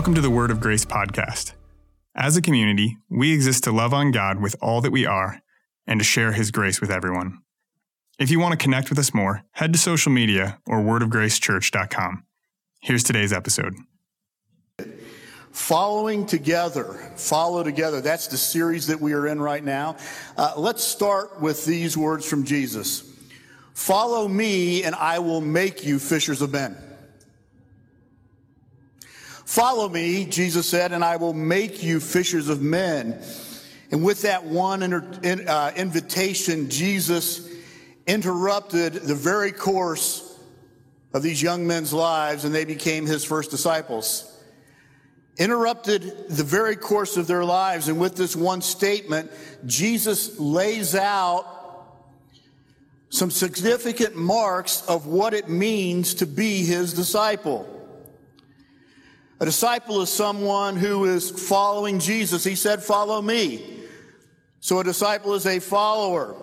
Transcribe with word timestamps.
Welcome 0.00 0.14
to 0.14 0.22
the 0.22 0.30
Word 0.30 0.50
of 0.50 0.60
Grace 0.60 0.86
podcast. 0.86 1.52
As 2.14 2.34
a 2.34 2.40
community, 2.40 2.96
we 3.10 3.34
exist 3.34 3.64
to 3.64 3.70
love 3.70 3.92
on 3.92 4.12
God 4.12 4.40
with 4.40 4.56
all 4.62 4.80
that 4.80 4.92
we 4.92 5.04
are 5.04 5.42
and 5.86 6.00
to 6.00 6.04
share 6.04 6.32
His 6.32 6.50
grace 6.50 6.80
with 6.80 6.90
everyone. 6.90 7.42
If 8.18 8.30
you 8.30 8.40
want 8.40 8.52
to 8.52 8.56
connect 8.56 8.88
with 8.88 8.98
us 8.98 9.12
more, 9.12 9.42
head 9.50 9.74
to 9.74 9.78
social 9.78 10.10
media 10.10 10.58
or 10.66 10.78
wordofgracechurch.com. 10.78 12.24
Here's 12.80 13.02
today's 13.02 13.30
episode. 13.30 13.74
Following 15.52 16.24
together, 16.24 16.94
follow 17.16 17.62
together. 17.62 18.00
That's 18.00 18.26
the 18.26 18.38
series 18.38 18.86
that 18.86 19.02
we 19.02 19.12
are 19.12 19.26
in 19.26 19.38
right 19.38 19.62
now. 19.62 19.98
Uh, 20.34 20.54
let's 20.56 20.82
start 20.82 21.42
with 21.42 21.66
these 21.66 21.94
words 21.94 22.26
from 22.26 22.44
Jesus 22.44 23.02
Follow 23.74 24.26
me, 24.26 24.82
and 24.82 24.94
I 24.94 25.18
will 25.18 25.42
make 25.42 25.84
you 25.84 25.98
fishers 25.98 26.40
of 26.40 26.52
men. 26.52 26.89
Follow 29.50 29.88
me, 29.88 30.26
Jesus 30.26 30.68
said, 30.68 30.92
and 30.92 31.04
I 31.04 31.16
will 31.16 31.34
make 31.34 31.82
you 31.82 31.98
fishers 31.98 32.48
of 32.48 32.62
men. 32.62 33.20
And 33.90 34.04
with 34.04 34.22
that 34.22 34.44
one 34.44 34.84
in, 34.84 35.48
uh, 35.48 35.72
invitation, 35.74 36.70
Jesus 36.70 37.48
interrupted 38.06 38.92
the 38.92 39.16
very 39.16 39.50
course 39.50 40.38
of 41.12 41.24
these 41.24 41.42
young 41.42 41.66
men's 41.66 41.92
lives, 41.92 42.44
and 42.44 42.54
they 42.54 42.64
became 42.64 43.06
his 43.06 43.24
first 43.24 43.50
disciples. 43.50 44.40
Interrupted 45.36 46.28
the 46.28 46.44
very 46.44 46.76
course 46.76 47.16
of 47.16 47.26
their 47.26 47.44
lives, 47.44 47.88
and 47.88 47.98
with 47.98 48.14
this 48.14 48.36
one 48.36 48.62
statement, 48.62 49.32
Jesus 49.66 50.38
lays 50.38 50.94
out 50.94 51.44
some 53.08 53.32
significant 53.32 54.14
marks 54.14 54.86
of 54.86 55.08
what 55.08 55.34
it 55.34 55.48
means 55.48 56.14
to 56.14 56.26
be 56.26 56.64
his 56.64 56.94
disciple. 56.94 57.79
A 59.40 59.46
disciple 59.46 60.02
is 60.02 60.10
someone 60.10 60.76
who 60.76 61.06
is 61.06 61.30
following 61.30 61.98
Jesus. 61.98 62.44
He 62.44 62.54
said, 62.54 62.82
Follow 62.82 63.22
me. 63.22 63.78
So 64.60 64.78
a 64.78 64.84
disciple 64.84 65.34
is 65.34 65.46
a 65.46 65.60
follower. 65.60 66.36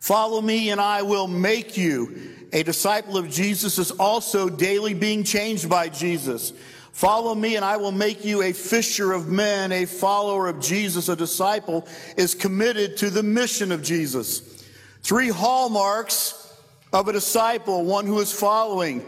Follow 0.00 0.42
me 0.42 0.70
and 0.70 0.80
I 0.80 1.02
will 1.02 1.28
make 1.28 1.76
you. 1.76 2.34
A 2.52 2.64
disciple 2.64 3.16
of 3.16 3.30
Jesus 3.30 3.78
is 3.78 3.92
also 3.92 4.48
daily 4.48 4.92
being 4.92 5.22
changed 5.22 5.68
by 5.68 5.88
Jesus. 5.88 6.52
Follow 6.92 7.34
me 7.34 7.56
and 7.56 7.64
I 7.64 7.76
will 7.76 7.92
make 7.92 8.24
you 8.24 8.42
a 8.42 8.52
fisher 8.52 9.12
of 9.12 9.28
men, 9.28 9.72
a 9.72 9.84
follower 9.84 10.48
of 10.48 10.60
Jesus, 10.60 11.08
a 11.08 11.16
disciple 11.16 11.86
is 12.16 12.34
committed 12.34 12.96
to 12.98 13.10
the 13.10 13.22
mission 13.22 13.72
of 13.72 13.82
Jesus. 13.82 14.64
Three 15.02 15.28
hallmarks 15.28 16.54
of 16.92 17.08
a 17.08 17.12
disciple, 17.12 17.84
one 17.84 18.06
who 18.06 18.20
is 18.20 18.32
following. 18.32 19.04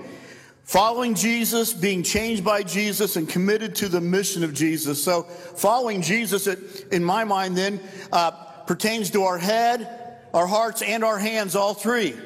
Following 0.67 1.14
Jesus, 1.14 1.72
being 1.72 2.03
changed 2.03 2.45
by 2.45 2.64
Jesus, 2.64 3.14
and 3.14 3.28
committed 3.28 3.77
to 3.77 3.89
the 3.89 4.00
mission 4.00 4.42
of 4.42 4.53
Jesus. 4.53 5.03
So, 5.03 5.22
following 5.22 6.03
Jesus, 6.03 6.48
in 6.91 7.05
my 7.05 7.22
mind, 7.22 7.56
then, 7.56 7.81
uh, 8.12 8.33
pertains 8.67 9.11
to 9.11 9.22
our 9.22 9.39
head, 9.39 10.19
our 10.34 10.48
hearts, 10.48 10.83
and 10.83 11.05
our 11.05 11.20
hands, 11.20 11.55
all 11.55 11.72
three. 11.72 12.17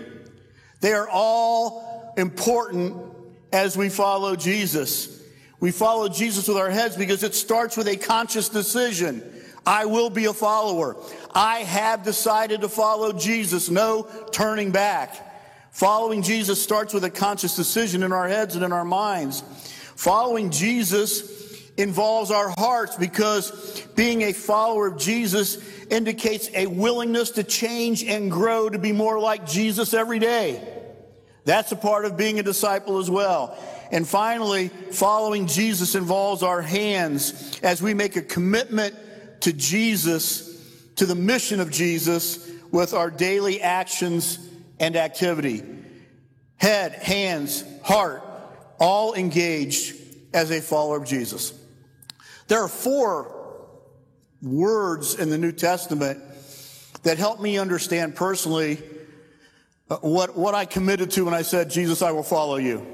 They 0.80 0.94
are 0.94 1.06
all 1.06 2.14
important 2.16 2.96
as 3.52 3.76
we 3.76 3.90
follow 3.90 4.36
Jesus. 4.36 5.22
We 5.60 5.70
follow 5.70 6.08
Jesus 6.08 6.48
with 6.48 6.56
our 6.56 6.70
heads 6.70 6.96
because 6.96 7.22
it 7.22 7.34
starts 7.34 7.76
with 7.76 7.88
a 7.88 7.96
conscious 7.98 8.48
decision. 8.48 9.22
I 9.66 9.84
will 9.84 10.08
be 10.08 10.24
a 10.24 10.32
follower. 10.32 10.96
I 11.34 11.58
have 11.58 12.04
decided 12.04 12.62
to 12.62 12.70
follow 12.70 13.12
Jesus. 13.12 13.68
No 13.68 14.08
turning 14.32 14.70
back. 14.70 15.29
Following 15.72 16.22
Jesus 16.22 16.62
starts 16.62 16.92
with 16.92 17.04
a 17.04 17.10
conscious 17.10 17.56
decision 17.56 18.02
in 18.02 18.12
our 18.12 18.28
heads 18.28 18.54
and 18.56 18.64
in 18.64 18.72
our 18.72 18.84
minds. 18.84 19.42
Following 19.96 20.50
Jesus 20.50 21.38
involves 21.76 22.30
our 22.30 22.52
hearts 22.58 22.96
because 22.96 23.86
being 23.94 24.22
a 24.22 24.32
follower 24.32 24.88
of 24.88 24.98
Jesus 24.98 25.58
indicates 25.88 26.50
a 26.54 26.66
willingness 26.66 27.32
to 27.32 27.44
change 27.44 28.04
and 28.04 28.30
grow 28.30 28.68
to 28.68 28.78
be 28.78 28.92
more 28.92 29.18
like 29.18 29.46
Jesus 29.46 29.94
every 29.94 30.18
day. 30.18 30.62
That's 31.44 31.72
a 31.72 31.76
part 31.76 32.04
of 32.04 32.16
being 32.16 32.38
a 32.38 32.42
disciple 32.42 32.98
as 32.98 33.10
well. 33.10 33.56
And 33.90 34.06
finally, 34.06 34.68
following 34.68 35.46
Jesus 35.46 35.94
involves 35.94 36.42
our 36.42 36.62
hands 36.62 37.58
as 37.62 37.82
we 37.82 37.94
make 37.94 38.16
a 38.16 38.22
commitment 38.22 38.94
to 39.40 39.52
Jesus, 39.52 40.46
to 40.96 41.06
the 41.06 41.14
mission 41.14 41.60
of 41.60 41.70
Jesus 41.70 42.48
with 42.70 42.92
our 42.92 43.10
daily 43.10 43.60
actions 43.62 44.38
and 44.80 44.96
activity. 44.96 45.62
Head, 46.56 46.92
hands, 46.92 47.64
heart, 47.84 48.24
all 48.80 49.14
engaged 49.14 49.94
as 50.34 50.50
a 50.50 50.60
follower 50.60 50.96
of 50.96 51.06
Jesus. 51.06 51.52
There 52.48 52.62
are 52.62 52.68
four 52.68 53.36
words 54.42 55.14
in 55.14 55.30
the 55.30 55.38
New 55.38 55.52
Testament 55.52 56.20
that 57.02 57.18
help 57.18 57.40
me 57.40 57.58
understand 57.58 58.16
personally 58.16 58.82
uh, 59.88 59.96
what, 59.98 60.36
what 60.36 60.54
I 60.54 60.64
committed 60.64 61.10
to 61.12 61.24
when 61.24 61.34
I 61.34 61.42
said, 61.42 61.70
Jesus, 61.70 62.02
I 62.02 62.10
will 62.12 62.22
follow 62.22 62.56
you. 62.56 62.86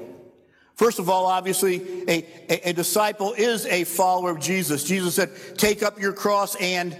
First 0.75 0.99
of 0.99 1.09
all, 1.09 1.25
obviously, 1.25 2.03
a, 2.07 2.25
a, 2.49 2.69
a, 2.69 2.73
disciple 2.73 3.33
is 3.33 3.65
a 3.65 3.83
follower 3.83 4.29
of 4.29 4.39
Jesus. 4.39 4.83
Jesus 4.83 5.15
said, 5.15 5.31
take 5.57 5.81
up 5.81 5.99
your 5.99 6.13
cross 6.13 6.55
and 6.55 6.95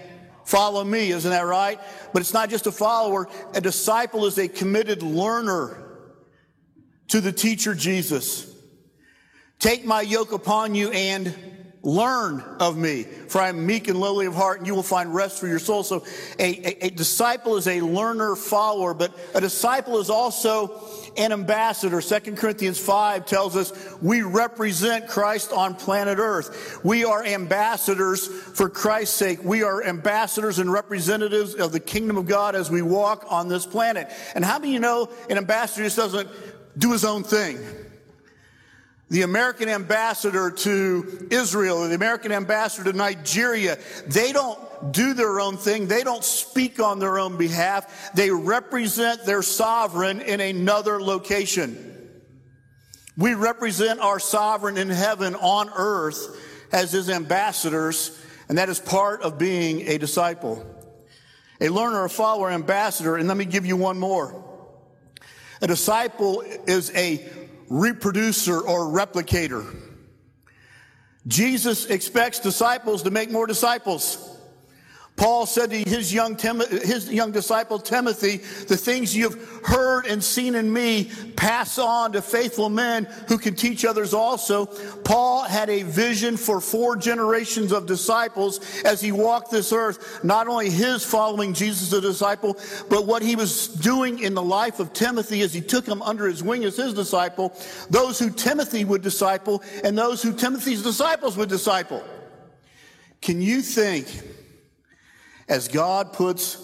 follow 0.47 0.83
me. 0.83 1.11
Isn't 1.11 1.29
that 1.29 1.45
right? 1.45 1.79
But 2.13 2.21
it's 2.21 2.33
not 2.33 2.49
just 2.49 2.67
a 2.67 2.71
follower. 2.71 3.27
A 3.53 3.61
disciple 3.61 4.25
is 4.25 4.37
a 4.37 4.47
committed 4.47 5.03
learner 5.03 5.83
to 7.09 7.21
the 7.21 7.31
teacher 7.31 7.75
Jesus. 7.75 8.53
Take 9.59 9.85
my 9.85 10.01
yoke 10.01 10.31
upon 10.31 10.73
you 10.73 10.91
and 10.91 11.35
Learn 11.87 12.43
of 12.59 12.75
me, 12.75 13.03
for 13.03 13.39
I 13.39 13.47
am 13.47 13.65
meek 13.65 13.87
and 13.87 13.97
lowly 13.97 14.25
of 14.25 14.35
heart, 14.35 14.57
and 14.57 14.67
you 14.67 14.75
will 14.75 14.83
find 14.83 15.15
rest 15.15 15.39
for 15.39 15.47
your 15.47 15.57
soul. 15.57 15.83
So, 15.83 16.03
a, 16.37 16.43
a, 16.43 16.87
a, 16.87 16.89
disciple 16.89 17.55
is 17.55 17.65
a 17.65 17.79
learner 17.79 18.35
follower, 18.35 18.93
but 18.93 19.17
a 19.33 19.39
disciple 19.39 19.97
is 19.99 20.09
also 20.09 20.83
an 21.15 21.31
ambassador. 21.31 22.01
Second 22.01 22.35
Corinthians 22.35 22.77
5 22.77 23.25
tells 23.25 23.55
us 23.55 23.71
we 24.01 24.21
represent 24.21 25.07
Christ 25.07 25.53
on 25.53 25.75
planet 25.75 26.17
Earth. 26.19 26.81
We 26.83 27.05
are 27.05 27.23
ambassadors 27.23 28.27
for 28.27 28.67
Christ's 28.67 29.15
sake. 29.15 29.41
We 29.41 29.63
are 29.63 29.81
ambassadors 29.81 30.59
and 30.59 30.69
representatives 30.69 31.55
of 31.55 31.71
the 31.71 31.79
kingdom 31.79 32.17
of 32.17 32.25
God 32.25 32.53
as 32.53 32.69
we 32.69 32.81
walk 32.81 33.25
on 33.29 33.47
this 33.47 33.65
planet. 33.65 34.09
And 34.35 34.43
how 34.43 34.59
do 34.59 34.67
you 34.67 34.81
know 34.81 35.07
an 35.29 35.37
ambassador 35.37 35.85
just 35.85 35.95
doesn't 35.95 36.27
do 36.77 36.91
his 36.91 37.05
own 37.05 37.23
thing? 37.23 37.57
The 39.09 39.21
American 39.21 39.69
ambassador 39.69 40.51
to 40.51 41.27
Israel 41.31 41.77
or 41.77 41.87
the 41.87 41.95
American 41.95 42.31
ambassador 42.31 42.91
to 42.91 42.97
Nigeria, 42.97 43.77
they 44.05 44.33
don't 44.33 44.59
do 44.91 45.13
their 45.13 45.39
own 45.39 45.55
thing. 45.55 45.87
They 45.87 46.03
don't 46.03 46.23
speak 46.23 46.79
on 46.81 46.99
their 46.99 47.17
own 47.17 47.37
behalf. 47.37 48.11
They 48.13 48.31
represent 48.31 49.23
their 49.25 49.41
sovereign 49.41 50.19
in 50.21 50.41
another 50.41 51.01
location. 51.01 51.93
We 53.17 53.33
represent 53.33 54.01
our 54.01 54.19
sovereign 54.19 54.77
in 54.77 54.89
heaven 54.89 55.35
on 55.35 55.69
earth 55.75 56.37
as 56.71 56.91
his 56.91 57.09
ambassadors, 57.09 58.21
and 58.49 58.57
that 58.57 58.69
is 58.69 58.79
part 58.79 59.21
of 59.21 59.39
being 59.39 59.87
a 59.87 59.97
disciple. 59.97 60.65
A 61.61 61.69
learner, 61.69 62.03
a 62.03 62.09
follower, 62.09 62.51
ambassador, 62.51 63.15
and 63.15 63.27
let 63.27 63.37
me 63.37 63.45
give 63.45 63.65
you 63.65 63.77
one 63.77 63.97
more. 63.97 64.43
A 65.61 65.67
disciple 65.67 66.41
is 66.41 66.91
a 66.93 67.25
reproducer 67.69 68.59
or 68.59 68.85
replicator. 68.85 69.75
Jesus 71.27 71.85
expects 71.85 72.39
disciples 72.39 73.03
to 73.03 73.11
make 73.11 73.29
more 73.29 73.47
disciples. 73.47 74.36
Paul 75.17 75.47
said 75.47 75.71
to 75.71 75.77
his 75.77 76.13
young, 76.13 76.35
Tim- 76.35 76.59
his 76.59 77.11
young 77.11 77.31
disciple 77.31 77.79
Timothy, 77.79 78.37
the 78.67 78.77
things 78.77 79.15
you've 79.15 79.61
heard 79.65 80.05
and 80.05 80.23
seen 80.23 80.53
in 80.53 80.71
me, 80.71 81.09
pass 81.35 81.79
on 81.79 82.11
to 82.11 82.21
faithful 82.21 82.69
men 82.69 83.05
who 83.27 83.39
can 83.39 83.55
teach 83.55 83.83
others 83.83 84.13
also. 84.13 84.67
Paul 85.03 85.43
had 85.43 85.71
a 85.71 85.81
vision 85.81 86.37
for 86.37 86.61
four 86.61 86.95
generations 86.95 87.71
of 87.71 87.87
disciples 87.87 88.59
as 88.83 89.01
he 89.01 89.11
walked 89.11 89.49
this 89.49 89.73
earth, 89.73 90.23
not 90.23 90.47
only 90.47 90.69
his 90.69 91.03
following 91.03 91.55
Jesus 91.55 91.91
as 91.91 91.93
a 91.93 92.01
disciple, 92.01 92.55
but 92.87 93.07
what 93.07 93.23
he 93.23 93.35
was 93.35 93.69
doing 93.69 94.19
in 94.19 94.35
the 94.35 94.43
life 94.43 94.79
of 94.79 94.93
Timothy 94.93 95.41
as 95.41 95.51
he 95.51 95.61
took 95.61 95.87
him 95.87 96.03
under 96.03 96.27
his 96.27 96.43
wing 96.43 96.63
as 96.63 96.77
his 96.77 96.93
disciple, 96.93 97.55
those 97.89 98.19
who 98.19 98.29
Timothy 98.29 98.85
would 98.85 99.01
disciple, 99.01 99.63
and 99.83 99.97
those 99.97 100.21
who 100.21 100.31
Timothy's 100.31 100.83
disciples 100.83 101.35
would 101.37 101.49
disciple. 101.49 102.03
Can 103.19 103.41
you 103.41 103.63
think 103.63 104.07
as 105.47 105.67
God 105.67 106.13
puts 106.13 106.57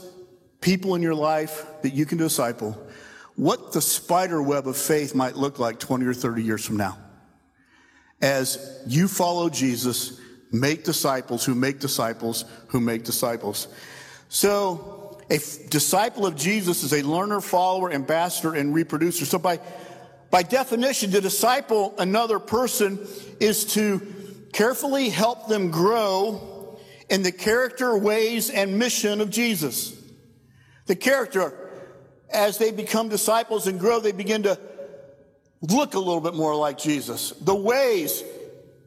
people 0.61 0.95
in 0.95 1.01
your 1.01 1.15
life 1.15 1.65
that 1.81 1.93
you 1.93 2.05
can 2.05 2.17
disciple, 2.17 2.77
what 3.35 3.71
the 3.71 3.81
spider 3.81 4.41
web 4.41 4.67
of 4.67 4.77
faith 4.77 5.15
might 5.15 5.35
look 5.35 5.59
like 5.59 5.79
20 5.79 6.05
or 6.05 6.13
30 6.13 6.43
years 6.43 6.65
from 6.65 6.77
now. 6.77 6.97
As 8.21 8.83
you 8.87 9.07
follow 9.07 9.49
Jesus, 9.49 10.19
make 10.51 10.83
disciples 10.83 11.43
who 11.43 11.55
make 11.55 11.79
disciples 11.79 12.45
who 12.67 12.79
make 12.79 13.03
disciples. 13.03 13.67
So, 14.29 15.19
a 15.29 15.35
f- 15.35 15.69
disciple 15.69 16.25
of 16.25 16.35
Jesus 16.35 16.83
is 16.83 16.93
a 16.93 17.01
learner, 17.01 17.41
follower, 17.41 17.91
ambassador, 17.91 18.53
and 18.53 18.73
reproducer. 18.73 19.25
So, 19.25 19.39
by, 19.39 19.59
by 20.29 20.43
definition, 20.43 21.11
to 21.11 21.21
disciple 21.21 21.93
another 21.97 22.39
person 22.39 22.99
is 23.39 23.65
to 23.73 24.01
Carefully 24.53 25.09
help 25.09 25.47
them 25.47 25.71
grow 25.71 26.52
in 27.09 27.23
the 27.23 27.31
character, 27.31 27.97
ways, 27.97 28.49
and 28.49 28.77
mission 28.79 29.21
of 29.21 29.29
Jesus. 29.29 29.95
The 30.85 30.95
character, 30.95 31.53
as 32.31 32.57
they 32.57 32.71
become 32.71 33.09
disciples 33.09 33.67
and 33.67 33.79
grow, 33.79 33.99
they 33.99 34.11
begin 34.11 34.43
to 34.43 34.59
look 35.61 35.93
a 35.93 35.99
little 35.99 36.21
bit 36.21 36.33
more 36.33 36.55
like 36.55 36.77
Jesus. 36.77 37.31
The 37.31 37.55
ways, 37.55 38.23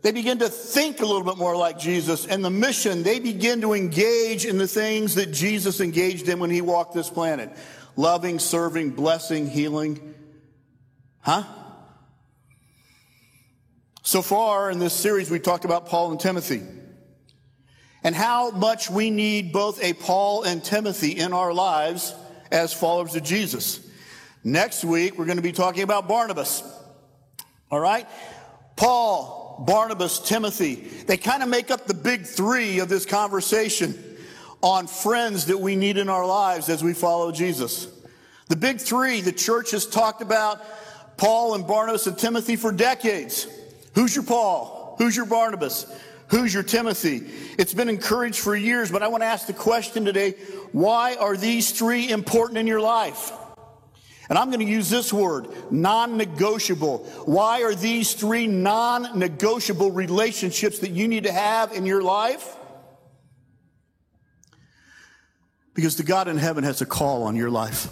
they 0.03 0.13
begin 0.13 0.39
to 0.39 0.49
think 0.49 1.01
a 1.01 1.07
little 1.07 1.25
bit 1.25 1.39
more 1.39 1.57
like 1.57 1.79
Jesus. 1.79 2.27
And 2.27 2.45
the 2.45 2.51
mission, 2.51 3.03
they 3.03 3.19
begin 3.19 3.61
to 3.63 3.73
engage 3.73 4.45
in 4.45 4.59
the 4.59 4.69
things 4.69 5.15
that 5.15 5.33
Jesus 5.33 5.81
engaged 5.81 6.29
in 6.29 6.39
when 6.39 6.51
he 6.51 6.61
walked 6.61 6.95
this 6.95 7.11
planet 7.11 7.51
loving, 7.99 8.39
serving, 8.39 8.91
blessing, 8.91 9.49
healing. 9.49 10.15
Huh? 11.21 11.45
So 14.03 14.21
far 14.21 14.71
in 14.71 14.79
this 14.79 14.93
series, 14.93 15.31
we 15.31 15.41
talked 15.41 15.65
about 15.65 15.87
Paul 15.87 16.11
and 16.13 16.21
Timothy 16.21 16.63
and 18.07 18.15
how 18.15 18.53
much 18.53 18.89
we 18.89 19.11
need 19.11 19.53
both 19.53 19.83
a 19.83 19.93
Paul 19.93 20.45
and 20.45 20.63
Timothy 20.63 21.11
in 21.19 21.33
our 21.33 21.53
lives 21.53 22.15
as 22.53 22.73
followers 22.73 23.17
of 23.17 23.25
Jesus. 23.25 23.81
Next 24.45 24.85
week, 24.85 25.19
we're 25.19 25.25
going 25.25 25.39
to 25.39 25.43
be 25.43 25.51
talking 25.51 25.83
about 25.83 26.07
Barnabas. 26.07 26.63
All 27.69 27.81
right? 27.81 28.07
Paul, 28.77 29.65
Barnabas, 29.67 30.21
Timothy, 30.21 30.77
they 30.77 31.17
kind 31.17 31.43
of 31.43 31.49
make 31.49 31.73
up 31.73 31.89
the 31.89 31.95
big 31.95 32.25
three 32.27 32.79
of 32.79 32.89
this 32.89 33.05
conversation 33.05 34.01
on 34.63 34.87
friends 34.87 35.47
that 35.47 35.59
we 35.59 35.75
need 35.75 35.99
in 35.99 36.09
our 36.09 36.25
lives 36.25 36.69
as 36.69 36.85
we 36.85 36.95
follow 36.95 37.33
Jesus. 37.33 37.89
The 38.47 38.55
big 38.55 38.79
three, 38.81 39.21
the 39.21 39.33
church 39.33 39.73
has 39.73 39.85
talked 39.85 40.23
about 40.23 40.63
Paul 41.17 41.57
and 41.57 41.67
Barnabas 41.67 42.07
and 42.07 42.17
Timothy 42.17 42.55
for 42.55 42.71
decades. 42.71 43.49
Who's 43.97 44.15
your 44.15 44.25
Paul? 44.25 44.95
Who's 44.99 45.17
your 45.17 45.27
Barnabas? 45.27 45.93
Who's 46.29 46.53
your 46.53 46.63
Timothy? 46.63 47.23
It's 47.59 47.73
been 47.73 47.89
encouraged 47.89 48.39
for 48.39 48.57
years, 48.57 48.91
but 48.91 49.03
I 49.03 49.09
want 49.09 49.23
to 49.23 49.27
ask 49.27 49.47
the 49.47 49.53
question 49.53 50.05
today 50.05 50.33
why 50.73 51.15
are 51.15 51.37
these 51.37 51.71
three 51.71 52.11
important 52.11 52.59
in 52.59 52.67
your 52.67 52.81
life? 52.81 53.33
And 54.29 54.37
I'm 54.37 54.49
going 54.49 54.65
to 54.65 54.67
use 54.67 54.91
this 54.91 55.13
word, 55.13 55.47
non-negotiable. 55.71 56.99
Why 57.27 57.63
are 57.63 57.75
these 57.75 58.15
three 58.15 58.49
non-negotiable 58.49 59.93
relationships 59.93 60.81
that 60.81 60.91
you 60.91 61.07
need 61.07 61.25
to 61.25 61.33
have 61.33 61.73
in 61.73 61.87
your 61.87 62.03
life? 62.03 62.57
Because 65.75 65.97
the 65.97 66.03
God 66.03 66.27
in 66.27 66.39
heaven 66.39 66.65
has 66.65 66.81
a 66.81 66.87
call 66.87 67.23
on 67.23 67.37
your 67.37 67.51
life. 67.51 67.89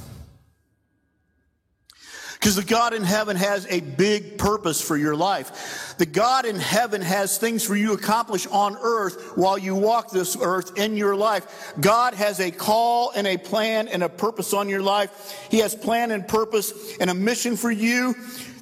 Because 2.45 2.57
the 2.57 2.63
God 2.63 2.93
in 2.93 3.05
heaven 3.05 3.39
has 3.39 3.67
a 3.71 3.81
big 3.81 4.37
purpose 4.37 4.79
for 4.79 4.99
your 4.99 5.17
life. 5.17 5.95
The 5.97 6.05
God 6.05 6.45
in 6.45 6.57
heaven 6.57 7.01
has 7.01 7.39
things 7.39 7.65
for 7.65 7.75
you 7.75 7.87
to 7.87 7.93
accomplish 7.95 8.47
on 8.49 8.77
earth 8.77 9.33
while 9.35 9.57
you 9.57 9.75
walk 9.75 10.11
this 10.11 10.37
earth 10.39 10.77
in 10.77 10.95
your 10.95 11.17
life. 11.17 11.73
God 11.81 12.13
has 12.13 12.41
a 12.41 12.51
call 12.51 13.13
and 13.17 13.27
a 13.27 13.39
plan 13.39 13.89
and 13.89 14.03
a 14.03 14.11
purpose 14.11 14.53
on 14.53 14.69
your 14.69 14.83
life. 14.83 15.49
He 15.51 15.61
has 15.61 15.75
plan 15.75 16.11
and 16.11 16.29
purpose 16.29 16.99
and 16.99 17.09
a 17.09 17.15
mission 17.15 17.57
for 17.57 17.71
you. 17.71 18.15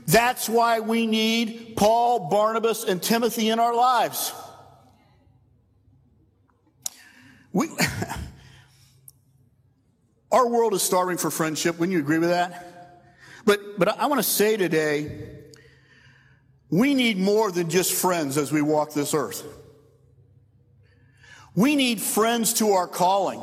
That's 0.07 0.49
why 0.49 0.79
we 0.79 1.09
need 1.09 1.75
Paul, 1.77 2.31
Barnabas, 2.31 2.85
and 2.85 3.03
Timothy 3.03 3.49
in 3.49 3.59
our 3.59 3.75
lives. 3.75 4.33
We, 7.53 7.69
our 10.31 10.47
world 10.47 10.73
is 10.73 10.83
starving 10.83 11.17
for 11.17 11.33
friendship. 11.33 11.81
Wouldn't 11.81 11.93
you 11.93 11.99
agree 11.99 12.21
with 12.21 12.29
that? 12.29 12.72
But, 13.45 13.79
but 13.79 13.89
I 13.99 14.07
want 14.07 14.19
to 14.19 14.29
say 14.29 14.57
today, 14.57 15.29
we 16.71 16.95
need 16.95 17.19
more 17.19 17.51
than 17.53 17.69
just 17.69 17.93
friends 17.93 18.39
as 18.39 18.51
we 18.53 18.63
walk 18.63 18.93
this 18.93 19.15
earth. 19.15 19.45
We 21.55 21.77
need 21.77 22.01
friends 22.01 22.55
to 22.55 22.73
our 22.73 22.87
calling. 22.87 23.43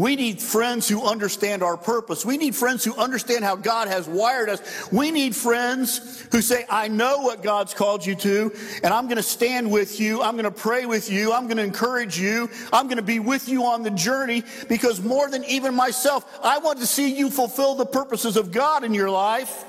We 0.00 0.16
need 0.16 0.40
friends 0.40 0.88
who 0.88 1.04
understand 1.04 1.62
our 1.62 1.76
purpose. 1.76 2.24
We 2.24 2.38
need 2.38 2.56
friends 2.56 2.82
who 2.82 2.96
understand 2.96 3.44
how 3.44 3.56
God 3.56 3.86
has 3.88 4.08
wired 4.08 4.48
us. 4.48 4.90
We 4.90 5.10
need 5.10 5.36
friends 5.36 6.26
who 6.32 6.40
say, 6.40 6.64
I 6.70 6.88
know 6.88 7.18
what 7.18 7.42
God's 7.42 7.74
called 7.74 8.06
you 8.06 8.14
to, 8.14 8.50
and 8.82 8.94
I'm 8.94 9.08
going 9.08 9.18
to 9.18 9.22
stand 9.22 9.70
with 9.70 10.00
you. 10.00 10.22
I'm 10.22 10.36
going 10.36 10.44
to 10.44 10.50
pray 10.50 10.86
with 10.86 11.10
you. 11.10 11.34
I'm 11.34 11.48
going 11.48 11.58
to 11.58 11.64
encourage 11.64 12.18
you. 12.18 12.48
I'm 12.72 12.86
going 12.86 12.96
to 12.96 13.02
be 13.02 13.18
with 13.18 13.46
you 13.46 13.66
on 13.66 13.82
the 13.82 13.90
journey 13.90 14.42
because 14.70 15.02
more 15.02 15.28
than 15.28 15.44
even 15.44 15.74
myself, 15.74 16.24
I 16.42 16.60
want 16.60 16.78
to 16.78 16.86
see 16.86 17.14
you 17.14 17.28
fulfill 17.28 17.74
the 17.74 17.84
purposes 17.84 18.38
of 18.38 18.52
God 18.52 18.84
in 18.84 18.94
your 18.94 19.10
life. 19.10 19.66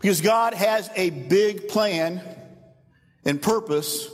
Because 0.00 0.20
God 0.20 0.54
has 0.54 0.88
a 0.94 1.10
big 1.10 1.66
plan 1.66 2.22
and 3.24 3.42
purpose 3.42 4.08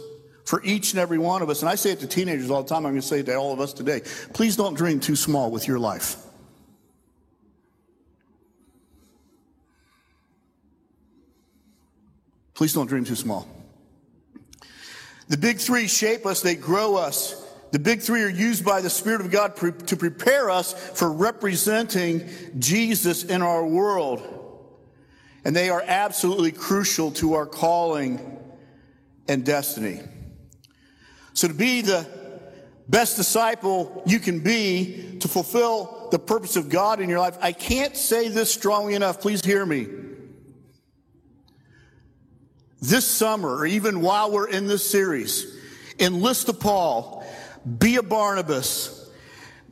for 0.44 0.62
each 0.64 0.92
and 0.92 1.00
every 1.00 1.18
one 1.18 1.42
of 1.42 1.50
us. 1.50 1.60
And 1.62 1.68
I 1.68 1.74
say 1.74 1.92
it 1.92 2.00
to 2.00 2.06
teenagers 2.06 2.50
all 2.50 2.62
the 2.62 2.68
time. 2.68 2.86
I'm 2.86 2.92
going 2.92 3.00
to 3.00 3.06
say 3.06 3.20
it 3.20 3.26
to 3.26 3.36
all 3.36 3.52
of 3.52 3.60
us 3.60 3.72
today. 3.72 4.02
Please 4.32 4.56
don't 4.56 4.74
dream 4.74 5.00
too 5.00 5.16
small 5.16 5.50
with 5.50 5.68
your 5.68 5.78
life. 5.78 6.16
Please 12.54 12.74
don't 12.74 12.88
dream 12.88 13.04
too 13.04 13.14
small. 13.16 13.48
The 15.28 15.38
big 15.38 15.58
three 15.58 15.86
shape 15.86 16.26
us, 16.26 16.42
they 16.42 16.56
grow 16.56 16.96
us. 16.96 17.36
The 17.70 17.78
big 17.78 18.02
three 18.02 18.22
are 18.22 18.28
used 18.28 18.64
by 18.64 18.80
the 18.80 18.90
Spirit 18.90 19.20
of 19.20 19.30
God 19.30 19.56
pre- 19.56 19.72
to 19.72 19.96
prepare 19.96 20.50
us 20.50 20.72
for 20.72 21.10
representing 21.10 22.28
Jesus 22.58 23.24
in 23.24 23.40
our 23.40 23.64
world. 23.64 24.26
And 25.44 25.54
they 25.54 25.70
are 25.70 25.82
absolutely 25.86 26.52
crucial 26.52 27.12
to 27.12 27.34
our 27.34 27.46
calling 27.46 28.38
and 29.28 29.44
destiny. 29.44 30.00
So 31.40 31.48
to 31.48 31.54
be 31.54 31.80
the 31.80 32.06
best 32.86 33.16
disciple 33.16 34.02
you 34.04 34.18
can 34.18 34.40
be 34.40 35.16
to 35.20 35.26
fulfill 35.26 36.08
the 36.10 36.18
purpose 36.18 36.56
of 36.56 36.68
God 36.68 37.00
in 37.00 37.08
your 37.08 37.18
life, 37.18 37.38
I 37.40 37.52
can't 37.52 37.96
say 37.96 38.28
this 38.28 38.52
strongly 38.52 38.94
enough. 38.94 39.22
Please 39.22 39.42
hear 39.42 39.64
me. 39.64 39.88
This 42.82 43.06
summer, 43.06 43.56
or 43.56 43.64
even 43.64 44.02
while 44.02 44.30
we're 44.30 44.50
in 44.50 44.66
this 44.66 44.86
series, 44.86 45.56
enlist 45.98 46.50
a 46.50 46.52
Paul, 46.52 47.24
be 47.78 47.96
a 47.96 48.02
Barnabas, 48.02 49.10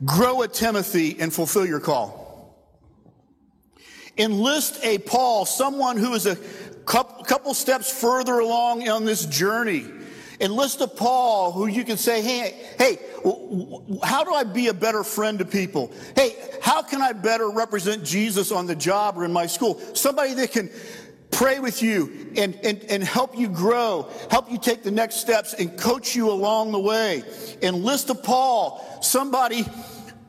grow 0.03 0.41
a 0.41 0.47
Timothy, 0.47 1.17
and 1.19 1.31
fulfill 1.31 1.67
your 1.67 1.79
call. 1.79 2.57
Enlist 4.17 4.83
a 4.83 4.97
Paul, 4.97 5.45
someone 5.45 5.97
who 5.97 6.15
is 6.15 6.25
a 6.25 6.35
couple 6.85 7.53
steps 7.53 7.91
further 8.01 8.39
along 8.39 8.89
on 8.89 9.05
this 9.05 9.27
journey 9.27 9.85
Enlist 10.39 10.81
a 10.81 10.87
Paul 10.87 11.51
who 11.51 11.67
you 11.67 11.83
can 11.83 11.97
say, 11.97 12.21
hey, 12.21 12.65
hey, 12.77 12.99
how 14.03 14.23
do 14.23 14.33
I 14.33 14.43
be 14.43 14.67
a 14.67 14.73
better 14.73 15.03
friend 15.03 15.39
to 15.39 15.45
people? 15.45 15.91
Hey, 16.15 16.35
how 16.61 16.81
can 16.81 17.01
I 17.01 17.11
better 17.13 17.49
represent 17.49 18.03
Jesus 18.05 18.51
on 18.51 18.65
the 18.65 18.75
job 18.75 19.17
or 19.17 19.25
in 19.25 19.33
my 19.33 19.47
school? 19.47 19.79
Somebody 19.93 20.35
that 20.35 20.51
can 20.51 20.69
pray 21.31 21.59
with 21.59 21.81
you 21.81 22.31
and, 22.37 22.57
and, 22.63 22.83
and 22.89 23.03
help 23.03 23.37
you 23.37 23.49
grow, 23.49 24.09
help 24.31 24.49
you 24.49 24.57
take 24.57 24.83
the 24.83 24.91
next 24.91 25.15
steps 25.15 25.53
and 25.53 25.77
coach 25.77 26.15
you 26.15 26.29
along 26.29 26.71
the 26.71 26.79
way. 26.79 27.23
Enlist 27.61 28.09
a 28.09 28.15
Paul, 28.15 28.99
somebody 29.01 29.65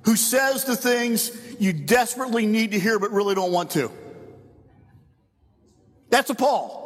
who 0.03 0.17
says 0.17 0.65
the 0.65 0.77
things 0.77 1.31
you 1.61 1.73
desperately 1.73 2.47
need 2.47 2.73
to 2.73 2.81
hear 2.81 2.99
but 2.99 3.13
really 3.13 3.35
don't 3.35 3.53
want 3.53 3.71
to. 3.73 3.91
That's 6.09 6.31
a 6.31 6.35
Paul. 6.35 6.80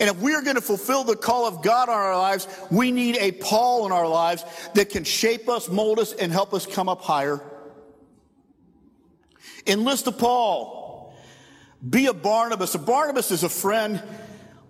And 0.00 0.08
if 0.08 0.18
we 0.20 0.34
are 0.34 0.42
going 0.42 0.56
to 0.56 0.62
fulfill 0.62 1.04
the 1.04 1.16
call 1.16 1.46
of 1.46 1.62
God 1.62 1.88
on 1.88 1.94
our 1.94 2.16
lives, 2.16 2.46
we 2.70 2.92
need 2.92 3.16
a 3.16 3.32
Paul 3.32 3.86
in 3.86 3.92
our 3.92 4.08
lives 4.08 4.44
that 4.74 4.90
can 4.90 5.04
shape 5.04 5.48
us, 5.48 5.68
mold 5.68 5.98
us, 5.98 6.12
and 6.12 6.32
help 6.32 6.54
us 6.54 6.66
come 6.66 6.88
up 6.88 7.02
higher. 7.02 7.40
Enlist 9.66 10.06
a 10.06 10.12
Paul. 10.12 11.14
Be 11.88 12.06
a 12.06 12.14
Barnabas. 12.14 12.74
A 12.74 12.78
Barnabas 12.78 13.30
is 13.30 13.42
a 13.42 13.48
friend, 13.48 14.02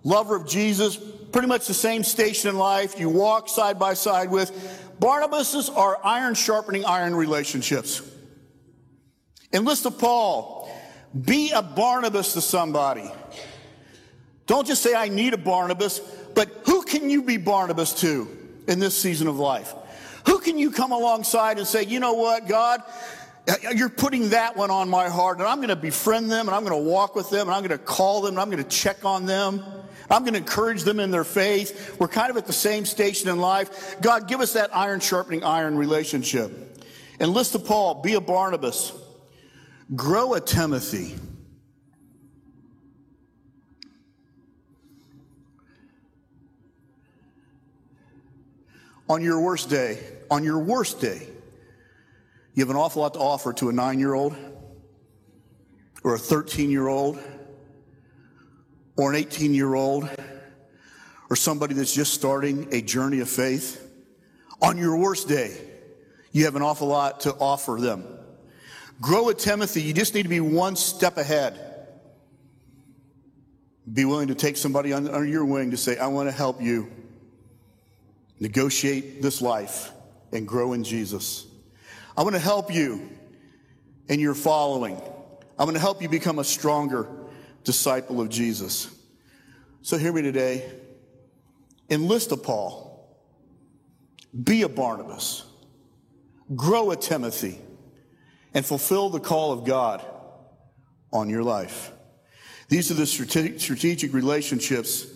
lover 0.03 0.35
of 0.35 0.47
Jesus, 0.47 0.97
pretty 1.31 1.47
much 1.47 1.67
the 1.67 1.73
same 1.73 2.03
station 2.03 2.49
in 2.49 2.57
life. 2.57 2.99
You 2.99 3.09
walk 3.09 3.49
side 3.49 3.79
by 3.79 3.93
side 3.93 4.29
with. 4.29 4.51
Barnabases 4.99 5.75
are 5.75 5.99
iron 6.03 6.33
sharpening 6.35 6.85
iron 6.85 7.15
relationships. 7.15 8.01
Enlist 9.51 9.85
a 9.85 9.91
Paul. 9.91 10.69
Be 11.19 11.51
a 11.51 11.61
Barnabas 11.61 12.33
to 12.33 12.41
somebody. 12.41 13.11
Don't 14.45 14.67
just 14.67 14.81
say, 14.81 14.93
I 14.93 15.07
need 15.07 15.33
a 15.33 15.37
Barnabas, 15.37 15.99
but 16.35 16.49
who 16.65 16.83
can 16.83 17.09
you 17.09 17.23
be 17.23 17.37
Barnabas 17.37 17.93
to 18.01 18.27
in 18.67 18.79
this 18.79 18.97
season 18.97 19.27
of 19.27 19.37
life? 19.37 19.73
Who 20.25 20.39
can 20.39 20.57
you 20.57 20.71
come 20.71 20.91
alongside 20.91 21.57
and 21.57 21.67
say, 21.67 21.83
you 21.83 21.99
know 21.99 22.13
what, 22.13 22.47
God, 22.47 22.81
you're 23.75 23.89
putting 23.89 24.29
that 24.29 24.55
one 24.55 24.71
on 24.71 24.89
my 24.89 25.09
heart, 25.09 25.39
and 25.39 25.47
I'm 25.47 25.57
going 25.57 25.69
to 25.69 25.75
befriend 25.75 26.31
them, 26.31 26.47
and 26.47 26.55
I'm 26.55 26.63
going 26.63 26.81
to 26.83 26.89
walk 26.89 27.15
with 27.15 27.29
them, 27.29 27.47
and 27.47 27.51
I'm 27.51 27.61
going 27.61 27.77
to 27.77 27.83
call 27.83 28.21
them, 28.21 28.35
and 28.35 28.39
I'm 28.39 28.49
going 28.49 28.63
to 28.63 28.69
check 28.69 29.03
on 29.05 29.25
them. 29.25 29.63
I'm 30.09 30.21
going 30.21 30.33
to 30.33 30.39
encourage 30.39 30.83
them 30.83 30.99
in 30.99 31.11
their 31.11 31.23
faith. 31.23 31.97
We're 31.99 32.07
kind 32.07 32.29
of 32.29 32.37
at 32.37 32.45
the 32.45 32.53
same 32.53 32.85
station 32.85 33.29
in 33.29 33.39
life. 33.39 33.99
God, 34.01 34.27
give 34.27 34.41
us 34.41 34.53
that 34.53 34.75
iron 34.75 34.99
sharpening 34.99 35.43
iron 35.43 35.77
relationship. 35.77 36.51
Enlist 37.19 37.55
a 37.55 37.59
Paul, 37.59 38.01
be 38.01 38.13
a 38.13 38.21
Barnabas, 38.21 38.93
grow 39.95 40.33
a 40.33 40.41
Timothy. 40.41 41.15
On 49.13 49.21
your 49.21 49.39
worst 49.39 49.69
day, 49.69 49.99
on 50.31 50.43
your 50.43 50.57
worst 50.57 50.99
day, 50.99 51.27
you 52.55 52.63
have 52.63 52.71
an 52.71 52.75
awful 52.75 53.03
lot 53.03 53.13
to 53.13 53.19
offer 53.19 53.53
to 53.53 53.69
a 53.69 53.71
nine 53.71 53.99
year 53.99 54.15
old 54.15 54.35
or 56.03 56.15
a 56.15 56.17
13 56.17 56.71
year 56.71 56.87
old 56.87 57.19
or 58.97 59.11
an 59.11 59.15
18 59.15 59.53
year 59.53 59.75
old 59.75 60.09
or 61.29 61.35
somebody 61.35 61.75
that's 61.75 61.93
just 61.93 62.15
starting 62.15 62.67
a 62.73 62.81
journey 62.81 63.19
of 63.19 63.29
faith. 63.29 63.87
On 64.63 64.79
your 64.79 64.97
worst 64.97 65.27
day, 65.27 65.61
you 66.31 66.45
have 66.45 66.55
an 66.55 66.63
awful 66.63 66.87
lot 66.87 67.19
to 67.21 67.35
offer 67.35 67.77
them. 67.79 68.03
Grow 68.99 69.29
at 69.29 69.37
Timothy, 69.37 69.83
you 69.83 69.93
just 69.93 70.15
need 70.15 70.23
to 70.23 70.29
be 70.29 70.39
one 70.39 70.75
step 70.75 71.17
ahead. 71.17 71.59
Be 73.91 74.05
willing 74.05 74.29
to 74.29 74.35
take 74.35 74.57
somebody 74.57 74.91
under 74.91 75.23
your 75.23 75.45
wing 75.45 75.69
to 75.69 75.77
say, 75.77 75.99
I 75.99 76.07
want 76.07 76.29
to 76.29 76.31
help 76.31 76.63
you 76.63 76.89
negotiate 78.43 79.21
this 79.21 79.41
life 79.41 79.93
and 80.33 80.45
grow 80.45 80.73
in 80.73 80.83
Jesus. 80.83 81.47
I 82.17 82.23
want 82.23 82.35
to 82.35 82.41
help 82.41 82.73
you 82.73 83.09
in 84.09 84.19
your 84.19 84.35
following. 84.35 85.01
I'm 85.57 85.65
going 85.65 85.75
to 85.75 85.79
help 85.79 86.01
you 86.01 86.09
become 86.09 86.39
a 86.39 86.43
stronger 86.43 87.07
disciple 87.63 88.19
of 88.19 88.27
Jesus. 88.27 88.93
So 89.81 89.97
hear 89.97 90.11
me 90.11 90.21
today. 90.21 90.69
Enlist 91.89 92.33
a 92.33 92.37
Paul. 92.37 93.17
Be 94.43 94.63
a 94.63 94.69
Barnabas. 94.69 95.45
Grow 96.53 96.91
a 96.91 96.97
Timothy. 96.97 97.61
And 98.53 98.65
fulfill 98.65 99.09
the 99.09 99.21
call 99.21 99.53
of 99.53 99.63
God 99.63 100.05
on 101.13 101.29
your 101.29 101.43
life. 101.43 101.93
These 102.67 102.91
are 102.91 102.95
the 102.95 103.05
strategic 103.05 104.13
relationships 104.13 105.07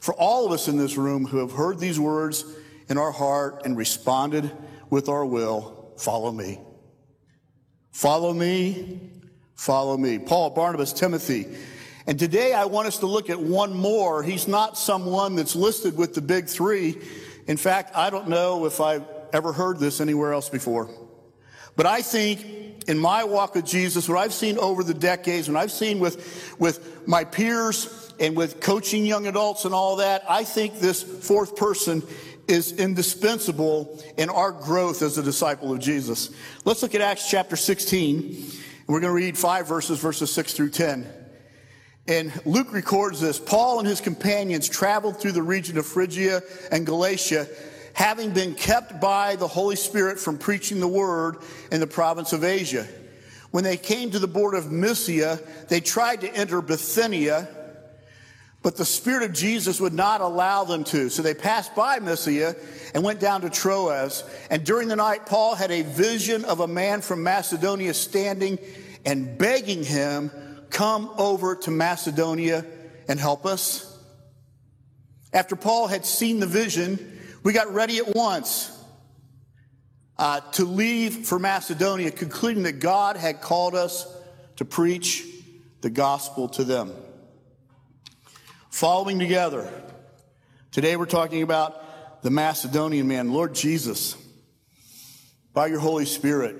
for 0.00 0.14
all 0.14 0.46
of 0.46 0.52
us 0.52 0.68
in 0.68 0.76
this 0.76 0.96
room 0.96 1.26
who 1.26 1.38
have 1.38 1.50
heard 1.50 1.80
these 1.80 1.98
words 1.98 2.44
in 2.88 2.98
our 2.98 3.12
heart 3.12 3.62
and 3.64 3.76
responded 3.76 4.50
with 4.90 5.08
our 5.08 5.24
will 5.24 5.92
follow 5.96 6.30
me. 6.30 6.60
Follow 7.90 8.32
me, 8.32 9.00
follow 9.54 9.96
me. 9.96 10.18
Paul, 10.18 10.50
Barnabas, 10.50 10.92
Timothy. 10.92 11.46
And 12.06 12.18
today 12.18 12.52
I 12.52 12.66
want 12.66 12.86
us 12.86 12.98
to 12.98 13.06
look 13.06 13.30
at 13.30 13.40
one 13.40 13.74
more. 13.74 14.22
He's 14.22 14.46
not 14.46 14.78
someone 14.78 15.34
that's 15.34 15.56
listed 15.56 15.96
with 15.96 16.14
the 16.14 16.20
big 16.20 16.46
three. 16.46 17.00
In 17.46 17.56
fact, 17.56 17.96
I 17.96 18.10
don't 18.10 18.28
know 18.28 18.66
if 18.66 18.80
I've 18.80 19.04
ever 19.32 19.52
heard 19.52 19.78
this 19.78 20.00
anywhere 20.00 20.32
else 20.32 20.48
before. 20.48 20.90
But 21.74 21.86
I 21.86 22.02
think 22.02 22.88
in 22.88 22.98
my 22.98 23.24
walk 23.24 23.54
with 23.54 23.66
Jesus, 23.66 24.08
what 24.08 24.18
I've 24.18 24.32
seen 24.32 24.58
over 24.58 24.82
the 24.82 24.94
decades, 24.94 25.48
what 25.48 25.56
I've 25.56 25.72
seen 25.72 25.98
with, 25.98 26.54
with 26.58 27.06
my 27.08 27.24
peers 27.24 28.12
and 28.20 28.36
with 28.36 28.60
coaching 28.60 29.04
young 29.04 29.26
adults 29.26 29.64
and 29.64 29.74
all 29.74 29.96
that, 29.96 30.22
I 30.28 30.44
think 30.44 30.78
this 30.78 31.02
fourth 31.02 31.56
person 31.56 32.02
is 32.48 32.72
indispensable 32.72 34.02
in 34.16 34.30
our 34.30 34.52
growth 34.52 35.02
as 35.02 35.18
a 35.18 35.22
disciple 35.22 35.72
of 35.72 35.80
Jesus. 35.80 36.30
Let's 36.64 36.82
look 36.82 36.94
at 36.94 37.00
Acts 37.00 37.28
chapter 37.28 37.56
16. 37.56 38.50
We're 38.86 39.00
going 39.00 39.10
to 39.10 39.16
read 39.16 39.36
five 39.36 39.66
verses, 39.66 39.98
verses 39.98 40.32
6 40.32 40.54
through 40.54 40.70
10. 40.70 41.06
And 42.08 42.32
Luke 42.44 42.72
records 42.72 43.20
this 43.20 43.38
Paul 43.38 43.80
and 43.80 43.88
his 43.88 44.00
companions 44.00 44.68
traveled 44.68 45.18
through 45.20 45.32
the 45.32 45.42
region 45.42 45.76
of 45.76 45.86
Phrygia 45.86 46.42
and 46.70 46.86
Galatia, 46.86 47.48
having 47.94 48.30
been 48.30 48.54
kept 48.54 49.00
by 49.00 49.36
the 49.36 49.48
Holy 49.48 49.76
Spirit 49.76 50.18
from 50.20 50.38
preaching 50.38 50.78
the 50.78 50.88
word 50.88 51.38
in 51.72 51.80
the 51.80 51.86
province 51.86 52.32
of 52.32 52.44
Asia. 52.44 52.86
When 53.50 53.64
they 53.64 53.76
came 53.76 54.10
to 54.10 54.18
the 54.18 54.28
border 54.28 54.58
of 54.58 54.70
Mysia, 54.70 55.40
they 55.68 55.80
tried 55.80 56.20
to 56.20 56.32
enter 56.32 56.60
Bithynia 56.60 57.48
but 58.66 58.74
the 58.74 58.84
Spirit 58.84 59.22
of 59.22 59.32
Jesus 59.32 59.80
would 59.80 59.92
not 59.92 60.20
allow 60.20 60.64
them 60.64 60.82
to. 60.82 61.08
So 61.08 61.22
they 61.22 61.34
passed 61.34 61.76
by 61.76 62.00
Mysia 62.00 62.56
and 62.94 63.04
went 63.04 63.20
down 63.20 63.42
to 63.42 63.48
Troas. 63.48 64.24
And 64.50 64.66
during 64.66 64.88
the 64.88 64.96
night, 64.96 65.24
Paul 65.24 65.54
had 65.54 65.70
a 65.70 65.82
vision 65.82 66.44
of 66.44 66.58
a 66.58 66.66
man 66.66 67.00
from 67.00 67.22
Macedonia 67.22 67.94
standing 67.94 68.58
and 69.04 69.38
begging 69.38 69.84
him, 69.84 70.32
Come 70.70 71.12
over 71.16 71.54
to 71.54 71.70
Macedonia 71.70 72.66
and 73.06 73.20
help 73.20 73.46
us. 73.46 73.96
After 75.32 75.54
Paul 75.54 75.86
had 75.86 76.04
seen 76.04 76.40
the 76.40 76.48
vision, 76.48 77.20
we 77.44 77.52
got 77.52 77.72
ready 77.72 77.98
at 77.98 78.16
once 78.16 78.76
uh, 80.18 80.40
to 80.54 80.64
leave 80.64 81.28
for 81.28 81.38
Macedonia, 81.38 82.10
concluding 82.10 82.64
that 82.64 82.80
God 82.80 83.16
had 83.16 83.40
called 83.40 83.76
us 83.76 84.12
to 84.56 84.64
preach 84.64 85.24
the 85.82 85.90
gospel 85.90 86.48
to 86.48 86.64
them 86.64 86.92
following 88.76 89.18
together. 89.18 89.72
Today 90.70 90.96
we're 90.96 91.06
talking 91.06 91.40
about 91.40 92.22
the 92.22 92.28
Macedonian 92.28 93.08
man, 93.08 93.32
Lord 93.32 93.54
Jesus. 93.54 94.14
By 95.54 95.68
your 95.68 95.78
Holy 95.78 96.04
Spirit, 96.04 96.56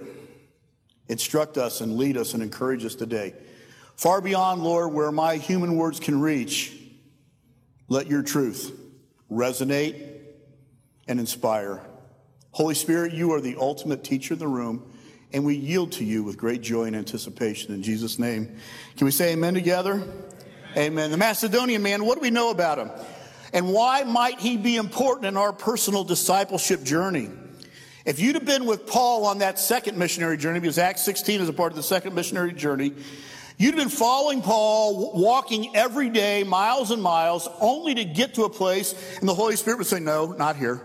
instruct 1.08 1.58
us 1.58 1.82
and 1.82 1.98
lead 1.98 2.16
us 2.16 2.32
and 2.32 2.42
encourage 2.42 2.86
us 2.86 2.94
today. 2.94 3.34
Far 3.96 4.22
beyond, 4.22 4.62
Lord, 4.64 4.94
where 4.94 5.12
my 5.12 5.36
human 5.36 5.76
words 5.76 6.00
can 6.00 6.18
reach, 6.18 6.74
let 7.86 8.06
your 8.06 8.22
truth 8.22 8.72
resonate 9.30 10.02
and 11.06 11.20
inspire. 11.20 11.82
Holy 12.52 12.74
Spirit, 12.74 13.12
you 13.12 13.34
are 13.34 13.42
the 13.42 13.56
ultimate 13.60 14.04
teacher 14.04 14.32
in 14.32 14.40
the 14.40 14.48
room, 14.48 14.90
and 15.34 15.44
we 15.44 15.54
yield 15.54 15.92
to 15.92 16.04
you 16.04 16.24
with 16.24 16.38
great 16.38 16.62
joy 16.62 16.84
and 16.84 16.96
anticipation. 16.96 17.74
In 17.74 17.82
Jesus' 17.82 18.18
name, 18.18 18.56
can 18.96 19.04
we 19.04 19.10
say 19.10 19.34
amen 19.34 19.52
together? 19.52 20.02
Amen. 20.76 21.10
The 21.10 21.16
Macedonian 21.16 21.82
man, 21.82 22.04
what 22.04 22.16
do 22.16 22.20
we 22.20 22.30
know 22.30 22.50
about 22.50 22.78
him? 22.78 22.90
And 23.54 23.72
why 23.72 24.04
might 24.04 24.40
he 24.40 24.58
be 24.58 24.76
important 24.76 25.26
in 25.26 25.36
our 25.38 25.52
personal 25.52 26.04
discipleship 26.04 26.82
journey? 26.82 27.30
If 28.04 28.20
you'd 28.20 28.34
have 28.34 28.44
been 28.44 28.66
with 28.66 28.86
Paul 28.86 29.24
on 29.24 29.38
that 29.38 29.58
second 29.58 29.96
missionary 29.96 30.36
journey, 30.36 30.60
because 30.60 30.78
Acts 30.78 31.02
16 31.02 31.40
is 31.40 31.48
a 31.48 31.52
part 31.54 31.72
of 31.72 31.76
the 31.76 31.82
second 31.82 32.14
missionary 32.14 32.52
journey, 32.52 32.92
you'd 33.56 33.74
have 33.74 33.82
been 33.82 33.88
following 33.88 34.42
Paul, 34.42 35.18
walking 35.18 35.74
every 35.74 36.10
day, 36.10 36.44
miles 36.44 36.90
and 36.90 37.02
miles, 37.02 37.48
only 37.58 37.94
to 37.94 38.04
get 38.04 38.34
to 38.34 38.44
a 38.44 38.50
place, 38.50 38.94
and 39.18 39.26
the 39.26 39.34
Holy 39.34 39.56
Spirit 39.56 39.78
would 39.78 39.86
say, 39.86 39.98
No, 39.98 40.32
not 40.32 40.56
here. 40.56 40.82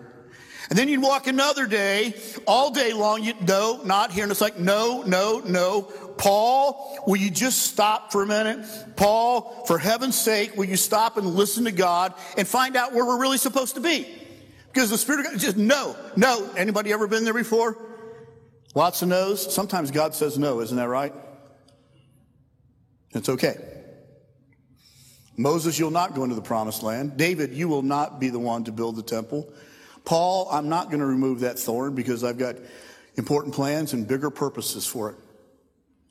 And 0.72 0.80
then 0.80 0.88
you'd 0.88 1.02
walk 1.02 1.28
another 1.28 1.68
day, 1.68 2.14
all 2.48 2.72
day 2.72 2.94
long, 2.94 3.26
you'd, 3.26 3.46
no, 3.46 3.82
not 3.84 4.14
here. 4.14 4.24
And 4.24 4.32
it's 4.32 4.40
like, 4.40 4.58
no, 4.58 5.02
no, 5.02 5.42
no. 5.46 5.92
Paul, 6.22 7.04
will 7.08 7.16
you 7.16 7.32
just 7.32 7.63
stop 7.63 8.12
for 8.12 8.22
a 8.22 8.28
minute? 8.28 8.63
Paul, 8.96 9.63
for 9.66 9.80
heaven's 9.80 10.16
sake, 10.16 10.56
will 10.56 10.66
you 10.66 10.78
stop 10.78 11.18
and 11.18 11.25
listen 11.25 11.63
to 11.63 11.72
God 11.72 12.13
and 12.38 12.48
find 12.48 12.75
out 12.75 12.94
where 12.94 13.04
we're 13.04 13.20
really 13.20 13.40
supposed 13.40 13.74
to 13.74 13.82
be? 13.82 14.08
Because 14.72 14.92
the 14.92 15.00
Spirit 15.00 15.25
of 15.25 15.32
God 15.32 15.40
just 15.40 15.58
no, 15.58 15.96
no. 16.16 16.48
Anybody 16.56 16.94
ever 16.94 17.08
been 17.08 17.24
there 17.24 17.34
before? 17.34 17.75
Lots 18.75 19.01
of 19.01 19.08
no's. 19.08 19.51
Sometimes 19.51 19.90
God 19.90 20.13
says 20.13 20.38
no, 20.38 20.62
isn't 20.62 20.78
that 20.78 20.90
right? 20.90 21.12
It's 23.16 23.28
okay. 23.28 23.56
Moses, 25.38 25.80
you'll 25.80 25.90
not 25.90 26.13
go 26.13 26.22
into 26.24 26.36
the 26.36 26.42
promised 26.44 26.84
land. 26.84 27.18
David, 27.18 27.51
you 27.51 27.68
will 27.68 27.82
not 27.82 28.20
be 28.20 28.30
the 28.30 28.38
one 28.38 28.63
to 28.66 28.72
build 28.72 28.96
the 28.96 29.01
temple. 29.01 29.51
Paul, 30.06 30.48
I'm 30.51 30.70
not 30.70 30.90
going 30.90 31.00
to 31.00 31.06
remove 31.08 31.40
that 31.40 31.58
thorn 31.58 31.96
because 31.96 32.24
I've 32.24 32.38
got 32.38 32.58
important 33.16 33.56
plans 33.56 33.94
and 33.94 34.08
bigger 34.08 34.30
purposes 34.30 34.86
for 34.86 35.10
it. 35.10 35.16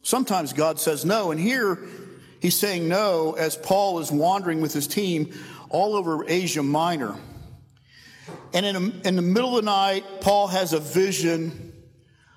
Sometimes 0.03 0.53
God 0.53 0.81
says 0.81 1.05
no, 1.05 1.31
and 1.31 1.41
here 1.41 1.79
he's 2.41 2.59
saying 2.59 2.89
no 2.89 3.35
as 3.39 3.57
Paul 3.57 3.99
is 4.01 4.11
wandering 4.11 4.61
with 4.61 4.73
his 4.73 4.87
team 4.87 5.33
all 5.69 5.95
over 5.95 6.25
Asia 6.27 6.63
Minor. 6.63 7.17
And 8.53 8.67
in, 8.67 8.77
a, 8.77 9.09
in 9.09 9.17
the 9.17 9.23
middle 9.23 9.57
of 9.57 9.65
the 9.65 9.71
night, 9.71 10.05
Paul 10.21 10.49
has 10.49 10.73
a 10.73 10.81
vision 10.81 11.73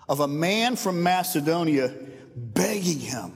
of 0.08 0.20
a 0.20 0.27
man 0.27 0.75
from 0.75 1.01
Macedonia 1.01 1.93
begging 2.36 3.00
him. 3.00 3.34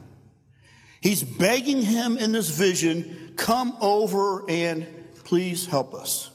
He's 1.01 1.23
begging 1.23 1.81
him 1.81 2.17
in 2.17 2.31
this 2.31 2.49
vision, 2.49 3.33
come 3.37 3.77
over 3.79 4.49
and 4.49 4.85
please 5.23 5.65
help 5.65 5.93
us. 5.93 6.29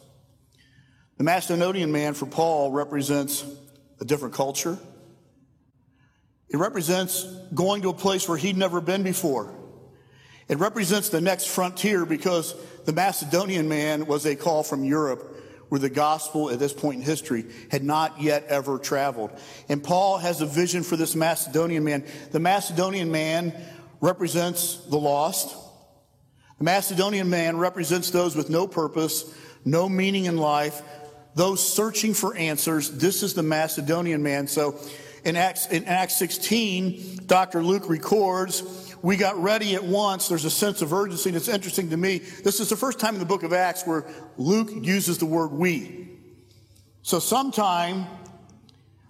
The 1.19 1.25
Macedonian 1.25 1.93
man 1.93 2.15
for 2.15 2.27
Paul 2.27 2.73
represents 2.73 3.45
a 4.01 4.05
different 4.05 4.35
culture, 4.35 4.79
it 6.53 6.59
represents 6.59 7.25
going 7.55 7.83
to 7.83 7.89
a 7.89 7.95
place 7.95 8.29
where 8.29 8.37
he'd 8.37 8.59
never 8.59 8.81
been 8.83 9.03
before. 9.03 9.55
It 10.49 10.59
represents 10.59 11.09
the 11.09 11.21
next 11.21 11.47
frontier 11.47 12.05
because 12.05 12.55
the 12.85 12.93
Macedonian 12.93 13.69
man 13.69 14.05
was 14.05 14.27
a 14.27 14.37
call 14.37 14.63
from 14.63 14.85
Europe 14.85 15.31
where 15.71 15.79
the 15.79 15.89
gospel 15.89 16.51
at 16.51 16.59
this 16.59 16.75
point 16.75 17.01
in 17.01 17.03
history 17.03 17.47
had 17.71 17.83
not 17.83 18.21
yet 18.21 18.45
ever 18.49 18.79
traveled. 18.79 19.31
And 19.71 19.83
Paul 19.83 20.19
has 20.19 20.43
a 20.43 20.47
vision 20.47 20.83
for 20.83 20.99
this 20.99 21.17
Macedonian 21.17 21.85
man. 21.85 22.05
The 22.33 22.41
Macedonian 22.41 23.11
man 23.11 23.55
represents 24.03 24.77
the 24.91 24.99
lost. 24.99 25.57
The 26.59 26.65
Macedonian 26.65 27.31
man 27.31 27.57
represents 27.57 28.11
those 28.11 28.37
with 28.37 28.51
no 28.51 28.67
purpose, 28.67 29.35
no 29.65 29.89
meaning 29.89 30.27
in 30.27 30.37
life, 30.37 30.83
those 31.35 31.67
searching 31.67 32.13
for 32.13 32.37
answers. 32.37 32.91
This 32.91 33.23
is 33.23 33.33
the 33.33 33.43
Macedonian 33.43 34.23
man. 34.23 34.47
So 34.49 34.79
in 35.25 35.37
Acts, 35.37 35.67
in 35.69 35.85
Acts 35.85 36.17
16, 36.17 37.21
Dr. 37.27 37.63
Luke 37.63 37.89
records, 37.89 38.95
we 39.03 39.17
got 39.17 39.41
ready 39.43 39.75
at 39.75 39.85
once. 39.85 40.29
There's 40.29 40.45
a 40.45 40.51
sense 40.51 40.83
of 40.83 40.93
urgency. 40.93 41.31
And 41.31 41.37
it's 41.37 41.49
interesting 41.49 41.91
to 41.91 41.97
me. 41.97 42.19
This 42.19 42.61
is 42.61 42.69
the 42.69 42.77
first 42.77 43.01
time 43.01 43.15
in 43.15 43.21
the 43.21 43.27
book 43.27 43.43
of 43.43 43.53
Acts 43.53 43.85
where 43.87 44.07
Luke 44.37 44.71
uses 44.73 45.19
the 45.19 45.27
word 45.27 45.53
we. 45.53 46.09
So, 47.03 47.19
sometime 47.19 48.07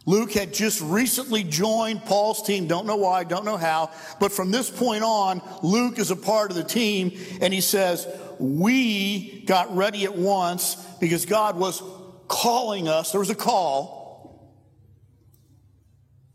Luke 0.07 0.33
had 0.33 0.52
just 0.52 0.81
recently 0.81 1.45
joined 1.45 2.04
Paul's 2.04 2.42
team. 2.42 2.66
Don't 2.66 2.87
know 2.87 2.97
why, 2.97 3.25
don't 3.25 3.45
know 3.45 3.59
how. 3.59 3.90
But 4.19 4.33
from 4.33 4.50
this 4.50 4.69
point 4.71 5.04
on, 5.04 5.42
Luke 5.62 5.99
is 5.99 6.11
a 6.11 6.16
part 6.16 6.50
of 6.50 6.57
the 6.57 6.64
team. 6.64 7.12
And 7.40 7.52
he 7.52 7.61
says, 7.61 8.09
We 8.38 9.45
got 9.47 9.75
ready 9.76 10.04
at 10.04 10.16
once 10.16 10.75
because 11.00 11.26
God 11.26 11.57
was 11.57 11.83
calling 12.28 12.88
us. 12.88 13.12
There 13.12 13.21
was 13.21 13.31
a 13.31 13.35
call. 13.35 14.01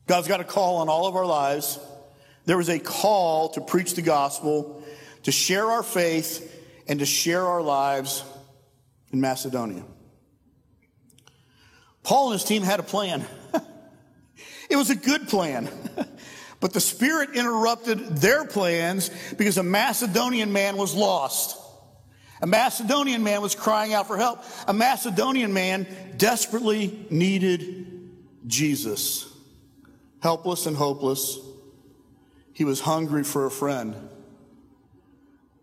God's 0.07 0.27
got 0.27 0.39
a 0.39 0.45
call 0.45 0.77
on 0.77 0.89
all 0.89 1.05
of 1.05 1.15
our 1.15 1.25
lives. 1.25 1.79
There 2.45 2.57
was 2.57 2.69
a 2.69 2.79
call 2.79 3.49
to 3.49 3.61
preach 3.61 3.93
the 3.93 4.01
gospel, 4.01 4.83
to 5.23 5.31
share 5.31 5.69
our 5.69 5.83
faith, 5.83 6.53
and 6.87 6.99
to 6.99 7.05
share 7.05 7.45
our 7.45 7.61
lives 7.61 8.23
in 9.11 9.19
Macedonia. 9.19 9.83
Paul 12.03 12.31
and 12.31 12.39
his 12.39 12.45
team 12.45 12.63
had 12.63 12.79
a 12.79 12.83
plan. 12.83 13.25
It 14.69 14.75
was 14.75 14.89
a 14.89 14.95
good 14.95 15.29
plan. 15.29 15.69
but 16.59 16.73
the 16.73 16.81
Spirit 16.81 17.35
interrupted 17.35 18.17
their 18.17 18.45
plans 18.45 19.09
because 19.37 19.57
a 19.57 19.63
Macedonian 19.63 20.51
man 20.51 20.75
was 20.75 20.93
lost. 20.93 21.57
A 22.41 22.47
Macedonian 22.47 23.23
man 23.23 23.41
was 23.41 23.55
crying 23.55 23.93
out 23.93 24.07
for 24.07 24.17
help. 24.17 24.43
A 24.67 24.73
Macedonian 24.73 25.53
man 25.53 25.87
desperately 26.17 27.07
needed 27.09 28.11
Jesus. 28.45 29.33
Helpless 30.21 30.65
and 30.65 30.75
hopeless, 30.75 31.37
he 32.53 32.63
was 32.63 32.79
hungry 32.79 33.23
for 33.23 33.45
a 33.45 33.51
friend 33.51 33.95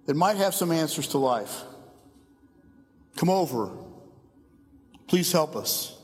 that 0.07 0.15
might 0.15 0.37
have 0.37 0.55
some 0.55 0.71
answers 0.71 1.09
to 1.09 1.19
life. 1.19 1.63
Come 3.17 3.31
over. 3.31 3.71
Please 5.07 5.33
help 5.33 5.57
us. 5.57 5.99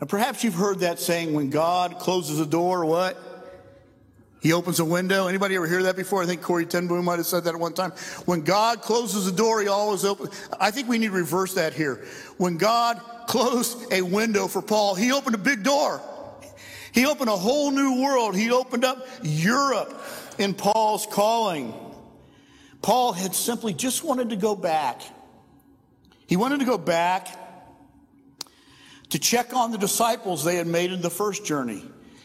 Now, 0.00 0.06
perhaps 0.06 0.44
you've 0.44 0.54
heard 0.54 0.80
that 0.80 0.98
saying, 0.98 1.32
when 1.32 1.50
God 1.50 1.98
closes 1.98 2.38
a 2.40 2.46
door, 2.46 2.84
what? 2.84 3.18
He 4.40 4.52
opens 4.52 4.80
a 4.80 4.84
window. 4.84 5.28
Anybody 5.28 5.54
ever 5.54 5.68
hear 5.68 5.84
that 5.84 5.94
before? 5.94 6.22
I 6.22 6.26
think 6.26 6.42
Corrie 6.42 6.66
ten 6.66 6.88
Boom 6.88 7.04
might 7.04 7.18
have 7.18 7.26
said 7.26 7.44
that 7.44 7.54
at 7.54 7.60
one 7.60 7.74
time. 7.74 7.92
When 8.24 8.42
God 8.42 8.82
closes 8.82 9.26
a 9.28 9.32
door, 9.32 9.60
he 9.60 9.68
always 9.68 10.04
opens. 10.04 10.30
I 10.58 10.72
think 10.72 10.88
we 10.88 10.98
need 10.98 11.08
to 11.08 11.12
reverse 11.12 11.54
that 11.54 11.74
here. 11.74 12.04
When 12.38 12.56
God 12.56 13.00
closed 13.28 13.92
a 13.92 14.02
window 14.02 14.48
for 14.48 14.60
Paul, 14.60 14.96
he 14.96 15.12
opened 15.12 15.36
a 15.36 15.38
big 15.38 15.62
door. 15.62 16.00
He 16.92 17.06
opened 17.06 17.30
a 17.30 17.36
whole 17.36 17.70
new 17.70 18.02
world. 18.02 18.36
He 18.36 18.50
opened 18.50 18.84
up 18.84 19.06
Europe 19.22 19.98
in 20.38 20.54
Paul's 20.54 21.06
calling. 21.06 21.74
Paul 22.82 23.12
had 23.12 23.34
simply 23.34 23.72
just 23.72 24.04
wanted 24.04 24.30
to 24.30 24.36
go 24.36 24.54
back. 24.54 25.02
He 26.26 26.36
wanted 26.36 26.60
to 26.60 26.66
go 26.66 26.78
back 26.78 27.28
to 29.10 29.18
check 29.18 29.54
on 29.54 29.70
the 29.70 29.78
disciples 29.78 30.44
they 30.44 30.56
had 30.56 30.66
made 30.66 30.92
in 30.92 31.00
the 31.00 31.10
first 31.10 31.44
journey. 31.44 31.82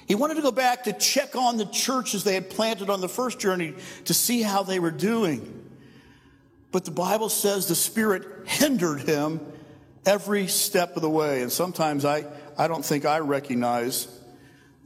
He 0.07 0.15
wanted 0.15 0.35
to 0.35 0.41
go 0.41 0.51
back 0.51 0.85
to 0.85 0.93
check 0.93 1.35
on 1.35 1.57
the 1.57 1.65
churches 1.65 2.23
they 2.23 2.33
had 2.33 2.49
planted 2.49 2.89
on 2.89 3.01
the 3.01 3.09
first 3.09 3.39
journey 3.39 3.73
to 4.05 4.13
see 4.13 4.41
how 4.41 4.63
they 4.63 4.79
were 4.79 4.91
doing. 4.91 5.65
But 6.71 6.85
the 6.85 6.91
Bible 6.91 7.29
says 7.29 7.67
the 7.67 7.75
Spirit 7.75 8.47
hindered 8.47 9.01
him 9.01 9.41
every 10.05 10.47
step 10.47 10.95
of 10.95 11.01
the 11.01 11.09
way. 11.09 11.41
And 11.41 11.51
sometimes 11.51 12.05
I, 12.05 12.25
I 12.57 12.69
don't 12.69 12.85
think 12.85 13.05
I 13.05 13.19
recognize 13.19 14.07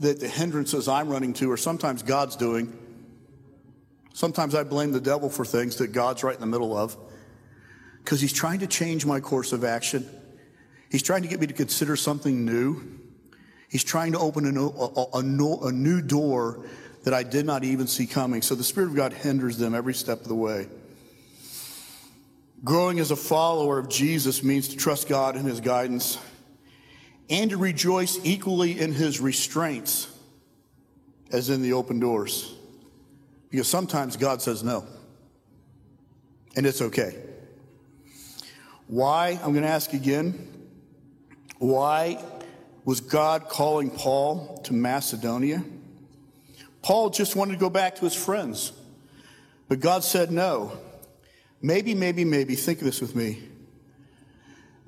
that 0.02 0.20
the 0.20 0.28
hindrances 0.28 0.88
I'm 0.88 1.10
running 1.10 1.34
to 1.34 1.52
are 1.52 1.58
sometimes 1.58 2.02
God's 2.02 2.36
doing. 2.36 2.76
Sometimes 4.14 4.56
I 4.56 4.64
blame 4.64 4.92
the 4.92 5.00
devil 5.00 5.30
for 5.30 5.46
things 5.46 5.78
that 5.78 5.94
God's 5.94 6.24
right 6.24 6.34
in 6.36 6.42
the 6.42 6.48
middle 6.48 6.76
of 6.76 6.98
because 8.04 8.20
he's 8.20 8.34
trying 8.34 8.60
to 8.60 8.68
change 8.68 9.06
my 9.06 9.20
course 9.20 9.54
of 9.54 9.64
action. 9.64 10.10
He's 10.90 11.04
trying 11.04 11.22
to 11.22 11.28
get 11.28 11.40
me 11.40 11.48
to 11.48 11.54
consider 11.54 11.96
something 11.96 12.46
new. 12.46 12.82
He's 13.70 13.84
trying 13.84 14.14
to 14.14 14.20
open 14.20 14.46
a, 14.58 14.62
a, 14.62 15.08
a, 15.14 15.68
a 15.68 15.72
new 15.72 16.02
door 16.02 16.66
that 17.04 17.14
I 17.14 17.22
did 17.24 17.46
not 17.46 17.64
even 17.64 17.86
see 17.88 18.08
coming. 18.08 18.42
So 18.42 18.56
the 18.56 18.64
Spirit 18.64 18.88
of 18.88 18.96
God 18.96 19.14
hinders 19.14 19.58
them 19.58 19.76
every 19.76 19.94
step 19.94 20.22
of 20.22 20.28
the 20.28 20.36
way. 20.36 20.68
Growing 22.64 23.00
as 23.00 23.12
a 23.12 23.16
follower 23.16 23.78
of 23.78 23.88
Jesus 23.88 24.44
means 24.44 24.68
to 24.70 24.78
trust 24.78 25.08
God 25.08 25.36
in 25.36 25.46
His 25.46 25.62
guidance 25.62 26.18
and 27.32 27.50
to 27.50 27.58
rejoice 27.58 28.20
equally 28.24 28.80
in 28.80 28.94
His 28.94 29.20
restraints 29.20 30.08
as 31.32 31.50
in 31.50 31.62
the 31.62 31.74
open 31.74 32.00
doors. 32.00 32.54
Because 33.50 33.68
sometimes 33.68 34.18
God 34.18 34.42
says 34.42 34.64
no, 34.64 34.86
and 36.56 36.66
it's 36.66 36.82
okay. 36.82 37.18
Why? 38.88 39.40
I'm 39.42 39.54
going 39.54 39.64
to 39.64 39.70
ask 39.70 39.94
again. 39.94 40.48
Why 41.58 42.22
was 42.84 43.00
God 43.00 43.48
calling 43.48 43.90
Paul 43.90 44.60
to 44.66 44.74
Macedonia? 44.74 45.64
Paul 46.82 47.12
just 47.12 47.36
wanted 47.36 47.54
to 47.54 47.60
go 47.60 47.70
back 47.70 47.96
to 47.96 48.06
his 48.06 48.16
friends, 48.16 48.74
but 49.70 49.80
God 49.80 50.04
said 50.04 50.32
no. 50.32 50.78
Maybe, 51.62 51.94
maybe, 51.94 52.26
maybe, 52.26 52.56
think 52.56 52.80
of 52.80 52.86
this 52.86 53.00
with 53.00 53.16
me. 53.16 53.51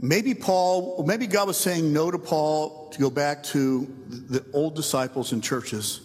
Maybe 0.03 0.33
Paul, 0.33 1.05
maybe 1.07 1.27
God 1.27 1.47
was 1.47 1.55
saying 1.55 1.93
no 1.93 2.11
to 2.11 2.19
Paul 2.19 2.89
to 2.89 2.99
go 2.99 3.09
back 3.09 3.41
to 3.43 3.87
the 4.09 4.45
old 4.51 4.75
disciples 4.75 5.31
and 5.31 5.41
churches 5.41 6.01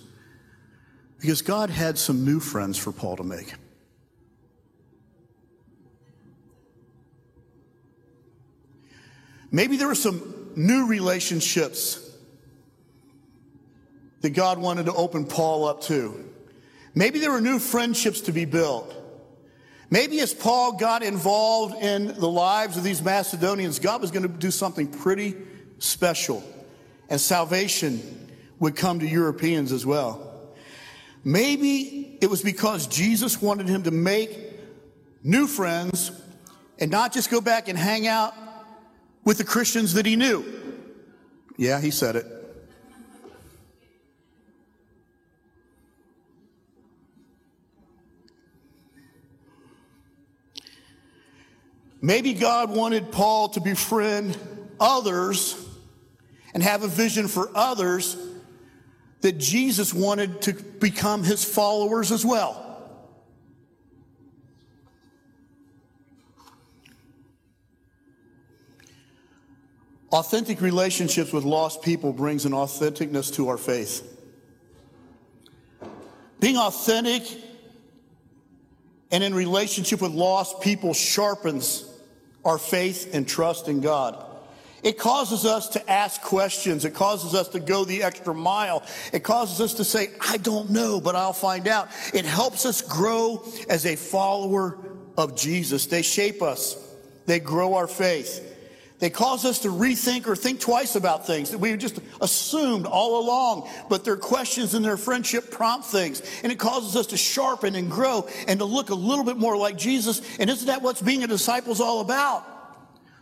because 1.19 1.43
God 1.43 1.69
had 1.69 1.99
some 1.99 2.25
new 2.25 2.39
friends 2.39 2.79
for 2.79 2.93
Paul 2.93 3.17
to 3.17 3.25
make. 3.25 3.53
Maybe 9.51 9.77
there 9.77 9.89
were 9.89 9.97
some 9.97 10.53
new 10.55 10.87
relationships 10.87 11.99
that 14.21 14.31
God 14.31 14.61
wanted 14.61 14.87
to 14.87 14.95
open 14.95 15.25
Paul 15.25 15.65
up 15.65 15.83
to. 15.83 16.25
Maybe 16.95 17.19
there 17.19 17.33
were 17.33 17.41
new 17.41 17.59
friendships 17.59 18.21
to 18.23 18.33
be 18.33 18.45
built. 18.45 18.95
Maybe 19.90 20.20
as 20.20 20.35
Paul 20.35 20.72
got 20.72 21.03
involved 21.03 21.83
in 21.83 22.09
the 22.09 22.29
lives 22.29 22.77
of 22.77 22.85
these 22.85 23.03
Macedonians, 23.03 23.79
God 23.79 24.01
was 24.03 24.11
going 24.11 24.22
to 24.22 24.29
do 24.29 24.51
something 24.51 24.87
pretty 24.87 25.35
special, 25.79 26.42
and 27.09 27.20
salvation 27.20 28.29
would 28.59 28.77
come 28.77 29.01
to 29.01 29.07
Europeans 29.07 29.72
as 29.72 29.87
well. 29.87 30.24
Maybe 31.24 32.18
it 32.20 32.29
was 32.29 32.42
because 32.42 32.87
Jesus 32.87 33.40
wanted 33.40 33.68
him 33.68 33.85
to 33.85 33.90
make 33.90 34.38
new 35.22 35.46
friends 35.46 36.11
and 36.79 36.90
not 36.90 37.12
just 37.12 37.31
go 37.31 37.40
back 37.40 37.68
and 37.68 37.79
hang 37.79 38.07
out 38.07 38.35
with 39.24 39.38
the 39.38 39.44
Christians 39.44 39.94
that 39.94 40.07
he 40.07 40.16
knew. 40.16 40.44
Yeah, 41.57 41.81
he 41.81 41.90
said 41.90 42.16
it. 42.16 42.38
Maybe 52.01 52.33
God 52.35 52.71
wanted 52.71 53.11
Paul 53.11 53.49
to 53.51 53.61
befriend 53.61 54.37
others 54.79 55.57
and 56.55 56.63
have 56.63 56.83
a 56.83 56.89
vision 56.89 57.29
for 57.29 57.51
others 57.55 58.17
that 59.21 59.39
Jesus 59.39 59.93
wanted 59.93 60.43
to 60.43 60.53
become 60.53 61.25
his 61.25 61.45
followers 61.45 62.13
as 62.13 62.25
well. 62.25 62.65
Authentic 70.11 70.63
relationships 70.63 71.33
with 71.33 71.45
lost 71.45 71.83
people 71.83 72.13
brings 72.13 72.47
an 72.47 72.53
authenticness 72.53 73.35
to 73.35 73.49
our 73.49 73.59
faith. 73.59 74.05
Being 76.41 76.57
authentic 76.57 77.25
and 79.11 79.25
in 79.25 79.35
relationship 79.35 80.01
with 80.01 80.13
lost 80.13 80.61
people 80.61 80.95
sharpens 80.95 81.88
our 82.44 82.59
faith 82.59 83.14
and 83.14 83.27
trust 83.27 83.68
in 83.68 83.81
God. 83.81 84.24
It 84.83 84.96
causes 84.96 85.44
us 85.44 85.68
to 85.70 85.90
ask 85.90 86.22
questions. 86.22 86.85
It 86.85 86.94
causes 86.94 87.35
us 87.35 87.48
to 87.48 87.61
go 87.61 87.85
the 87.85 88.05
extra 88.05 88.33
mile. 88.33 88.85
It 89.12 89.24
causes 89.24 89.61
us 89.61 89.74
to 89.74 89.85
say, 89.85 90.09
I 90.20 90.37
don't 90.37 90.70
know, 90.70 91.01
but 91.01 91.16
I'll 91.16 91.33
find 91.33 91.66
out. 91.66 91.88
It 92.14 92.24
helps 92.24 92.64
us 92.64 92.81
grow 92.81 93.44
as 93.68 93.87
a 93.87 93.96
follower 93.96 94.79
of 95.16 95.37
Jesus. 95.37 95.87
They 95.87 96.03
shape 96.03 96.42
us. 96.42 96.77
They 97.27 97.40
grow 97.40 97.74
our 97.74 97.88
faith. 97.88 98.44
They 98.99 99.11
cause 99.11 99.45
us 99.45 99.61
to 99.61 99.69
rethink 99.69 100.27
or 100.27 100.35
think 100.35 100.59
twice 100.59 100.97
about 100.97 101.27
things 101.27 101.53
that 101.53 101.59
we 101.59 101.77
just 101.77 102.01
assumed 102.21 102.85
all 102.85 103.21
along, 103.21 103.71
but 103.89 104.05
their 104.05 104.17
questions 104.17 104.75
and 104.75 104.85
their 104.85 104.97
friendship 104.97 105.53
prompt 105.53 105.87
things. 105.87 106.21
And 106.43 106.51
it 106.51 106.59
causes 106.59 106.97
us 106.97 107.07
to 107.09 107.17
sharpen 107.17 107.77
and 107.77 107.89
grow 107.89 108.29
and 108.49 108.59
to 108.59 108.65
look 108.65 108.91
a 108.91 108.95
little 108.95 109.25
bit 109.25 109.37
more 109.37 109.57
like 109.57 109.79
Jesus. 109.79 110.21
And 110.41 110.51
isn't 110.51 110.67
that 110.67 110.83
what 110.83 111.05
being 111.05 111.23
a 111.23 111.29
disciple 111.29 111.73
is 111.73 111.81
all 111.81 112.01
about? 112.01 112.45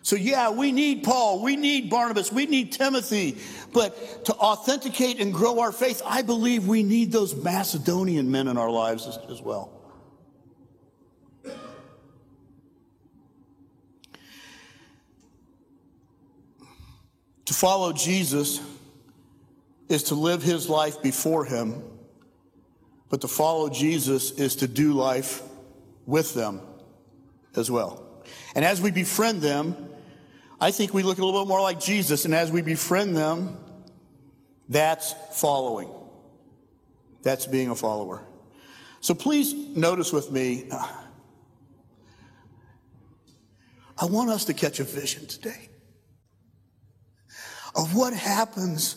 So, 0.01 0.15
yeah, 0.15 0.51
we 0.51 0.71
need 0.71 1.03
Paul, 1.03 1.43
we 1.43 1.57
need 1.57 1.91
Barnabas, 1.91 2.31
we 2.31 2.47
need 2.47 2.71
Timothy, 2.71 3.39
but 3.73 4.25
to 4.27 4.35
authenticate 4.35 5.21
and 5.21 5.35
grow 5.35 5.59
our 5.59 5.73
faith, 5.73 6.01
I 6.07 6.23
believe 6.23 6.69
we 6.69 6.85
need 6.85 7.11
those 7.11 7.35
Macedonian 7.35 8.31
men 8.31 8.47
in 8.47 8.57
our 8.57 8.71
lives 8.71 9.09
as, 9.09 9.19
as 9.29 9.43
well. 9.43 9.76
To 17.47 17.55
follow 17.55 17.93
Jesus 17.93 18.61
is 19.89 20.05
to 20.05 20.15
live 20.15 20.43
his 20.43 20.69
life 20.69 21.01
before 21.01 21.45
him, 21.45 21.83
but 23.09 23.21
to 23.21 23.29
follow 23.29 23.69
Jesus 23.69 24.33
is 24.33 24.57
to 24.57 24.69
do 24.69 24.93
life 24.93 25.43
with 26.07 26.35
them 26.35 26.61
as 27.55 27.71
well. 27.71 28.25
And 28.55 28.65
as 28.65 28.81
we 28.81 28.91
befriend 28.91 29.43
them, 29.43 29.91
I 30.61 30.73
think 30.73 30.93
we 30.93 31.05
look 31.05 31.19
a 31.19 31.25
little 31.25 31.43
bit 31.43 31.49
more 31.49 31.61
like 31.61 31.79
Jesus. 31.79 32.25
And 32.25 32.35
as 32.35 32.51
we 32.51 32.63
befriend 32.63 33.17
them, 33.17 33.57
that's 34.69 35.15
following. 35.33 35.91
That's 37.23 37.47
being 37.47 37.71
a 37.71 37.77
follower. 37.77 38.25
So 39.01 39.15
please 39.15 39.55
notice 39.55 40.13
with 40.13 40.33
me, 40.33 40.67
uh, 40.73 40.93
I 43.99 44.07
want 44.07 44.31
us 44.31 44.47
to 44.47 44.55
catch 44.55 44.81
a 44.81 44.85
vision 44.85 45.27
today 45.27 45.69
of 47.77 47.95
what 47.95 48.12
happens 48.12 48.97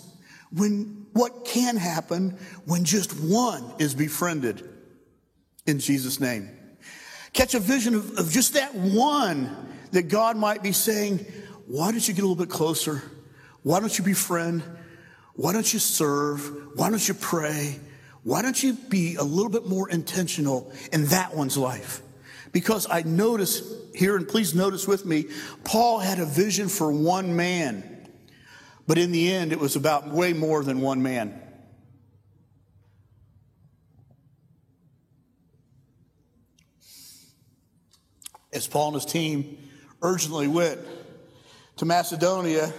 when, 0.52 1.06
what 1.13 1.46
can 1.46 1.76
happen 1.76 2.38
when 2.65 2.84
just 2.84 3.12
one 3.20 3.63
is 3.78 3.94
befriended 3.94 4.68
in 5.65 5.80
Jesus' 5.80 6.20
name. 6.20 6.50
Catch 7.34 7.54
a 7.54 7.60
vision 7.60 7.94
of, 7.94 8.18
of 8.18 8.32
just 8.32 8.54
that 8.54 8.74
one 8.74 9.56
that 9.92 10.04
God 10.04 10.38
might 10.38 10.63
be 10.63 10.72
saying, 10.72 11.20
why 11.68 11.92
don't 11.92 12.08
you 12.08 12.13
get 12.13 12.24
a 12.24 12.28
little 12.28 12.44
bit 12.44 12.50
closer? 12.50 13.04
Why 13.62 13.80
don't 13.80 13.96
you 13.98 14.04
befriend? 14.04 14.63
Why 15.36 15.54
don't 15.54 15.72
you 15.72 15.80
serve? 15.80 16.76
Why 16.76 16.89
don't 16.89 17.08
you 17.08 17.13
pray? 17.13 17.80
Why 18.24 18.42
don't 18.42 18.62
you 18.62 18.74
be 18.74 19.15
a 19.15 19.24
little 19.24 19.52
bit 19.52 19.68
more 19.68 19.89
intentional 19.89 20.72
in 20.92 21.06
that 21.06 21.36
one's 21.36 21.58
life? 21.58 22.02
Because 22.52 22.88
I 22.89 23.04
notice 23.04 23.62
here, 23.94 24.15
and 24.15 24.28
please 24.28 24.56
notice 24.56 24.88
with 24.88 25.06
me, 25.06 25.26
Paul 25.63 26.00
had 26.00 26.20
a 26.20 26.26
vision 26.26 26.68
for 26.68 26.92
one 26.92 27.36
man, 27.36 27.88
but 28.89 28.97
in 28.97 29.12
the 29.12 29.32
end, 29.32 29.52
it 29.52 29.60
was 29.60 29.75
about 29.75 30.08
way 30.08 30.34
more 30.34 30.63
than 30.63 30.82
one 30.82 31.04
man. 31.04 31.39
As 38.52 38.65
Paul 38.65 38.88
and 38.88 38.95
his 38.95 39.06
team 39.06 39.60
urgently 40.02 40.47
went 40.47 40.80
to 41.75 41.86
Macedonia, 41.86 42.73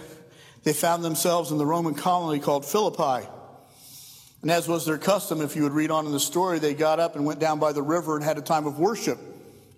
they 0.63 0.73
found 0.73 1.01
themselves 1.01 1.49
in 1.49 1.57
the 1.57 1.65
Roman 1.65 1.95
colony 1.95 2.41
called 2.41 2.65
Philippi. 2.65 3.25
And 4.41 4.51
as 4.51 4.67
was 4.67 4.85
their 4.85 4.97
custom, 4.97 5.39
if 5.39 5.55
you 5.55 5.63
would 5.63 5.71
read 5.71 5.91
on 5.91 6.05
in 6.05 6.11
the 6.11 6.19
story, 6.19 6.59
they 6.59 6.73
got 6.73 6.99
up 6.99 7.15
and 7.15 7.25
went 7.25 7.39
down 7.39 7.57
by 7.57 7.71
the 7.71 7.81
river 7.81 8.17
and 8.17 8.25
had 8.25 8.37
a 8.37 8.41
time 8.41 8.67
of 8.67 8.77
worship 8.77 9.17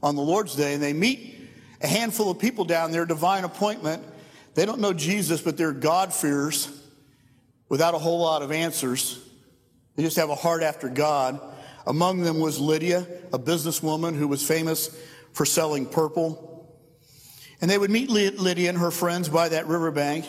on 0.02 0.16
the 0.16 0.24
Lord's 0.24 0.56
Day. 0.56 0.74
And 0.74 0.82
they 0.82 0.94
meet 0.94 1.52
a 1.80 1.88
handful 1.88 2.32
of 2.32 2.40
people 2.40 2.66
down 2.66 2.92
there, 2.92 3.06
divine 3.06 3.44
appointment. 3.44 4.04
They 4.56 4.66
don't 4.66 4.80
know 4.80 4.94
Jesus, 4.94 5.42
but 5.42 5.58
they're 5.58 5.72
God-fearers 5.72 6.70
without 7.70 7.96
a 7.96 7.98
whole 7.98 8.20
lot 8.20 8.42
of 8.42 8.52
answers. 8.52 9.20
They 9.96 10.04
just 10.04 10.18
have 10.18 10.30
a 10.30 10.36
heart 10.36 10.64
after 10.64 10.90
God. 10.90 11.40
Among 11.86 12.22
them 12.22 12.40
was 12.40 12.60
Lydia, 12.60 13.08
a 13.32 13.40
businesswoman 13.40 14.16
who 14.16 14.28
was 14.28 14.46
famous 14.46 14.96
for 15.34 15.46
selling 15.46 15.86
purple. 15.86 16.72
And 17.62 17.70
they 17.70 17.78
would 17.78 17.92
meet 17.92 18.10
Lydia 18.10 18.70
and 18.70 18.78
her 18.78 18.92
friends 18.92 19.30
by 19.30 19.50
that 19.50 19.68
riverbank. 19.68 20.26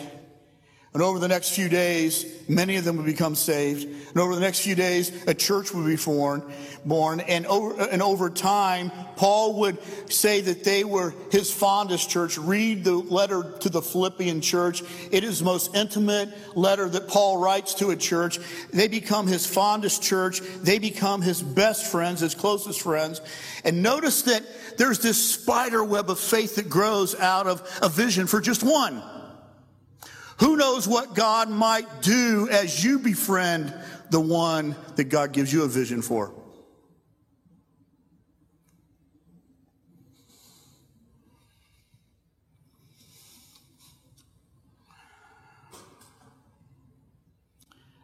And 0.95 1.03
over 1.03 1.19
the 1.19 1.27
next 1.27 1.49
few 1.49 1.67
days, 1.67 2.25
many 2.47 2.77
of 2.77 2.85
them 2.85 2.95
would 2.95 3.05
become 3.05 3.35
saved. 3.35 3.83
And 3.83 4.17
over 4.17 4.33
the 4.33 4.39
next 4.39 4.61
few 4.61 4.75
days, 4.75 5.11
a 5.27 5.33
church 5.33 5.73
would 5.73 5.85
be 5.85 5.97
born. 5.97 6.41
born. 6.85 7.19
And, 7.19 7.45
over, 7.47 7.81
and 7.89 8.01
over 8.01 8.29
time, 8.29 8.93
Paul 9.17 9.59
would 9.59 9.77
say 10.09 10.39
that 10.39 10.63
they 10.63 10.85
were 10.85 11.13
his 11.33 11.51
fondest 11.51 12.09
church. 12.09 12.37
Read 12.37 12.85
the 12.85 12.93
letter 12.93 13.43
to 13.59 13.67
the 13.67 13.81
Philippian 13.81 14.39
church. 14.39 14.83
It 15.11 15.25
is 15.25 15.39
the 15.39 15.43
most 15.43 15.75
intimate 15.75 16.29
letter 16.55 16.87
that 16.87 17.09
Paul 17.09 17.39
writes 17.39 17.73
to 17.73 17.89
a 17.89 17.97
church. 17.97 18.39
They 18.71 18.87
become 18.87 19.27
his 19.27 19.45
fondest 19.45 20.01
church. 20.01 20.39
They 20.39 20.79
become 20.79 21.21
his 21.21 21.41
best 21.41 21.91
friends, 21.91 22.21
his 22.21 22.35
closest 22.35 22.79
friends. 22.79 23.19
And 23.65 23.83
notice 23.83 24.21
that 24.21 24.43
there's 24.77 24.99
this 24.99 25.21
spider 25.21 25.83
web 25.83 26.09
of 26.09 26.21
faith 26.21 26.55
that 26.55 26.69
grows 26.69 27.15
out 27.15 27.47
of 27.47 27.79
a 27.81 27.89
vision 27.89 28.27
for 28.27 28.39
just 28.39 28.63
one. 28.63 29.03
Who 30.39 30.57
knows 30.57 30.87
what 30.87 31.15
God 31.15 31.49
might 31.49 32.01
do 32.01 32.47
as 32.51 32.83
you 32.83 32.99
befriend 32.99 33.73
the 34.09 34.19
one 34.19 34.75
that 34.95 35.05
God 35.05 35.31
gives 35.31 35.51
you 35.51 35.63
a 35.63 35.67
vision 35.67 36.01
for? 36.01 36.33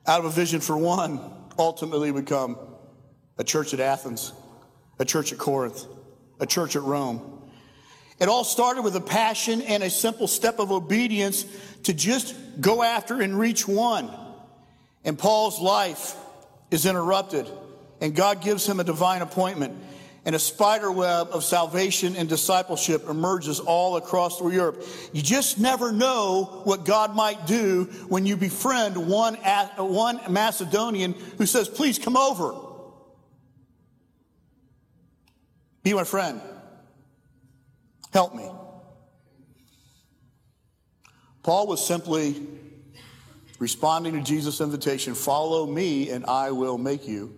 Out 0.07 0.19
of 0.19 0.25
a 0.25 0.29
vision 0.29 0.61
for 0.61 0.77
one, 0.77 1.21
ultimately 1.59 2.11
become 2.11 2.57
a 3.37 3.43
church 3.43 3.73
at 3.73 3.79
Athens, 3.79 4.33
a 4.99 5.05
church 5.05 5.31
at 5.31 5.37
Corinth, 5.37 5.85
a 6.39 6.45
church 6.45 6.75
at 6.75 6.81
Rome. 6.81 7.41
It 8.19 8.27
all 8.27 8.43
started 8.43 8.83
with 8.83 8.95
a 8.95 9.01
passion 9.01 9.61
and 9.61 9.81
a 9.81 9.89
simple 9.89 10.27
step 10.27 10.59
of 10.59 10.71
obedience 10.71 11.45
to 11.83 11.93
just 11.93 12.35
go 12.59 12.83
after 12.83 13.21
and 13.21 13.37
reach 13.37 13.67
one. 13.67 14.09
And 15.03 15.17
Paul's 15.17 15.59
life 15.59 16.15
is 16.69 16.85
interrupted, 16.85 17.49
and 17.99 18.15
God 18.15 18.41
gives 18.41 18.67
him 18.67 18.79
a 18.79 18.83
divine 18.83 19.21
appointment. 19.21 19.75
And 20.23 20.35
a 20.35 20.39
spider 20.39 20.91
web 20.91 21.29
of 21.31 21.43
salvation 21.43 22.15
and 22.15 22.29
discipleship 22.29 23.09
emerges 23.09 23.59
all 23.59 23.95
across 23.95 24.39
Europe. 24.39 24.85
You 25.13 25.21
just 25.23 25.59
never 25.59 25.91
know 25.91 26.61
what 26.63 26.85
God 26.85 27.15
might 27.15 27.47
do 27.47 27.85
when 28.07 28.27
you 28.27 28.37
befriend 28.37 28.95
one, 28.97 29.33
one 29.35 30.19
Macedonian 30.29 31.13
who 31.39 31.47
says, 31.47 31.67
Please 31.67 31.97
come 31.97 32.15
over. 32.15 32.53
Be 35.81 35.95
my 35.95 36.03
friend. 36.03 36.39
Help 38.13 38.35
me. 38.35 38.47
Paul 41.43 41.67
was 41.67 41.86
simply 41.86 42.36
responding 43.60 44.13
to 44.13 44.21
Jesus' 44.21 44.62
invitation 44.62 45.15
follow 45.15 45.65
me, 45.65 46.10
and 46.10 46.25
I 46.25 46.51
will 46.51 46.77
make 46.77 47.08
you 47.08 47.36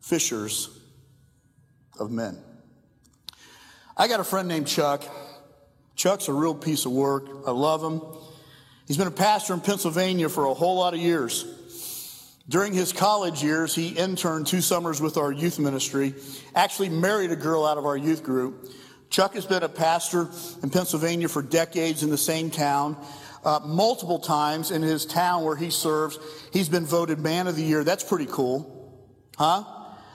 fishers 0.00 0.68
of 1.98 2.10
men. 2.10 2.38
I 3.96 4.08
got 4.08 4.20
a 4.20 4.24
friend 4.24 4.48
named 4.48 4.66
Chuck. 4.66 5.04
Chuck's 5.94 6.28
a 6.28 6.32
real 6.32 6.54
piece 6.54 6.86
of 6.86 6.92
work. 6.92 7.28
I 7.46 7.50
love 7.50 7.82
him. 7.82 8.02
He's 8.86 8.96
been 8.96 9.06
a 9.06 9.10
pastor 9.10 9.54
in 9.54 9.60
Pennsylvania 9.60 10.28
for 10.28 10.46
a 10.46 10.54
whole 10.54 10.76
lot 10.76 10.94
of 10.94 11.00
years. 11.00 11.46
During 12.48 12.72
his 12.72 12.92
college 12.92 13.42
years, 13.42 13.74
he 13.74 13.88
interned 13.88 14.46
two 14.46 14.60
summers 14.60 15.00
with 15.00 15.16
our 15.16 15.30
youth 15.30 15.58
ministry, 15.58 16.14
actually 16.54 16.88
married 16.88 17.30
a 17.30 17.36
girl 17.36 17.64
out 17.64 17.78
of 17.78 17.86
our 17.86 17.96
youth 17.96 18.24
group. 18.24 18.70
Chuck 19.10 19.34
has 19.34 19.46
been 19.46 19.62
a 19.62 19.68
pastor 19.68 20.28
in 20.62 20.70
Pennsylvania 20.70 21.28
for 21.28 21.42
decades 21.42 22.02
in 22.02 22.10
the 22.10 22.18
same 22.18 22.50
town. 22.50 22.96
Uh, 23.44 23.60
multiple 23.64 24.18
times 24.18 24.70
in 24.70 24.82
his 24.82 25.04
town 25.04 25.44
where 25.44 25.56
he 25.56 25.70
serves, 25.70 26.18
he's 26.52 26.68
been 26.68 26.86
voted 26.86 27.18
man 27.18 27.48
of 27.48 27.56
the 27.56 27.62
year. 27.62 27.82
That's 27.82 28.04
pretty 28.04 28.26
cool. 28.26 29.00
Huh? 29.36 29.64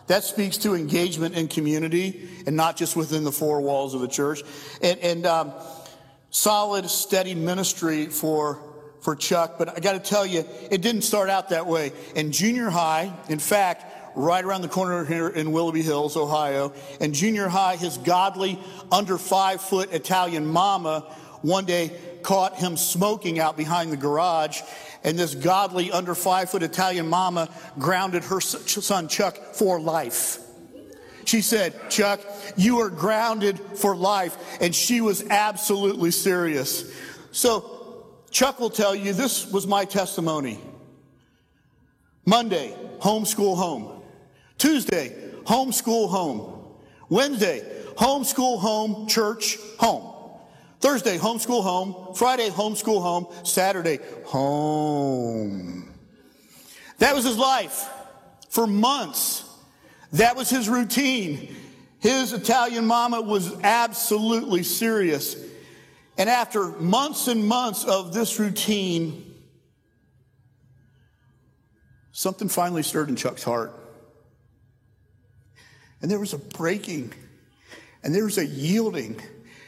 That 0.07 0.23
speaks 0.23 0.57
to 0.59 0.75
engagement 0.75 1.35
in 1.35 1.49
community 1.49 2.29
and 2.45 2.55
not 2.55 2.77
just 2.77 2.95
within 2.95 3.25
the 3.25 3.31
four 3.31 3.59
walls 3.59 3.93
of 3.93 3.99
the 3.99 4.07
church. 4.07 4.41
And, 4.81 4.99
and 4.99 5.25
um, 5.25 5.53
solid, 6.29 6.89
steady 6.89 7.35
ministry 7.35 8.05
for 8.07 8.61
for 9.01 9.15
Chuck, 9.15 9.57
but 9.57 9.69
I 9.69 9.79
got 9.79 9.93
to 9.93 9.99
tell 9.99 10.25
you, 10.25 10.43
it 10.69 10.81
didn't 10.81 11.03
start 11.03 11.29
out 11.29 11.49
that 11.49 11.67
way. 11.67 11.93
In 12.15 12.31
junior 12.31 12.69
high, 12.69 13.13
in 13.29 13.39
fact, 13.39 13.85
right 14.17 14.43
around 14.43 14.63
the 14.63 14.67
corner 14.67 15.05
here 15.05 15.29
in 15.29 15.51
Willoughby 15.51 15.83
Hills, 15.83 16.17
Ohio. 16.17 16.73
And 16.99 17.13
junior 17.13 17.47
high, 17.47 17.75
his 17.75 17.97
godly, 17.99 18.59
under 18.91 19.17
five 19.17 19.61
foot 19.61 19.93
Italian 19.93 20.45
mama 20.45 21.15
one 21.41 21.65
day 21.65 21.91
caught 22.27 22.57
him 22.57 22.75
smoking 22.75 23.39
out 23.39 23.55
behind 23.55 23.89
the 23.89 23.95
garage. 23.95 24.61
And 25.05 25.17
this 25.17 25.33
godly, 25.33 25.93
under 25.93 26.13
five 26.13 26.49
foot 26.49 26.61
Italian 26.61 27.07
mama 27.07 27.47
grounded 27.79 28.25
her 28.25 28.41
son 28.41 29.07
Chuck 29.07 29.37
for 29.53 29.79
life. 29.79 30.39
She 31.23 31.39
said, 31.39 31.89
Chuck, 31.89 32.19
you 32.57 32.79
are 32.79 32.89
grounded 32.89 33.57
for 33.57 33.95
life. 33.95 34.35
And 34.59 34.75
she 34.75 34.99
was 34.99 35.25
absolutely 35.29 36.11
serious. 36.11 36.93
So 37.31 38.05
Chuck 38.29 38.59
will 38.59 38.71
tell 38.71 38.93
you 38.93 39.13
this 39.13 39.49
was 39.49 39.65
my 39.65 39.85
testimony. 39.85 40.59
Monday, 42.25 42.75
homeschool 42.99 43.55
home. 43.55 44.01
Tuesday, 44.57 45.15
homeschool 45.45 46.09
home. 46.09 46.75
Wednesday, 47.07 47.63
homeschool 47.95 48.59
home, 48.59 49.07
church, 49.07 49.57
home. 49.79 50.16
Thursday, 50.79 51.17
homeschool 51.17 51.63
home. 51.63 52.13
Friday, 52.15 52.49
homeschool 52.49 53.01
home. 53.01 53.27
Saturday, 53.43 53.99
home. 54.25 55.93
That 56.99 57.15
was 57.15 57.25
his 57.25 57.37
life 57.37 57.89
for 58.49 58.67
months. 58.67 59.43
That 60.13 60.35
was 60.35 60.49
his 60.49 60.69
routine. 60.69 61.55
His 61.99 62.33
Italian 62.33 62.85
mama 62.85 63.21
was 63.21 63.53
absolutely 63.63 64.63
serious. 64.63 65.35
And 66.17 66.29
after 66.29 66.67
months 66.67 67.27
and 67.27 67.45
months 67.45 67.83
of 67.83 68.13
this 68.13 68.39
routine, 68.39 69.35
something 72.11 72.49
finally 72.49 72.83
stirred 72.83 73.09
in 73.09 73.15
Chuck's 73.15 73.43
heart. 73.43 73.73
And 76.01 76.09
there 76.09 76.19
was 76.19 76.33
a 76.33 76.37
breaking, 76.37 77.13
and 78.03 78.13
there 78.13 78.23
was 78.23 78.37
a 78.37 78.45
yielding, 78.45 79.19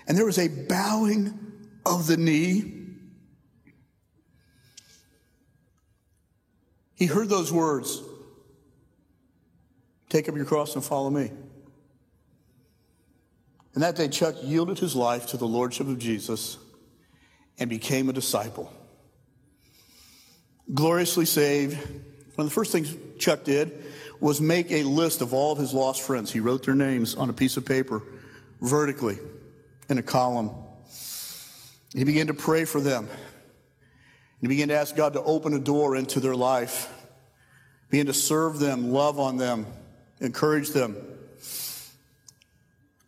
and 0.10 0.18
there 0.18 0.26
was 0.26 0.40
a 0.40 0.48
bowing 0.48 1.38
of 1.86 2.08
the 2.08 2.18
knee. 2.18 2.74
He 6.96 7.06
heard 7.06 7.30
those 7.30 7.54
words 7.54 8.02
Take 10.10 10.28
up 10.28 10.36
your 10.36 10.46
cross 10.46 10.74
and 10.74 10.84
follow 10.84 11.12
me. 11.12 11.32
And 13.76 13.84
that 13.84 13.96
day, 13.96 14.08
Chuck 14.08 14.34
yielded 14.42 14.80
his 14.80 14.96
life 14.96 15.28
to 15.28 15.38
the 15.38 15.46
Lordship 15.46 15.88
of 15.88 16.00
Jesus 16.00 16.58
and 17.60 17.70
became 17.70 18.10
a 18.10 18.14
disciple. 18.14 18.74
Gloriously 20.74 21.26
saved. 21.26 21.78
One 22.34 22.46
of 22.46 22.50
the 22.50 22.56
first 22.56 22.72
things 22.72 22.96
Chuck 23.20 23.44
did 23.44 23.84
was 24.20 24.42
make 24.42 24.72
a 24.72 24.82
list 24.82 25.22
of 25.22 25.32
all 25.32 25.52
of 25.52 25.60
his 25.60 25.76
lost 25.76 26.02
friends. 26.02 26.32
He 26.32 26.40
wrote 26.40 26.66
their 26.66 26.74
names 26.74 27.14
on 27.14 27.30
a 27.30 27.34
piece 27.34 27.56
of 27.56 27.66
paper 27.66 28.02
vertically 28.60 29.20
in 29.90 29.98
a 29.98 30.04
column. 30.04 30.52
He 31.94 32.04
began 32.04 32.28
to 32.28 32.34
pray 32.34 32.66
for 32.66 32.80
them. 32.80 33.10
He 34.40 34.48
began 34.48 34.70
to 34.70 34.76
ask 34.76 34.96
God 34.96 35.14
to 35.14 35.24
open 35.24 35.54
a 35.54 35.60
door 35.60 35.96
into 35.96 36.20
their 36.20 36.36
life, 36.36 36.88
began 37.90 38.06
to 38.06 38.14
serve 38.14 38.60
them, 38.60 38.92
love 38.92 39.20
on 39.20 39.38
them, 39.38 39.66
encourage 40.22 40.70
them. 40.70 40.96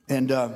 And 0.10 0.30
uh, 0.30 0.50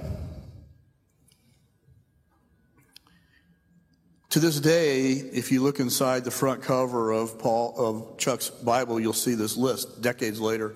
to 4.31 4.39
this 4.39 4.59
day, 4.59 5.11
if 5.13 5.49
you 5.51 5.63
look 5.63 5.79
inside 5.79 6.25
the 6.25 6.31
front 6.31 6.61
cover 6.61 7.11
of 7.11 7.39
Paul 7.39 7.73
of 7.77 8.17
Chuck's 8.17 8.49
Bible, 8.49 8.99
you'll 8.99 9.13
see 9.13 9.35
this 9.35 9.55
list 9.55 10.01
decades 10.01 10.41
later. 10.41 10.73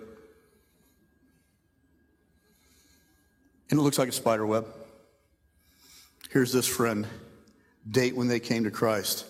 And 3.70 3.80
it 3.80 3.84
looks 3.84 4.00
like 4.00 4.08
a 4.08 4.14
spider 4.14 4.46
web. 4.46 4.66
Here's 6.30 6.54
this 6.54 6.68
friend, 6.68 7.08
date 7.90 8.16
when 8.16 8.28
they 8.28 8.40
came 8.40 8.64
to 8.64 8.72
Christ. 8.72 9.26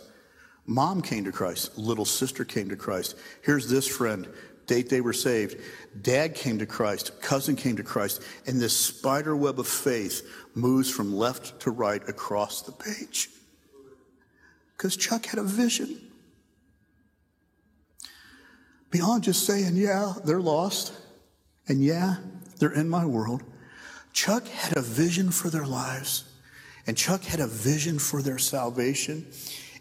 Mom 0.65 1.01
came 1.01 1.23
to 1.23 1.31
Christ. 1.31 1.77
Little 1.77 2.05
sister 2.05 2.45
came 2.45 2.69
to 2.69 2.75
Christ. 2.75 3.15
Here's 3.41 3.69
this 3.69 3.87
friend, 3.87 4.27
date 4.67 4.89
they 4.89 5.01
were 5.01 5.13
saved. 5.13 5.57
Dad 6.01 6.35
came 6.35 6.59
to 6.59 6.65
Christ, 6.65 7.21
cousin 7.21 7.55
came 7.55 7.77
to 7.77 7.83
Christ, 7.83 8.21
and 8.45 8.59
this 8.61 8.77
spider 8.77 9.35
web 9.35 9.59
of 9.59 9.67
faith 9.67 10.29
moves 10.53 10.89
from 10.89 11.13
left 11.13 11.61
to 11.61 11.71
right 11.71 12.07
across 12.07 12.61
the 12.61 12.71
page. 12.71 13.29
Because 14.77 14.95
Chuck 14.95 15.25
had 15.25 15.39
a 15.39 15.43
vision. 15.43 15.99
Beyond 18.91 19.23
just 19.23 19.45
saying, 19.45 19.75
yeah, 19.75 20.13
they're 20.25 20.41
lost, 20.41 20.93
and 21.67 21.83
yeah, 21.83 22.17
they're 22.59 22.73
in 22.73 22.89
my 22.89 23.05
world, 23.05 23.43
Chuck 24.13 24.47
had 24.47 24.77
a 24.77 24.81
vision 24.81 25.31
for 25.31 25.49
their 25.49 25.65
lives, 25.65 26.25
and 26.89 26.97
Chuck 26.97 27.23
had 27.23 27.39
a 27.39 27.45
vision 27.45 27.99
for 27.99 28.23
their 28.23 28.39
salvation 28.39 29.27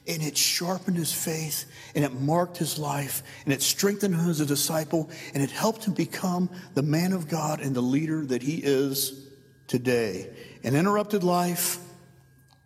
and 0.06 0.22
it 0.22 0.36
sharpened 0.36 0.98
his 0.98 1.10
faith 1.10 1.64
and 1.94 2.04
it 2.04 2.12
marked 2.12 2.58
his 2.58 2.78
life 2.78 3.22
and 3.46 3.54
it 3.54 3.62
strengthened 3.62 4.14
him 4.14 4.28
as 4.28 4.40
a 4.40 4.44
disciple 4.44 5.08
and 5.32 5.42
it 5.42 5.50
helped 5.50 5.86
him 5.86 5.94
become 5.94 6.50
the 6.74 6.82
man 6.82 7.14
of 7.14 7.26
God 7.26 7.62
and 7.62 7.74
the 7.74 7.80
leader 7.80 8.26
that 8.26 8.42
he 8.42 8.56
is 8.56 9.26
today. 9.68 10.28
An 10.62 10.76
interrupted 10.76 11.24
life, 11.24 11.78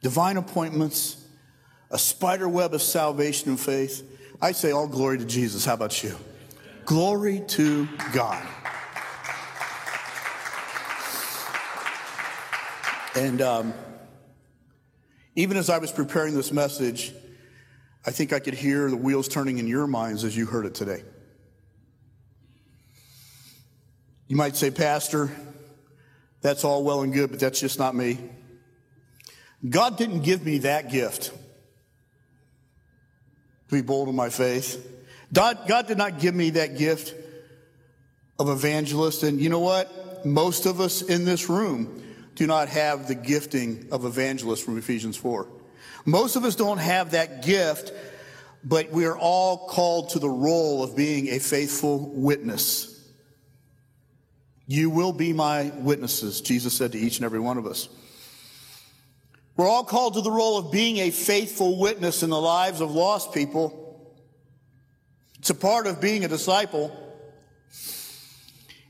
divine 0.00 0.36
appointments, 0.36 1.24
a 1.92 1.98
spider 1.98 2.48
web 2.48 2.74
of 2.74 2.82
salvation 2.82 3.50
and 3.50 3.60
faith. 3.60 4.02
I 4.42 4.50
say 4.50 4.72
all 4.72 4.88
glory 4.88 5.18
to 5.18 5.24
Jesus. 5.24 5.64
How 5.64 5.74
about 5.74 6.02
you? 6.02 6.18
Glory 6.84 7.44
to 7.46 7.88
God. 8.12 8.44
And 13.14 13.40
um, 13.40 13.74
even 15.34 15.56
as 15.56 15.70
I 15.70 15.78
was 15.78 15.90
preparing 15.90 16.34
this 16.34 16.52
message, 16.52 17.12
I 18.04 18.10
think 18.10 18.32
I 18.32 18.38
could 18.38 18.54
hear 18.54 18.90
the 18.90 18.96
wheels 18.96 19.28
turning 19.28 19.58
in 19.58 19.66
your 19.66 19.86
minds 19.86 20.24
as 20.24 20.36
you 20.36 20.46
heard 20.46 20.66
it 20.66 20.74
today. 20.74 21.02
You 24.28 24.36
might 24.36 24.56
say, 24.56 24.70
Pastor, 24.70 25.30
that's 26.40 26.64
all 26.64 26.84
well 26.84 27.02
and 27.02 27.12
good, 27.12 27.30
but 27.30 27.38
that's 27.38 27.60
just 27.60 27.78
not 27.78 27.94
me. 27.94 28.18
God 29.68 29.96
didn't 29.96 30.22
give 30.22 30.44
me 30.44 30.58
that 30.58 30.90
gift 30.90 31.32
to 33.68 33.74
be 33.74 33.82
bold 33.82 34.08
in 34.08 34.16
my 34.16 34.28
faith. 34.28 34.88
God, 35.32 35.66
God 35.68 35.86
did 35.86 35.98
not 35.98 36.18
give 36.18 36.34
me 36.34 36.50
that 36.50 36.76
gift 36.76 37.14
of 38.38 38.48
evangelist. 38.48 39.22
And 39.22 39.40
you 39.40 39.48
know 39.48 39.60
what? 39.60 40.26
Most 40.26 40.66
of 40.66 40.80
us 40.80 41.00
in 41.00 41.24
this 41.24 41.48
room 41.48 42.02
do 42.34 42.46
not 42.46 42.68
have 42.68 43.08
the 43.08 43.14
gifting 43.14 43.88
of 43.92 44.04
evangelist 44.04 44.64
from 44.64 44.78
Ephesians 44.78 45.16
4. 45.16 45.46
Most 46.04 46.36
of 46.36 46.44
us 46.44 46.56
don't 46.56 46.78
have 46.78 47.12
that 47.12 47.44
gift, 47.44 47.92
but 48.64 48.90
we 48.90 49.04
are 49.04 49.16
all 49.16 49.68
called 49.68 50.10
to 50.10 50.18
the 50.18 50.28
role 50.28 50.82
of 50.82 50.96
being 50.96 51.28
a 51.28 51.38
faithful 51.38 52.10
witness. 52.10 52.88
You 54.66 54.90
will 54.90 55.12
be 55.12 55.32
my 55.32 55.72
witnesses, 55.76 56.40
Jesus 56.40 56.74
said 56.74 56.92
to 56.92 56.98
each 56.98 57.18
and 57.18 57.24
every 57.24 57.40
one 57.40 57.58
of 57.58 57.66
us. 57.66 57.88
We're 59.56 59.68
all 59.68 59.84
called 59.84 60.14
to 60.14 60.22
the 60.22 60.30
role 60.30 60.56
of 60.56 60.72
being 60.72 60.96
a 60.98 61.10
faithful 61.10 61.78
witness 61.78 62.22
in 62.22 62.30
the 62.30 62.40
lives 62.40 62.80
of 62.80 62.90
lost 62.90 63.34
people. 63.34 63.78
It's 65.38 65.50
a 65.50 65.54
part 65.54 65.86
of 65.86 66.00
being 66.00 66.24
a 66.24 66.28
disciple. 66.28 66.96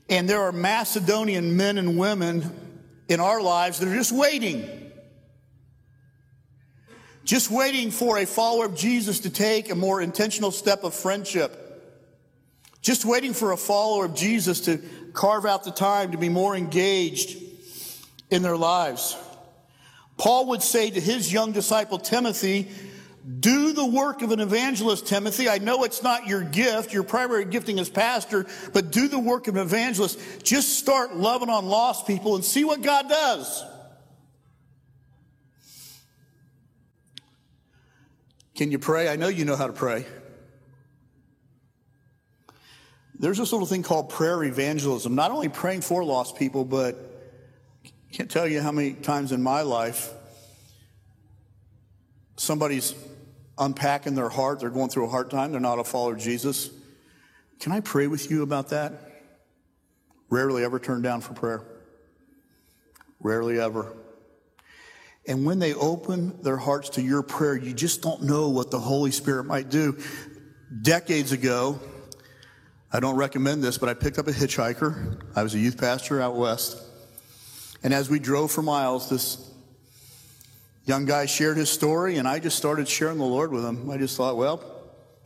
And 0.09 0.29
there 0.29 0.41
are 0.41 0.51
Macedonian 0.51 1.57
men 1.57 1.77
and 1.77 1.97
women 1.97 2.72
in 3.07 3.19
our 3.19 3.41
lives 3.41 3.79
that 3.79 3.87
are 3.87 3.95
just 3.95 4.11
waiting 4.11 4.83
just 7.25 7.49
waiting 7.49 7.89
for 7.89 8.17
a 8.17 8.25
follower 8.25 8.65
of 8.65 8.75
Jesus 8.75 9.21
to 9.21 9.29
take 9.29 9.69
a 9.69 9.75
more 9.75 10.01
intentional 10.01 10.51
step 10.51 10.83
of 10.83 10.93
friendship. 10.93 11.59
Just 12.81 13.05
waiting 13.05 13.33
for 13.33 13.53
a 13.53 13.57
follower 13.57 14.05
of 14.05 14.13
Jesus 14.13 14.61
to 14.61 14.77
carve 15.13 15.45
out 15.45 15.63
the 15.63 15.71
time 15.71 16.11
to 16.11 16.17
be 16.17 16.27
more 16.27 16.53
engaged 16.53 17.41
in 18.29 18.41
their 18.41 18.57
lives. 18.57 19.15
Paul 20.17 20.47
would 20.47 20.61
say 20.61 20.89
to 20.89 20.99
his 20.99 21.31
young 21.31 21.53
disciple 21.53 21.97
Timothy, 21.97 22.69
do 23.39 23.71
the 23.71 23.85
work 23.85 24.21
of 24.21 24.31
an 24.31 24.41
evangelist, 24.41 25.07
Timothy. 25.07 25.47
I 25.47 25.57
know 25.57 25.85
it's 25.85 26.03
not 26.03 26.27
your 26.27 26.43
gift, 26.43 26.93
your 26.93 27.03
primary 27.03 27.45
gifting 27.45 27.79
as 27.79 27.89
pastor, 27.89 28.45
but 28.73 28.91
do 28.91 29.07
the 29.07 29.19
work 29.19 29.47
of 29.47 29.55
an 29.55 29.61
evangelist. 29.61 30.19
Just 30.43 30.77
start 30.77 31.15
loving 31.15 31.49
on 31.49 31.67
lost 31.67 32.05
people 32.05 32.35
and 32.35 32.43
see 32.43 32.65
what 32.65 32.81
God 32.81 33.07
does. 33.07 33.63
Can 38.55 38.71
you 38.71 38.79
pray? 38.79 39.07
I 39.07 39.15
know 39.15 39.29
you 39.29 39.45
know 39.45 39.55
how 39.55 39.67
to 39.67 39.73
pray. 39.73 40.05
There's 43.17 43.37
this 43.37 43.53
little 43.53 43.67
thing 43.67 43.83
called 43.83 44.09
prayer 44.09 44.43
evangelism, 44.43 45.15
not 45.15 45.31
only 45.31 45.47
praying 45.47 45.81
for 45.81 46.03
lost 46.03 46.35
people, 46.35 46.65
but 46.65 46.97
I 47.85 47.89
can't 48.11 48.29
tell 48.29 48.45
you 48.45 48.59
how 48.59 48.73
many 48.73 48.93
times 48.93 49.31
in 49.31 49.41
my 49.41 49.61
life 49.61 50.11
somebody's 52.35 52.93
unpacking 53.57 54.15
their 54.15 54.29
heart, 54.29 54.59
they're 54.59 54.69
going 54.69 54.89
through 54.89 55.05
a 55.05 55.09
hard 55.09 55.29
time, 55.29 55.51
they're 55.51 55.61
not 55.61 55.79
a 55.79 55.83
follower 55.83 56.13
of 56.13 56.19
Jesus. 56.19 56.69
Can 57.59 57.71
I 57.71 57.79
pray 57.79 58.07
with 58.07 58.29
you 58.29 58.43
about 58.43 58.69
that? 58.69 58.93
Rarely 60.29 60.63
ever 60.63 60.79
turned 60.79 61.03
down 61.03 61.21
for 61.21 61.33
prayer. 61.33 61.63
Rarely 63.19 63.59
ever. 63.59 63.95
And 65.25 65.45
when 65.45 65.59
they 65.59 65.73
open 65.73 66.41
their 66.41 66.57
hearts 66.57 66.89
to 66.89 67.01
your 67.01 67.23
prayer, 67.23 67.55
you 67.55 67.73
just 67.73 68.01
don't 68.01 68.23
know 68.23 68.49
what 68.49 68.71
the 68.71 68.79
Holy 68.79 69.11
Spirit 69.11 69.45
might 69.45 69.69
do. 69.69 69.97
Decades 70.81 71.31
ago, 71.31 71.79
I 72.91 72.99
don't 72.99 73.15
recommend 73.15 73.63
this, 73.63 73.77
but 73.77 73.87
I 73.89 73.93
picked 73.93 74.19
up 74.19 74.27
a 74.27 74.31
hitchhiker. 74.31 75.21
I 75.35 75.43
was 75.43 75.53
a 75.55 75.59
youth 75.59 75.77
pastor 75.77 76.19
out 76.19 76.35
west. 76.35 76.77
And 77.83 77.93
as 77.93 78.09
we 78.09 78.19
drove 78.19 78.51
for 78.51 78.61
miles, 78.61 79.09
this 79.09 79.52
young 80.85 81.05
guy 81.05 81.25
shared 81.25 81.57
his 81.57 81.69
story, 81.69 82.17
and 82.17 82.27
I 82.27 82.39
just 82.39 82.57
started 82.57 82.87
sharing 82.87 83.17
the 83.17 83.25
Lord 83.25 83.51
with 83.51 83.65
him. 83.65 83.89
I 83.89 83.97
just 83.97 84.17
thought, 84.17 84.37
well, 84.37 84.63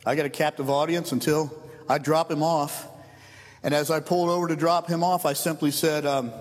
I 0.06 0.14
got 0.14 0.26
a 0.26 0.30
captive 0.30 0.70
audience 0.70 1.12
until 1.12 1.52
I 1.88 1.98
drop 1.98 2.30
him 2.30 2.42
off. 2.42 2.86
And 3.62 3.74
as 3.74 3.90
I 3.90 4.00
pulled 4.00 4.30
over 4.30 4.48
to 4.48 4.56
drop 4.56 4.86
him 4.86 5.02
off, 5.02 5.26
I 5.26 5.32
simply 5.32 5.70
said, 5.70 6.06
um, 6.06 6.32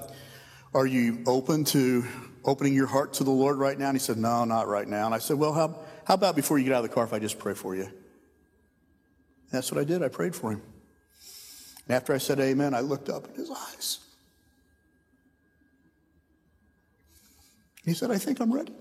Are 0.74 0.86
you 0.86 1.24
open 1.26 1.64
to 1.66 2.06
opening 2.46 2.74
your 2.74 2.86
heart 2.86 3.14
to 3.16 3.24
the 3.24 3.32
Lord 3.32 3.58
right 3.58 3.78
now? 3.78 3.90
And 3.90 3.98
he 3.98 4.00
said, 4.00 4.18
No, 4.18 4.46
not 4.46 4.68
right 4.68 4.88
now. 4.88 5.08
And 5.08 5.16
I 5.16 5.18
said, 5.18 5.38
Well, 5.38 5.54
how, 5.54 5.80
how 6.06 6.14
about 6.14 6.36
before 6.36 6.60
you 6.60 6.66
get 6.66 6.74
out 6.74 6.84
of 6.84 6.90
the 6.90 6.94
car 6.94 7.04
if 7.04 7.14
I 7.14 7.20
just 7.20 7.40
pray 7.40 7.56
for 7.56 7.76
you? 7.76 7.86
And 7.86 7.94
that's 9.52 9.72
what 9.72 9.82
I 9.82 9.84
did. 9.84 10.04
I 10.04 10.10
prayed 10.10 10.36
for 10.36 10.52
him. 10.52 10.62
And 11.88 11.96
after 11.96 12.14
I 12.14 12.20
said 12.20 12.40
amen, 12.40 12.74
I 12.74 12.82
looked 12.82 13.10
up 13.10 13.28
in 13.30 13.36
his 13.36 13.50
eyes. 13.50 14.00
He 17.84 17.94
said, 17.94 18.12
I 18.12 18.18
think 18.18 18.42
I'm 18.42 18.54
ready. 18.54 18.74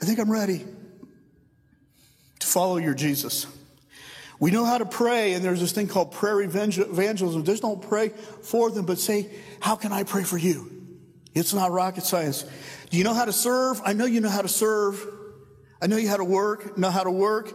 I 0.00 0.04
think 0.04 0.18
I'm 0.18 0.30
ready 0.30 0.64
to 2.38 2.46
follow 2.46 2.78
your 2.78 2.94
Jesus. 2.94 3.46
We 4.38 4.50
know 4.50 4.64
how 4.64 4.78
to 4.78 4.86
pray, 4.86 5.34
and 5.34 5.44
there's 5.44 5.60
this 5.60 5.72
thing 5.72 5.86
called 5.86 6.12
prayer 6.12 6.40
evangelism. 6.40 7.44
Just 7.44 7.60
don't 7.60 7.82
pray 7.82 8.08
for 8.08 8.70
them, 8.70 8.86
but 8.86 8.98
say, 8.98 9.28
How 9.60 9.76
can 9.76 9.92
I 9.92 10.04
pray 10.04 10.22
for 10.22 10.38
you? 10.38 10.70
It's 11.34 11.52
not 11.52 11.70
rocket 11.70 12.04
science. 12.04 12.44
Do 12.88 12.96
you 12.96 13.04
know 13.04 13.12
how 13.12 13.26
to 13.26 13.32
serve? 13.32 13.82
I 13.84 13.92
know 13.92 14.06
you 14.06 14.20
know 14.20 14.30
how 14.30 14.42
to 14.42 14.48
serve. 14.48 15.06
I 15.82 15.86
know 15.86 15.96
you 15.96 16.08
how 16.08 16.16
to 16.16 16.24
work, 16.24 16.76
know 16.78 16.90
how 16.90 17.04
to 17.04 17.10
work. 17.10 17.52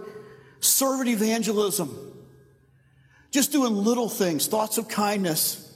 Servant 0.59 1.09
evangelism. 1.09 2.13
Just 3.31 3.51
doing 3.51 3.75
little 3.75 4.07
things, 4.07 4.47
thoughts 4.47 4.77
of 4.77 4.87
kindness, 4.87 5.75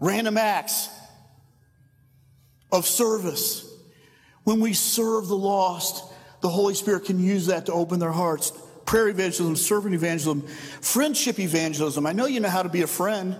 random 0.00 0.36
acts 0.36 0.88
of 2.72 2.86
service. 2.86 3.73
When 4.44 4.60
we 4.60 4.74
serve 4.74 5.26
the 5.26 5.36
lost, 5.36 6.04
the 6.40 6.48
Holy 6.50 6.74
Spirit 6.74 7.06
can 7.06 7.18
use 7.18 7.46
that 7.46 7.66
to 7.66 7.72
open 7.72 7.98
their 7.98 8.12
hearts. 8.12 8.52
Prayer 8.84 9.08
evangelism, 9.08 9.56
servant 9.56 9.94
evangelism, 9.94 10.46
friendship 10.82 11.38
evangelism. 11.38 12.06
I 12.06 12.12
know 12.12 12.26
you 12.26 12.40
know 12.40 12.50
how 12.50 12.62
to 12.62 12.68
be 12.68 12.82
a 12.82 12.86
friend. 12.86 13.36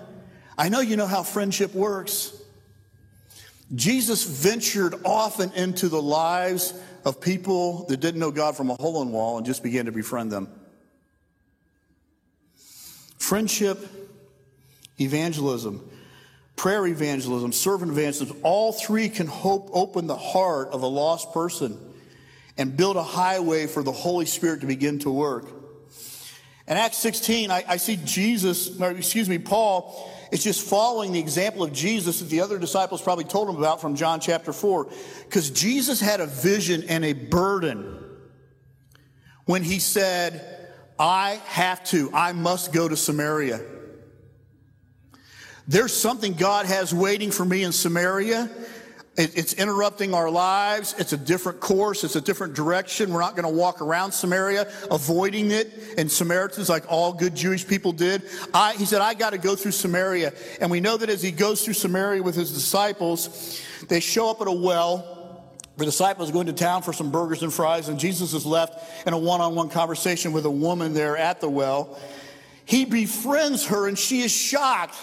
I 0.56 0.70
know 0.70 0.80
you 0.80 0.96
know 0.96 1.06
how 1.06 1.22
friendship 1.22 1.74
works. 1.74 2.32
Jesus 3.74 4.24
ventured 4.24 4.94
often 5.04 5.52
into 5.52 5.88
the 5.88 6.00
lives 6.00 6.74
of 7.04 7.20
people 7.20 7.84
that 7.88 7.98
didn't 7.98 8.20
know 8.20 8.30
God 8.30 8.56
from 8.56 8.70
a 8.70 8.74
hole 8.74 9.02
in 9.02 9.08
the 9.08 9.14
wall 9.14 9.36
and 9.36 9.44
just 9.44 9.62
began 9.62 9.86
to 9.86 9.92
befriend 9.92 10.32
them. 10.32 10.48
Friendship, 13.18 13.78
evangelism, 15.00 15.90
prayer 16.56 16.86
evangelism, 16.86 17.52
servant 17.52 17.90
evangelism, 17.90 18.36
all 18.42 18.72
three 18.72 19.08
can 19.08 19.26
hope 19.26 19.70
open 19.72 20.06
the 20.06 20.16
heart 20.16 20.68
of 20.68 20.82
a 20.82 20.86
lost 20.86 21.32
person 21.32 21.78
and 22.56 22.76
build 22.76 22.96
a 22.96 23.02
highway 23.02 23.66
for 23.66 23.82
the 23.82 23.92
Holy 23.92 24.26
Spirit 24.26 24.60
to 24.60 24.66
begin 24.66 24.98
to 25.00 25.10
work. 25.10 25.46
In 26.66 26.76
Acts 26.76 26.98
16, 26.98 27.50
I, 27.50 27.64
I 27.68 27.76
see 27.76 27.98
Jesus, 28.04 28.80
or 28.80 28.90
excuse 28.92 29.28
me, 29.28 29.38
Paul 29.38 30.10
is 30.32 30.42
just 30.42 30.66
following 30.66 31.12
the 31.12 31.20
example 31.20 31.62
of 31.62 31.72
Jesus 31.72 32.20
that 32.20 32.30
the 32.30 32.40
other 32.40 32.58
disciples 32.58 33.02
probably 33.02 33.24
told 33.24 33.50
him 33.50 33.56
about 33.56 33.80
from 33.80 33.96
John 33.96 34.18
chapter 34.18 34.52
4. 34.52 34.88
Because 35.24 35.50
Jesus 35.50 36.00
had 36.00 36.20
a 36.20 36.26
vision 36.26 36.84
and 36.88 37.04
a 37.04 37.12
burden 37.12 38.00
when 39.44 39.62
he 39.62 39.78
said, 39.78 40.64
I 40.98 41.40
have 41.46 41.84
to, 41.86 42.10
I 42.14 42.32
must 42.32 42.72
go 42.72 42.88
to 42.88 42.96
Samaria. 42.96 43.60
There's 45.66 45.94
something 45.94 46.34
God 46.34 46.66
has 46.66 46.92
waiting 46.94 47.30
for 47.30 47.44
me 47.44 47.62
in 47.62 47.72
Samaria 47.72 48.50
it's 49.16 49.52
interrupting 49.52 50.12
our 50.12 50.28
lives. 50.28 50.94
It's 50.98 51.12
a 51.12 51.16
different 51.16 51.60
course. 51.60 52.02
It's 52.02 52.16
a 52.16 52.20
different 52.20 52.54
direction. 52.54 53.12
We're 53.12 53.20
not 53.20 53.36
going 53.36 53.48
to 53.48 53.60
walk 53.60 53.80
around 53.80 54.10
Samaria 54.10 54.68
avoiding 54.90 55.52
it. 55.52 55.72
And 55.96 56.10
Samaritans, 56.10 56.68
like 56.68 56.84
all 56.88 57.12
good 57.12 57.36
Jewish 57.36 57.66
people 57.66 57.92
did, 57.92 58.22
I, 58.52 58.74
he 58.74 58.84
said, 58.84 59.00
I 59.00 59.14
got 59.14 59.30
to 59.30 59.38
go 59.38 59.54
through 59.54 59.70
Samaria. 59.70 60.32
And 60.60 60.68
we 60.68 60.80
know 60.80 60.96
that 60.96 61.08
as 61.08 61.22
he 61.22 61.30
goes 61.30 61.64
through 61.64 61.74
Samaria 61.74 62.24
with 62.24 62.34
his 62.34 62.52
disciples, 62.52 63.62
they 63.88 64.00
show 64.00 64.30
up 64.30 64.40
at 64.40 64.48
a 64.48 64.52
well. 64.52 65.44
The 65.76 65.84
disciples 65.84 66.32
go 66.32 66.40
into 66.40 66.52
town 66.52 66.82
for 66.82 66.92
some 66.92 67.12
burgers 67.12 67.42
and 67.42 67.52
fries, 67.52 67.88
and 67.88 67.98
Jesus 67.98 68.32
is 68.32 68.46
left 68.46 69.06
in 69.06 69.12
a 69.12 69.18
one 69.18 69.40
on 69.40 69.54
one 69.54 69.68
conversation 69.68 70.32
with 70.32 70.44
a 70.44 70.50
woman 70.50 70.92
there 70.92 71.16
at 71.16 71.40
the 71.40 71.48
well. 71.48 71.98
He 72.64 72.84
befriends 72.84 73.66
her, 73.66 73.86
and 73.86 73.98
she 73.98 74.22
is 74.22 74.32
shocked. 74.32 74.96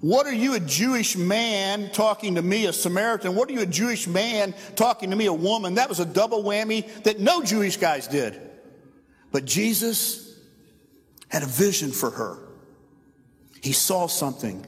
What 0.00 0.26
are 0.26 0.32
you, 0.32 0.54
a 0.54 0.60
Jewish 0.60 1.16
man, 1.16 1.90
talking 1.90 2.36
to 2.36 2.42
me, 2.42 2.66
a 2.66 2.72
Samaritan? 2.72 3.34
What 3.34 3.48
are 3.48 3.52
you, 3.52 3.62
a 3.62 3.66
Jewish 3.66 4.06
man, 4.06 4.54
talking 4.76 5.10
to 5.10 5.16
me, 5.16 5.26
a 5.26 5.32
woman? 5.32 5.74
That 5.74 5.88
was 5.88 5.98
a 5.98 6.06
double 6.06 6.44
whammy 6.44 7.02
that 7.02 7.18
no 7.18 7.42
Jewish 7.42 7.78
guys 7.78 8.06
did. 8.06 8.40
But 9.32 9.44
Jesus 9.44 10.38
had 11.28 11.42
a 11.42 11.46
vision 11.46 11.90
for 11.90 12.10
her. 12.10 12.38
He 13.60 13.72
saw 13.72 14.06
something. 14.06 14.64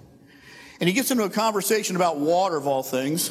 And 0.81 0.88
he 0.88 0.95
gets 0.95 1.11
into 1.11 1.25
a 1.25 1.31
conversation 1.31 1.95
about 1.95 2.19
water, 2.19 2.57
of 2.57 2.66
all 2.66 2.83
things. 2.83 3.31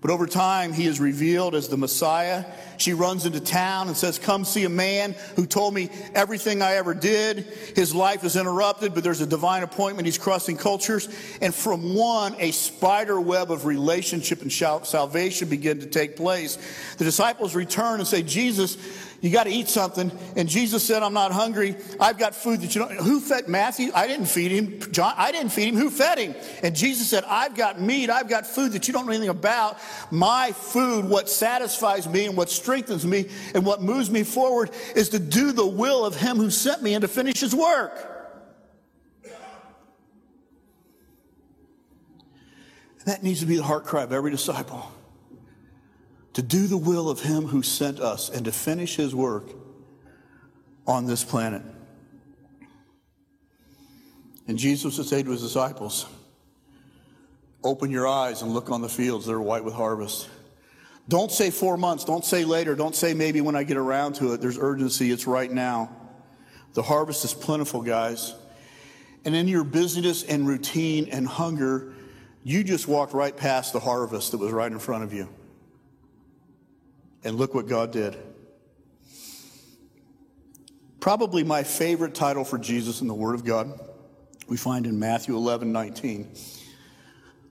But 0.00 0.12
over 0.12 0.26
time, 0.26 0.72
he 0.72 0.86
is 0.86 1.00
revealed 1.00 1.56
as 1.56 1.68
the 1.68 1.76
Messiah. 1.76 2.44
She 2.76 2.92
runs 2.92 3.26
into 3.26 3.40
town 3.40 3.88
and 3.88 3.96
says, 3.96 4.16
Come 4.16 4.44
see 4.44 4.62
a 4.64 4.68
man 4.68 5.16
who 5.34 5.44
told 5.44 5.74
me 5.74 5.90
everything 6.14 6.62
I 6.62 6.74
ever 6.74 6.94
did. 6.94 7.38
His 7.74 7.92
life 7.92 8.22
is 8.22 8.36
interrupted, 8.36 8.94
but 8.94 9.02
there's 9.02 9.20
a 9.20 9.26
divine 9.26 9.64
appointment. 9.64 10.06
He's 10.06 10.16
crossing 10.16 10.56
cultures. 10.56 11.08
And 11.40 11.52
from 11.52 11.96
one, 11.96 12.36
a 12.38 12.52
spider 12.52 13.20
web 13.20 13.50
of 13.50 13.66
relationship 13.66 14.42
and 14.42 14.52
salvation 14.52 15.48
begin 15.48 15.80
to 15.80 15.86
take 15.86 16.16
place. 16.16 16.58
The 16.98 17.04
disciples 17.04 17.56
return 17.56 17.98
and 17.98 18.06
say, 18.06 18.22
Jesus, 18.22 18.76
you 19.20 19.30
got 19.30 19.44
to 19.44 19.50
eat 19.50 19.68
something. 19.68 20.12
And 20.36 20.48
Jesus 20.48 20.86
said, 20.86 21.02
I'm 21.02 21.12
not 21.12 21.32
hungry. 21.32 21.76
I've 21.98 22.18
got 22.18 22.36
food 22.36 22.60
that 22.60 22.74
you 22.74 22.82
don't. 22.82 22.92
Who 22.92 23.18
fed 23.18 23.48
Matthew? 23.48 23.90
I 23.92 24.06
didn't 24.06 24.26
feed 24.26 24.52
him. 24.52 24.92
John, 24.92 25.12
I 25.16 25.32
didn't 25.32 25.50
feed 25.50 25.68
him. 25.68 25.76
Who 25.76 25.90
fed 25.90 26.18
him? 26.18 26.36
And 26.62 26.76
Jesus 26.76 27.08
said, 27.08 27.24
I've 27.24 27.56
got 27.56 27.80
meat. 27.80 28.10
I've 28.10 28.28
got 28.28 28.46
food 28.46 28.72
that 28.72 28.86
you 28.86 28.94
don't 28.94 29.06
know 29.06 29.12
anything 29.12 29.28
about. 29.28 29.78
My 30.12 30.52
food, 30.52 31.04
what 31.04 31.28
satisfies 31.28 32.08
me 32.08 32.26
and 32.26 32.36
what 32.36 32.48
strengthens 32.48 33.04
me 33.04 33.28
and 33.54 33.66
what 33.66 33.82
moves 33.82 34.08
me 34.08 34.22
forward 34.22 34.70
is 34.94 35.08
to 35.10 35.18
do 35.18 35.50
the 35.50 35.66
will 35.66 36.04
of 36.04 36.14
him 36.14 36.36
who 36.36 36.50
sent 36.50 36.82
me 36.82 36.94
and 36.94 37.02
to 37.02 37.08
finish 37.08 37.40
his 37.40 37.54
work. 37.54 38.14
That 43.06 43.22
needs 43.22 43.40
to 43.40 43.46
be 43.46 43.56
the 43.56 43.62
heart 43.62 43.84
cry 43.86 44.02
of 44.02 44.12
every 44.12 44.30
disciple 44.30 44.86
to 46.38 46.44
do 46.44 46.68
the 46.68 46.76
will 46.76 47.10
of 47.10 47.18
Him 47.18 47.46
who 47.46 47.64
sent 47.64 47.98
us 47.98 48.28
and 48.28 48.44
to 48.44 48.52
finish 48.52 48.94
His 48.94 49.12
work 49.12 49.50
on 50.86 51.04
this 51.04 51.24
planet. 51.24 51.62
And 54.46 54.56
Jesus 54.56 54.98
would 54.98 55.08
say 55.08 55.20
to 55.20 55.30
His 55.32 55.42
disciples, 55.42 56.06
Open 57.64 57.90
your 57.90 58.06
eyes 58.06 58.42
and 58.42 58.52
look 58.52 58.70
on 58.70 58.82
the 58.82 58.88
fields 58.88 59.26
that 59.26 59.32
are 59.32 59.42
white 59.42 59.64
with 59.64 59.74
harvest. 59.74 60.28
Don't 61.08 61.32
say 61.32 61.50
four 61.50 61.76
months. 61.76 62.04
Don't 62.04 62.24
say 62.24 62.44
later. 62.44 62.76
Don't 62.76 62.94
say 62.94 63.14
maybe 63.14 63.40
when 63.40 63.56
I 63.56 63.64
get 63.64 63.76
around 63.76 64.12
to 64.16 64.34
it. 64.34 64.40
There's 64.40 64.58
urgency. 64.58 65.10
It's 65.10 65.26
right 65.26 65.50
now. 65.50 65.90
The 66.74 66.82
harvest 66.82 67.24
is 67.24 67.34
plentiful, 67.34 67.82
guys. 67.82 68.32
And 69.24 69.34
in 69.34 69.48
your 69.48 69.64
busyness 69.64 70.22
and 70.22 70.46
routine 70.46 71.08
and 71.10 71.26
hunger, 71.26 71.94
you 72.44 72.62
just 72.62 72.86
walked 72.86 73.12
right 73.12 73.36
past 73.36 73.72
the 73.72 73.80
harvest 73.80 74.30
that 74.30 74.38
was 74.38 74.52
right 74.52 74.70
in 74.70 74.78
front 74.78 75.02
of 75.02 75.12
you. 75.12 75.28
And 77.28 77.36
look 77.36 77.52
what 77.52 77.68
God 77.68 77.90
did. 77.90 78.16
Probably 80.98 81.44
my 81.44 81.62
favorite 81.62 82.14
title 82.14 82.42
for 82.42 82.56
Jesus 82.56 83.02
in 83.02 83.06
the 83.06 83.12
Word 83.12 83.34
of 83.34 83.44
God, 83.44 83.78
we 84.48 84.56
find 84.56 84.86
in 84.86 84.98
Matthew 84.98 85.36
11 85.36 85.70
19, 85.70 86.26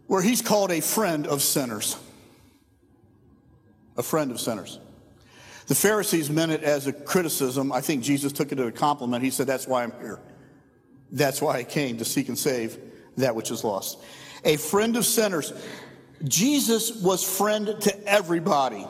where 0.07 0.23
he's 0.23 0.41
called 0.41 0.71
a 0.71 0.81
friend 0.81 1.27
of 1.27 1.43
sinners. 1.43 1.95
A 3.97 4.01
friend 4.01 4.31
of 4.31 4.39
sinners. 4.39 4.79
The 5.67 5.75
Pharisees 5.75 6.31
meant 6.31 6.51
it 6.51 6.63
as 6.63 6.87
a 6.87 6.91
criticism. 6.91 7.71
I 7.71 7.81
think 7.81 8.01
Jesus 8.01 8.31
took 8.31 8.51
it 8.51 8.59
as 8.59 8.65
a 8.65 8.71
compliment. 8.71 9.23
He 9.23 9.29
said, 9.29 9.45
That's 9.45 9.67
why 9.67 9.83
I'm 9.83 9.91
here. 10.01 10.19
That's 11.11 11.39
why 11.39 11.57
I 11.57 11.63
came 11.63 11.99
to 11.99 12.05
seek 12.05 12.29
and 12.29 12.39
save 12.39 12.79
that 13.17 13.35
which 13.35 13.51
is 13.51 13.63
lost. 13.63 13.99
A 14.43 14.57
friend 14.57 14.97
of 14.97 15.05
sinners. 15.05 15.53
Jesus 16.23 16.99
was 16.99 17.23
friend 17.23 17.75
to 17.79 18.07
everybody 18.07 18.87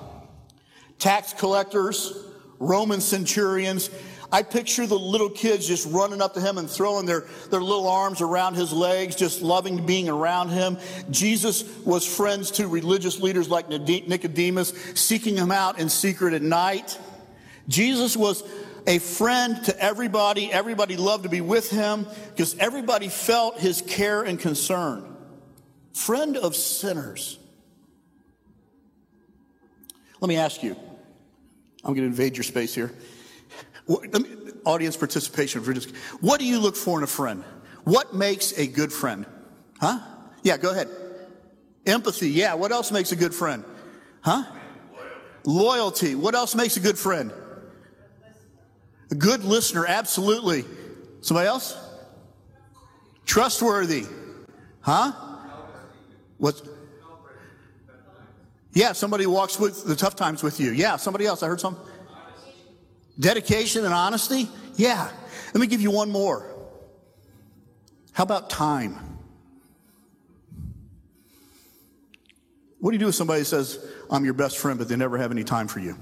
tax 0.99 1.33
collectors, 1.33 2.13
Roman 2.59 3.01
centurions. 3.01 3.89
I 4.31 4.43
picture 4.43 4.85
the 4.85 4.99
little 4.99 5.29
kids 5.29 5.67
just 5.67 5.87
running 5.89 6.21
up 6.21 6.33
to 6.33 6.41
him 6.41 6.57
and 6.57 6.69
throwing 6.69 7.05
their, 7.05 7.21
their 7.49 7.61
little 7.61 7.87
arms 7.87 8.19
around 8.19 8.55
his 8.55 8.73
legs, 8.73 9.15
just 9.15 9.41
loving 9.41 9.85
being 9.85 10.09
around 10.09 10.49
him. 10.49 10.77
Jesus 11.09 11.63
was 11.85 12.05
friends 12.05 12.51
to 12.51 12.67
religious 12.67 13.21
leaders 13.21 13.49
like 13.49 13.69
Nicodemus, 13.69 14.73
seeking 14.95 15.37
him 15.37 15.51
out 15.51 15.79
in 15.79 15.87
secret 15.87 16.33
at 16.33 16.41
night. 16.41 16.99
Jesus 17.69 18.17
was 18.17 18.43
a 18.85 18.99
friend 18.99 19.63
to 19.65 19.81
everybody. 19.81 20.51
Everybody 20.51 20.97
loved 20.97 21.23
to 21.23 21.29
be 21.29 21.41
with 21.41 21.69
him 21.69 22.05
because 22.29 22.57
everybody 22.57 23.07
felt 23.07 23.59
his 23.59 23.81
care 23.81 24.23
and 24.23 24.37
concern. 24.39 25.15
Friend 25.93 26.35
of 26.37 26.55
sinners. 26.55 27.39
Let 30.19 30.27
me 30.27 30.37
ask 30.37 30.63
you 30.63 30.75
I'm 31.83 31.93
going 31.93 32.01
to 32.01 32.05
invade 32.05 32.35
your 32.35 32.43
space 32.43 32.73
here. 32.73 32.93
What, 33.85 34.11
me, 34.21 34.29
audience 34.65 34.97
participation. 34.97 35.63
What 36.19 36.39
do 36.39 36.45
you 36.45 36.59
look 36.59 36.75
for 36.75 36.97
in 36.97 37.03
a 37.03 37.07
friend? 37.07 37.43
What 37.83 38.13
makes 38.13 38.57
a 38.57 38.67
good 38.67 38.91
friend? 38.91 39.25
Huh? 39.79 39.99
Yeah, 40.43 40.57
go 40.57 40.71
ahead. 40.71 40.89
Empathy. 41.85 42.29
Yeah. 42.29 42.55
What 42.55 42.71
else 42.71 42.91
makes 42.91 43.11
a 43.13 43.15
good 43.15 43.33
friend? 43.33 43.63
Huh? 44.21 44.43
Loyalty. 45.45 46.15
What 46.15 46.35
else 46.35 46.53
makes 46.53 46.75
a 46.75 46.81
good 46.81 46.97
friend? 46.97 47.31
A 49.09 49.15
good 49.15 49.45
listener. 49.45 49.85
Absolutely. 49.85 50.65
Somebody 51.21 51.47
else? 51.47 51.77
Trustworthy. 53.25 54.03
Huh? 54.81 55.13
What's 56.37 56.61
yeah, 58.77 58.91
somebody 58.91 59.25
walks 59.25 59.59
with 59.59 59.85
the 59.85 59.95
tough 59.95 60.15
times 60.15 60.43
with 60.43 60.59
you. 60.59 60.71
Yeah, 60.71 60.97
somebody 60.97 61.25
else. 61.25 61.41
I 61.41 61.47
heard 61.47 61.59
some. 61.59 61.77
Dedication 63.19 63.83
and 63.85 63.93
honesty? 63.93 64.47
Yeah. 64.75 65.09
Let 65.51 65.59
me 65.59 65.65
give 65.65 65.81
you 65.81 65.89
one 65.89 66.11
more. 66.11 66.55
How 68.11 68.21
about 68.21 68.51
time? 68.51 68.95
What 72.77 72.91
do 72.91 72.95
you 72.95 72.99
do 72.99 73.07
if 73.07 73.15
somebody 73.15 73.43
says, 73.45 73.83
I'm 74.11 74.23
your 74.23 74.35
best 74.35 74.59
friend, 74.59 74.77
but 74.77 74.87
they 74.87 74.95
never 74.95 75.17
have 75.17 75.31
any 75.31 75.43
time 75.43 75.67
for 75.67 75.79
you? 75.79 75.97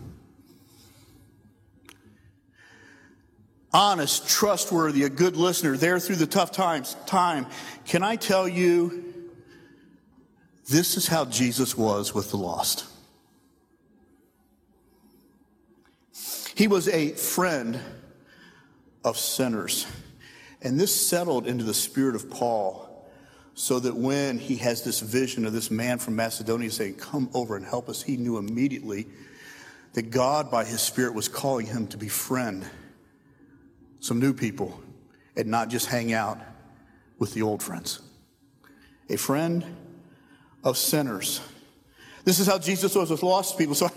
Honest, 3.72 4.28
trustworthy, 4.28 5.04
a 5.04 5.10
good 5.10 5.38
listener, 5.38 5.78
there 5.78 5.98
through 5.98 6.18
the 6.18 6.28
tough 6.28 6.52
times. 6.52 6.98
Time. 7.06 7.48
Can 7.86 8.04
I 8.04 8.18
tell 8.18 8.50
you, 8.50 9.15
this 10.68 10.98
is 10.98 11.08
how 11.08 11.26
Jesus 11.26 11.78
was 11.78 12.14
with 12.14 12.32
the 12.32 12.38
lost. 12.38 12.86
He 16.56 16.68
was 16.68 16.88
a 16.88 17.10
friend 17.10 17.80
of 19.04 19.18
sinners. 19.18 19.86
And 20.62 20.80
this 20.80 20.94
settled 20.94 21.46
into 21.46 21.64
the 21.64 21.74
spirit 21.74 22.16
of 22.16 22.30
Paul 22.30 22.86
so 23.54 23.80
that 23.80 23.96
when 23.96 24.40
he 24.40 24.56
has 24.58 24.84
this 24.84 25.00
vision 25.00 25.46
of 25.46 25.54
this 25.54 25.70
man 25.70 26.00
from 26.00 26.16
Macedonia 26.16 26.72
saying, 26.72 26.96
Come 26.96 27.30
over 27.34 27.56
and 27.56 27.66
help 27.66 27.88
us, 27.88 28.02
he 28.02 28.18
knew 28.18 28.38
immediately 28.38 29.08
that 29.94 30.10
God, 30.10 30.50
by 30.50 30.66
his 30.66 30.82
Spirit, 30.82 31.14
was 31.14 31.30
calling 31.30 31.66
him 31.66 31.88
to 31.88 31.98
befriend 31.98 32.66
some 34.00 34.20
new 34.20 34.34
people 34.34 34.82
and 35.38 35.48
not 35.48 35.70
just 35.70 35.86
hang 35.88 36.14
out 36.14 36.38
with 37.18 37.34
the 37.34 37.42
old 37.42 37.64
friends. 37.64 38.02
A 39.10 39.18
friend 39.18 39.64
of 40.66 40.78
sinners. 40.78 41.40
This 42.26 42.40
is 42.40 42.48
how 42.48 42.58
Jesus 42.58 42.96
was 42.96 43.12
with 43.12 43.22
lost 43.22 43.58
people. 43.58 43.76
So 43.76 43.90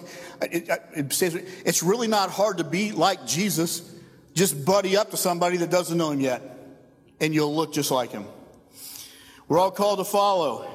it, 0.43 0.69
it 0.95 1.13
says 1.13 1.35
it's 1.35 1.83
really 1.83 2.07
not 2.07 2.31
hard 2.31 2.59
to 2.59 2.65
be 2.65 2.93
like 2.93 3.27
Jesus. 3.27 3.95
Just 4.35 4.65
buddy 4.65 4.97
up 4.97 5.11
to 5.11 5.17
somebody 5.17 5.57
that 5.57 5.71
doesn't 5.71 5.97
know 5.97 6.11
him 6.11 6.21
yet, 6.21 6.43
and 7.21 7.35
you'll 7.35 7.57
look 7.57 7.73
just 7.73 7.91
like 7.91 8.13
him. 8.13 8.27
We're 9.49 9.59
all 9.59 9.71
called 9.71 9.99
to 9.99 10.05
follow. 10.05 10.71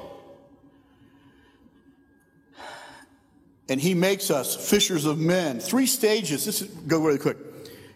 And 3.69 3.79
he 3.79 3.93
makes 3.93 4.29
us 4.29 4.69
fishers 4.69 5.05
of 5.05 5.17
men. 5.19 5.59
Three 5.59 5.85
stages. 5.85 6.43
This 6.43 6.61
is, 6.61 6.67
go 6.67 7.01
really 7.01 7.19
quick. 7.19 7.37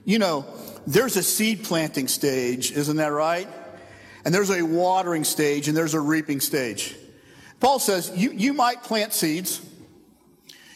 You 0.05 0.19
know, 0.19 0.45
there's 0.85 1.17
a 1.17 1.23
seed 1.23 1.65
planting 1.65 2.07
stage, 2.07 2.71
isn't 2.71 2.95
that 2.97 3.11
right? 3.11 3.49
And 4.23 4.33
there's 4.33 4.49
a 4.49 4.61
watering 4.61 5.25
stage 5.25 5.67
and 5.67 5.75
there's 5.75 5.93
a 5.93 5.99
reaping 5.99 6.39
stage. 6.39 6.95
Paul 7.59 7.79
says 7.79 8.11
you, 8.15 8.31
you 8.31 8.53
might 8.53 8.83
plant 8.83 9.13
seeds. 9.13 9.61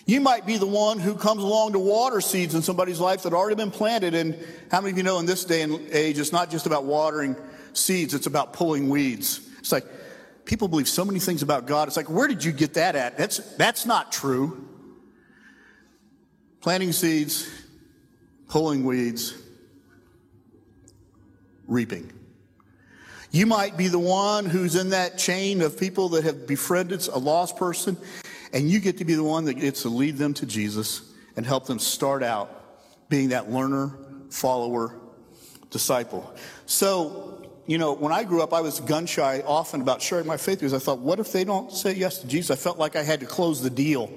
You 0.06 0.20
might 0.20 0.46
be 0.46 0.58
the 0.58 0.68
one 0.68 1.00
who 1.00 1.16
comes 1.16 1.44
along 1.44 1.74
to 1.74 1.80
water 1.80 2.22
seeds 2.22 2.56
in 2.56 2.62
somebody's 2.62 3.00
life 3.00 3.24
that 3.24 3.34
already 3.34 3.56
been 3.56 3.72
planted. 3.72 4.14
And 4.16 4.38
how 4.72 4.82
many 4.82 4.92
of 4.92 4.98
you 4.98 5.04
know 5.04 5.20
in 5.20 5.26
this 5.26 5.46
day 5.46 5.62
and 5.62 5.80
age, 5.92 6.20
it's 6.20 6.32
not 6.32 6.50
just 6.50 6.66
about 6.66 6.86
watering 6.86 7.36
seeds, 7.74 8.14
it's 8.14 8.26
about 8.28 8.54
pulling 8.54 8.90
weeds. 8.90 9.48
It's 9.60 9.72
like 9.72 9.86
people 10.46 10.68
believe 10.68 10.90
so 10.90 11.06
many 11.06 11.20
things 11.20 11.44
about 11.44 11.68
God. 11.68 11.88
It's 11.88 11.98
like, 11.98 12.10
where 12.10 12.28
did 12.28 12.44
you 12.44 12.52
get 12.52 12.74
that 12.74 12.96
at? 12.96 13.18
That's, 13.18 13.38
that's 13.56 13.86
not 13.86 14.12
true. 14.12 14.68
Planting 16.62 16.92
seeds, 16.92 17.50
pulling 18.48 18.84
weeds, 18.84 19.36
reaping. 21.68 22.12
You 23.32 23.46
might 23.46 23.78
be 23.78 23.88
the 23.88 24.00
one 24.00 24.46
who's 24.46 24.76
in 24.76 24.90
that 24.90 25.18
chain 25.18 25.62
of 25.62 25.80
people 25.80 26.10
that 26.10 26.26
have 26.26 26.46
befriended 26.46 27.08
a 27.08 27.18
lost 27.18 27.56
person, 27.56 27.96
and 28.52 28.70
you 28.70 28.80
get 28.80 28.98
to 28.98 29.06
be 29.06 29.14
the 29.14 29.24
one 29.24 29.46
that 29.46 29.54
gets 29.54 29.84
to 29.84 29.90
lead 29.90 30.18
them 30.18 30.34
to 30.36 30.46
Jesus 30.46 31.14
and 31.38 31.46
help 31.46 31.66
them 31.66 31.80
start 31.80 32.24
out 32.24 33.10
being 33.10 33.30
that 33.30 33.50
learner, 33.50 33.98
follower, 34.30 34.96
disciple. 35.70 36.34
So, 36.66 37.50
you 37.68 37.78
know, 37.78 37.94
when 37.94 38.12
I 38.12 38.26
grew 38.26 38.42
up, 38.42 38.54
I 38.54 38.60
was 38.60 38.82
gun 38.82 39.06
shy 39.06 39.42
often 39.46 39.82
about 39.82 40.02
sharing 40.02 40.28
my 40.28 40.36
faith 40.36 40.60
because 40.60 40.74
I 40.74 40.80
thought, 40.80 41.00
what 41.00 41.20
if 41.20 41.32
they 41.32 41.46
don't 41.46 41.72
say 41.72 41.94
yes 41.94 42.20
to 42.20 42.28
Jesus? 42.28 42.52
I 42.52 42.62
felt 42.62 42.78
like 42.78 42.98
I 42.98 43.04
had 43.04 43.22
to 43.22 43.26
close 43.26 43.62
the 43.62 43.70
deal 43.70 44.12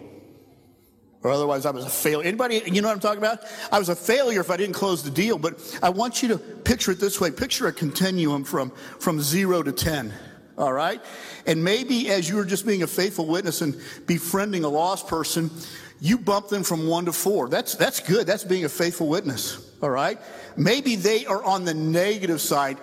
or 1.25 1.31
otherwise 1.31 1.67
I 1.67 1.71
was 1.71 1.85
a 1.85 1.91
failure. 1.91 2.29
Anybody, 2.29 2.63
you 2.67 2.83
know 2.83 2.89
what 2.89 2.95
I'm 2.95 3.01
talking 3.01 3.19
about? 3.19 3.41
I 3.73 3.79
was 3.79 3.89
a 3.89 3.97
failure 3.97 4.43
if 4.43 4.51
I 4.51 4.57
didn't 4.59 4.75
close 4.75 5.03
the 5.03 5.11
deal, 5.11 5.39
but 5.39 5.59
I 5.83 5.89
want 5.89 6.23
you 6.23 6.29
to 6.29 6.39
picture 6.39 6.93
it 6.93 7.01
this 7.01 7.21
way. 7.21 7.31
Picture 7.31 7.67
a 7.67 7.73
continuum 7.73 8.45
from, 8.45 8.71
from 9.01 9.21
zero 9.21 9.63
to 9.63 9.73
10. 9.73 10.13
All 10.59 10.73
right. 10.73 11.01
And 11.47 11.65
maybe 11.65 12.11
as 12.11 12.29
you 12.29 12.37
were 12.37 12.45
just 12.45 12.67
being 12.67 12.83
a 12.83 12.87
faithful 12.87 13.27
witness 13.27 13.63
and 13.63 13.75
befriending 14.07 14.65
a 14.65 14.69
lost 14.69 15.09
person, 15.09 15.51
you 15.99 16.19
bump 16.19 16.49
them 16.49 16.63
from 16.63 16.87
one 16.87 17.07
to 17.07 17.13
four. 17.13 17.49
That's, 17.49 17.75
that's 17.75 18.01
good. 18.01 18.27
That's 18.27 18.45
being 18.45 18.67
a 18.67 18.69
faithful 18.69 19.09
witness. 19.09 19.73
All 19.83 19.91
right. 19.91 20.21
Maybe 20.57 20.95
they 20.95 21.25
are 21.25 21.43
on 21.43 21.65
the 21.65 21.75
negative 21.75 22.41
side. 22.41 22.77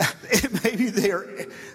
maybe 0.64 0.90
they 0.90 1.12
are, 1.12 1.26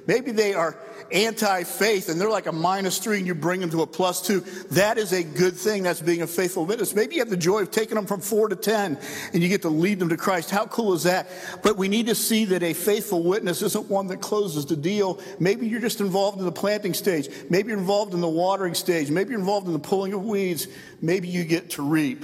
maybe 0.05 0.31
they 0.31 0.53
are 0.53 0.77
anti-faith 1.13 2.09
and 2.09 2.19
they're 2.19 2.29
like 2.29 2.47
a 2.47 2.51
minus 2.51 2.97
three 2.97 3.17
and 3.17 3.27
you 3.27 3.35
bring 3.35 3.61
them 3.61 3.69
to 3.69 3.83
a 3.83 3.87
plus 3.87 4.21
two. 4.21 4.39
That 4.71 4.97
is 4.97 5.13
a 5.13 5.23
good 5.23 5.55
thing. 5.55 5.83
That's 5.83 6.01
being 6.01 6.23
a 6.23 6.27
faithful 6.27 6.65
witness. 6.65 6.95
Maybe 6.95 7.15
you 7.15 7.21
have 7.21 7.29
the 7.29 7.37
joy 7.37 7.61
of 7.61 7.71
taking 7.71 7.95
them 7.95 8.07
from 8.07 8.19
four 8.19 8.49
to 8.49 8.55
10 8.55 8.97
and 9.33 9.43
you 9.43 9.47
get 9.47 9.61
to 9.61 9.69
lead 9.69 9.99
them 9.99 10.09
to 10.09 10.17
Christ. 10.17 10.49
How 10.49 10.65
cool 10.65 10.93
is 10.93 11.03
that? 11.03 11.29
But 11.61 11.77
we 11.77 11.87
need 11.87 12.07
to 12.07 12.15
see 12.15 12.45
that 12.45 12.63
a 12.63 12.73
faithful 12.73 13.23
witness 13.23 13.61
isn't 13.61 13.89
one 13.89 14.07
that 14.07 14.21
closes 14.21 14.65
the 14.65 14.75
deal. 14.75 15.19
Maybe 15.39 15.67
you're 15.67 15.79
just 15.79 16.01
involved 16.01 16.39
in 16.39 16.45
the 16.45 16.51
planting 16.51 16.93
stage. 16.93 17.29
Maybe 17.49 17.69
you're 17.69 17.79
involved 17.79 18.13
in 18.13 18.21
the 18.21 18.27
watering 18.27 18.73
stage. 18.73 19.11
Maybe 19.11 19.31
you're 19.31 19.39
involved 19.39 19.67
in 19.67 19.73
the 19.73 19.79
pulling 19.79 20.13
of 20.13 20.25
weeds. 20.25 20.67
Maybe 21.01 21.27
you 21.27 21.43
get 21.43 21.71
to 21.71 21.83
reap. 21.83 22.23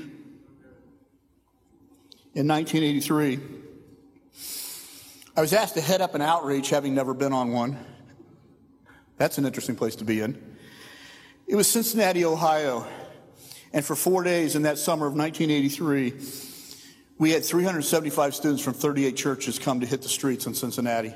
In 2.35 2.47
1983, 2.47 3.39
I 5.35 5.41
was 5.41 5.51
asked 5.51 5.73
to 5.75 5.81
head 5.81 5.99
up 5.99 6.15
an 6.15 6.21
outreach, 6.21 6.69
having 6.69 6.93
never 6.93 7.13
been 7.13 7.33
on 7.33 7.51
one. 7.51 7.77
That's 9.19 9.37
an 9.37 9.45
interesting 9.45 9.75
place 9.75 9.97
to 9.97 10.05
be 10.05 10.21
in. 10.21 10.41
It 11.45 11.57
was 11.57 11.69
Cincinnati, 11.69 12.23
Ohio. 12.23 12.87
And 13.73 13.83
for 13.83 13.93
four 13.93 14.23
days 14.23 14.55
in 14.55 14.61
that 14.61 14.77
summer 14.77 15.07
of 15.07 15.13
1983, 15.13 16.13
we 17.17 17.31
had 17.31 17.43
375 17.43 18.33
students 18.33 18.63
from 18.63 18.73
38 18.73 19.17
churches 19.17 19.59
come 19.59 19.81
to 19.81 19.85
hit 19.85 20.01
the 20.01 20.07
streets 20.07 20.45
in 20.45 20.53
Cincinnati. 20.53 21.13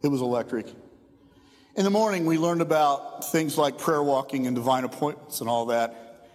It 0.00 0.08
was 0.08 0.20
electric. 0.20 0.66
In 1.74 1.82
the 1.82 1.90
morning, 1.90 2.24
we 2.24 2.38
learned 2.38 2.62
about 2.62 3.32
things 3.32 3.58
like 3.58 3.78
prayer 3.78 4.02
walking 4.02 4.46
and 4.46 4.54
divine 4.54 4.84
appointments 4.84 5.40
and 5.40 5.50
all 5.50 5.66
that. 5.66 6.28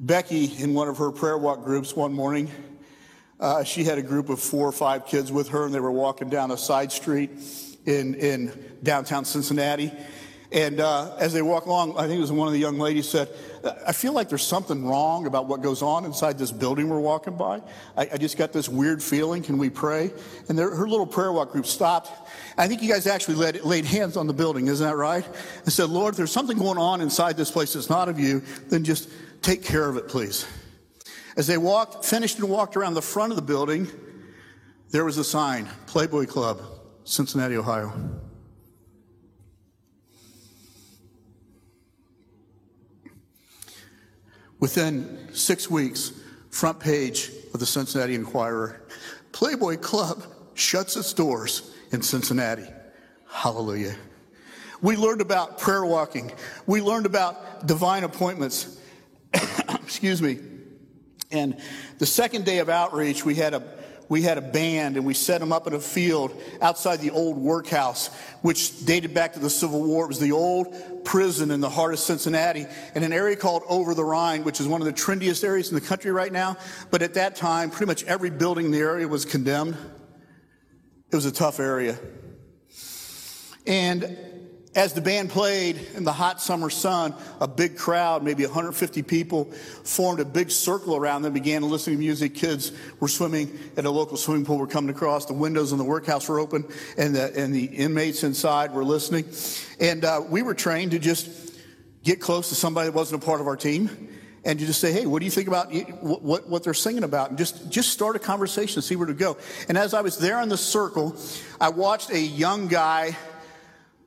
Becky, 0.00 0.46
in 0.62 0.72
one 0.72 0.88
of 0.88 0.96
her 0.96 1.12
prayer 1.12 1.36
walk 1.36 1.64
groups 1.64 1.94
one 1.94 2.14
morning, 2.14 2.50
uh, 3.40 3.62
she 3.62 3.84
had 3.84 3.98
a 3.98 4.02
group 4.02 4.30
of 4.30 4.40
four 4.40 4.66
or 4.66 4.72
five 4.72 5.04
kids 5.04 5.30
with 5.30 5.50
her, 5.50 5.66
and 5.66 5.74
they 5.74 5.80
were 5.80 5.92
walking 5.92 6.30
down 6.30 6.50
a 6.50 6.56
side 6.56 6.92
street 6.92 7.30
in, 7.88 8.14
in 8.14 8.64
downtown 8.82 9.24
Cincinnati. 9.24 9.90
And 10.50 10.80
uh, 10.80 11.14
as 11.18 11.32
they 11.32 11.42
walk 11.42 11.66
along, 11.66 11.98
I 11.98 12.02
think 12.06 12.18
it 12.18 12.20
was 12.20 12.32
one 12.32 12.48
of 12.48 12.54
the 12.54 12.60
young 12.60 12.78
ladies 12.78 13.08
said, 13.08 13.28
I 13.86 13.92
feel 13.92 14.12
like 14.14 14.30
there's 14.30 14.46
something 14.46 14.86
wrong 14.86 15.26
about 15.26 15.46
what 15.46 15.62
goes 15.62 15.82
on 15.82 16.06
inside 16.06 16.38
this 16.38 16.50
building 16.52 16.88
we're 16.88 17.00
walking 17.00 17.36
by. 17.36 17.60
I, 17.96 18.08
I 18.12 18.16
just 18.16 18.38
got 18.38 18.52
this 18.52 18.66
weird 18.66 19.02
feeling. 19.02 19.42
Can 19.42 19.58
we 19.58 19.68
pray? 19.68 20.10
And 20.48 20.58
her 20.58 20.88
little 20.88 21.06
prayer 21.06 21.32
walk 21.32 21.52
group 21.52 21.66
stopped. 21.66 22.10
I 22.56 22.66
think 22.66 22.82
you 22.82 22.88
guys 22.88 23.06
actually 23.06 23.34
laid, 23.34 23.62
laid 23.62 23.84
hands 23.84 24.16
on 24.16 24.26
the 24.26 24.32
building, 24.32 24.68
isn't 24.68 24.86
that 24.86 24.96
right? 24.96 25.26
And 25.64 25.72
said, 25.72 25.90
Lord, 25.90 26.14
if 26.14 26.16
there's 26.16 26.32
something 26.32 26.56
going 26.56 26.78
on 26.78 27.02
inside 27.02 27.36
this 27.36 27.50
place 27.50 27.74
that's 27.74 27.90
not 27.90 28.08
of 28.08 28.18
you, 28.18 28.42
then 28.68 28.84
just 28.84 29.10
take 29.42 29.62
care 29.62 29.88
of 29.88 29.96
it, 29.96 30.08
please. 30.08 30.46
As 31.36 31.46
they 31.46 31.58
walked, 31.58 32.06
finished 32.06 32.38
and 32.38 32.48
walked 32.48 32.76
around 32.76 32.94
the 32.94 33.02
front 33.02 33.32
of 33.32 33.36
the 33.36 33.42
building, 33.42 33.86
there 34.90 35.04
was 35.04 35.18
a 35.18 35.24
sign 35.24 35.68
Playboy 35.86 36.24
Club, 36.24 36.62
Cincinnati, 37.08 37.56
Ohio. 37.56 37.90
Within 44.60 45.30
six 45.32 45.70
weeks, 45.70 46.12
front 46.50 46.78
page 46.78 47.30
of 47.54 47.60
the 47.60 47.66
Cincinnati 47.66 48.14
Enquirer, 48.14 48.86
Playboy 49.32 49.78
Club 49.78 50.22
shuts 50.52 50.98
its 50.98 51.14
doors 51.14 51.74
in 51.92 52.02
Cincinnati. 52.02 52.66
Hallelujah. 53.30 53.96
We 54.82 54.96
learned 54.96 55.22
about 55.22 55.58
prayer 55.58 55.86
walking. 55.86 56.30
We 56.66 56.82
learned 56.82 57.06
about 57.06 57.66
divine 57.66 58.04
appointments. 58.04 58.78
Excuse 59.82 60.20
me. 60.20 60.40
And 61.30 61.58
the 61.98 62.06
second 62.06 62.44
day 62.44 62.58
of 62.58 62.68
outreach, 62.68 63.24
we 63.24 63.34
had 63.34 63.54
a 63.54 63.78
we 64.08 64.22
had 64.22 64.38
a 64.38 64.42
band 64.42 64.96
and 64.96 65.04
we 65.04 65.14
set 65.14 65.40
them 65.40 65.52
up 65.52 65.66
in 65.66 65.74
a 65.74 65.80
field 65.80 66.32
outside 66.62 67.00
the 67.00 67.10
old 67.10 67.36
workhouse, 67.36 68.08
which 68.42 68.84
dated 68.86 69.12
back 69.12 69.34
to 69.34 69.38
the 69.38 69.50
Civil 69.50 69.82
War. 69.82 70.04
It 70.04 70.08
was 70.08 70.18
the 70.18 70.32
old 70.32 71.04
prison 71.04 71.50
in 71.50 71.60
the 71.60 71.68
heart 71.68 71.92
of 71.92 71.98
Cincinnati 71.98 72.66
in 72.94 73.02
an 73.02 73.12
area 73.12 73.36
called 73.36 73.62
Over 73.68 73.94
the 73.94 74.04
Rhine, 74.04 74.44
which 74.44 74.60
is 74.60 74.66
one 74.66 74.80
of 74.80 74.86
the 74.86 74.92
trendiest 74.92 75.44
areas 75.44 75.68
in 75.68 75.74
the 75.74 75.80
country 75.80 76.10
right 76.10 76.32
now. 76.32 76.56
But 76.90 77.02
at 77.02 77.14
that 77.14 77.36
time, 77.36 77.70
pretty 77.70 77.86
much 77.86 78.04
every 78.04 78.30
building 78.30 78.66
in 78.66 78.72
the 78.72 78.78
area 78.78 79.06
was 79.06 79.24
condemned. 79.24 79.76
It 81.10 81.16
was 81.16 81.26
a 81.26 81.32
tough 81.32 81.60
area. 81.60 81.98
And 83.66 84.18
as 84.74 84.92
the 84.92 85.00
band 85.00 85.30
played 85.30 85.78
in 85.94 86.04
the 86.04 86.12
hot 86.12 86.40
summer 86.40 86.70
sun, 86.70 87.14
a 87.40 87.48
big 87.48 87.76
crowd, 87.76 88.22
maybe 88.22 88.44
150 88.44 89.02
people, 89.02 89.44
formed 89.44 90.20
a 90.20 90.24
big 90.24 90.50
circle 90.50 90.94
around 90.94 91.22
them, 91.22 91.32
began 91.32 91.62
listening 91.62 91.96
to 91.96 92.00
music. 92.00 92.34
Kids 92.34 92.72
were 93.00 93.08
swimming 93.08 93.58
at 93.76 93.84
a 93.84 93.90
local 93.90 94.16
swimming 94.16 94.44
pool, 94.44 94.58
were 94.58 94.66
coming 94.66 94.90
across. 94.90 95.26
The 95.26 95.32
windows 95.32 95.72
in 95.72 95.78
the 95.78 95.84
workhouse 95.84 96.28
were 96.28 96.38
open, 96.38 96.64
and 96.96 97.14
the, 97.14 97.32
and 97.36 97.54
the 97.54 97.64
inmates 97.64 98.24
inside 98.24 98.72
were 98.72 98.84
listening. 98.84 99.24
And 99.80 100.04
uh, 100.04 100.22
we 100.28 100.42
were 100.42 100.54
trained 100.54 100.90
to 100.92 100.98
just 100.98 101.56
get 102.04 102.20
close 102.20 102.50
to 102.50 102.54
somebody 102.54 102.88
that 102.88 102.94
wasn't 102.94 103.22
a 103.22 103.26
part 103.26 103.40
of 103.40 103.46
our 103.46 103.56
team 103.56 104.08
and 104.44 104.60
you 104.60 104.66
just 104.66 104.80
say, 104.80 104.92
hey, 104.92 105.04
what 105.04 105.18
do 105.18 105.24
you 105.24 105.30
think 105.30 105.48
about 105.48 105.70
what, 106.00 106.48
what 106.48 106.64
they're 106.64 106.72
singing 106.72 107.02
about? 107.02 107.28
And 107.28 107.38
just, 107.38 107.70
just 107.70 107.90
start 107.90 108.16
a 108.16 108.18
conversation, 108.18 108.80
see 108.80 108.96
where 108.96 109.06
to 109.06 109.12
go. 109.12 109.36
And 109.68 109.76
as 109.76 109.94
I 109.94 110.00
was 110.00 110.16
there 110.16 110.40
in 110.40 110.48
the 110.48 110.56
circle, 110.56 111.16
I 111.60 111.68
watched 111.68 112.10
a 112.10 112.18
young 112.18 112.68
guy 112.68 113.16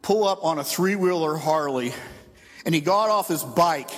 pull 0.02 0.24
up 0.28 0.44
on 0.44 0.60
a 0.60 0.64
three 0.64 0.96
wheeler 0.96 1.38
Harley, 1.38 1.94
and 2.66 2.74
he 2.74 2.82
got 2.82 3.10
off 3.10 3.28
his 3.28 3.44
bike 3.44 3.90